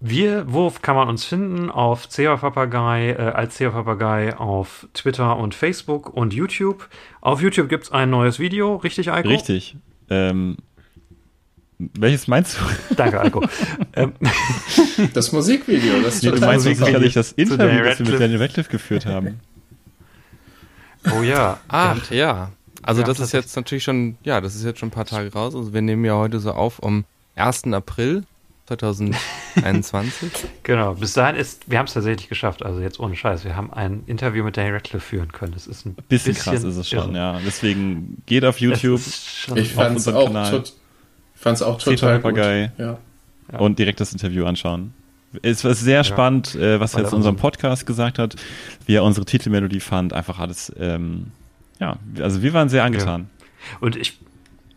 [0.00, 1.70] Wir, wo kann man uns finden?
[1.70, 6.88] Auf CH Papagei, äh, als CH Papagei auf Twitter und Facebook und YouTube.
[7.20, 9.28] Auf YouTube gibt's ein neues Video, richtig, Eiko?
[9.28, 9.76] Richtig.
[10.08, 10.58] Ähm,
[11.78, 12.94] welches meinst du?
[12.94, 13.44] Danke, Eiko.
[13.94, 14.12] ähm,
[15.14, 16.86] Das Musikvideo, das ist Nee, du meinst super.
[16.86, 18.20] sicherlich das Interview, das wir mit.
[18.20, 19.40] Daniel Radcliffe geführt haben.
[21.16, 21.60] oh ja.
[21.68, 22.50] Ach, ja.
[22.82, 25.32] Also Ja, das ist jetzt natürlich schon, ja, das ist jetzt schon ein paar Tage
[25.32, 25.54] raus.
[25.54, 27.04] Also wir nehmen ja heute so auf am
[27.36, 27.64] 1.
[27.72, 28.24] April
[28.66, 30.30] 2021.
[30.62, 33.42] Genau, bis dahin ist, wir haben es tatsächlich geschafft, also jetzt ohne Scheiß.
[33.44, 35.52] Wir haben ein Interview mit Daniel Radcliffe führen können.
[35.54, 37.16] Das ist ein Bisschen, bisschen, krass ist es schon, irre.
[37.16, 37.40] ja.
[37.46, 40.62] Deswegen geht auf Es YouTube ist schon- Ich auf fand's unserem auch, Kanal.
[41.38, 42.22] Tot, fand's auch total gut.
[42.22, 42.72] Papagei.
[42.78, 42.98] Ja.
[43.52, 43.58] Ja.
[43.60, 44.92] und direkt das Interview anschauen.
[45.42, 48.36] Es war sehr spannend, äh, was er jetzt in unserem unser- Podcast gesagt hat,
[48.86, 51.32] wie er unsere Titelmelodie fand, einfach alles, ähm,
[51.80, 53.28] ja, also wir waren sehr angetan.
[53.80, 54.18] Und ich,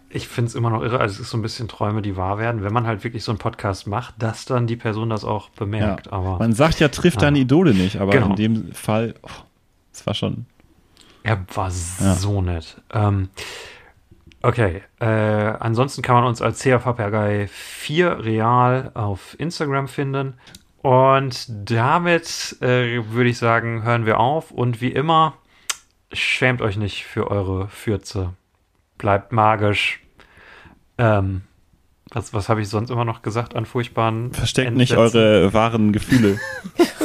[0.09, 2.37] ich finde es immer noch irre, also es ist so ein bisschen Träume, die wahr
[2.37, 5.49] werden, wenn man halt wirklich so einen Podcast macht, dass dann die Person das auch
[5.49, 6.07] bemerkt.
[6.07, 6.13] Ja.
[6.13, 7.27] Aber Man sagt ja, trifft Ja.
[7.27, 8.29] deine Idole nicht, aber Genau.
[8.31, 9.29] in dem Fall, oh,
[9.93, 10.45] es war schon,
[11.23, 11.69] er war
[12.01, 12.15] Ja.
[12.15, 12.75] so nett.
[12.93, 13.29] Ähm,
[14.41, 20.35] okay, äh, ansonsten kann man uns als CA Papagei 4 Real auf Instagram finden.
[20.81, 24.51] Und damit äh, würde ich sagen, hören wir auf.
[24.51, 25.35] Und wie immer,
[26.11, 28.33] schämt euch nicht für eure Fürze.
[28.97, 29.99] Bleibt magisch.
[30.97, 31.41] Ähm,
[32.09, 35.17] was was habe ich sonst immer noch gesagt an furchtbaren versteckt nicht Entsetzen?
[35.17, 36.39] eure wahren Gefühle.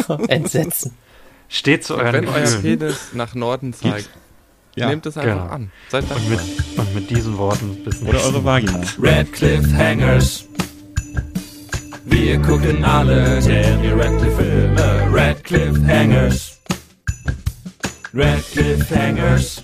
[0.29, 0.95] Entsetzen.
[1.49, 2.79] Steht zu euren Wenn euer Gefühlen.
[2.79, 4.11] Penis nach Norden zeigt,
[4.77, 4.89] Ja.
[4.91, 5.53] nehmt es einfach Genau.
[5.55, 5.71] an.
[5.89, 6.41] Seid Und mit,
[6.77, 8.81] und mit diesen Worten bis Oder eure Vagina.
[9.01, 10.45] Red Cliffhangers.
[12.05, 15.09] Wir gucken alle Daniel Radcliffe Filme.
[15.13, 16.61] Red Cliffhangers.
[18.15, 19.63] Red Cliffhangers.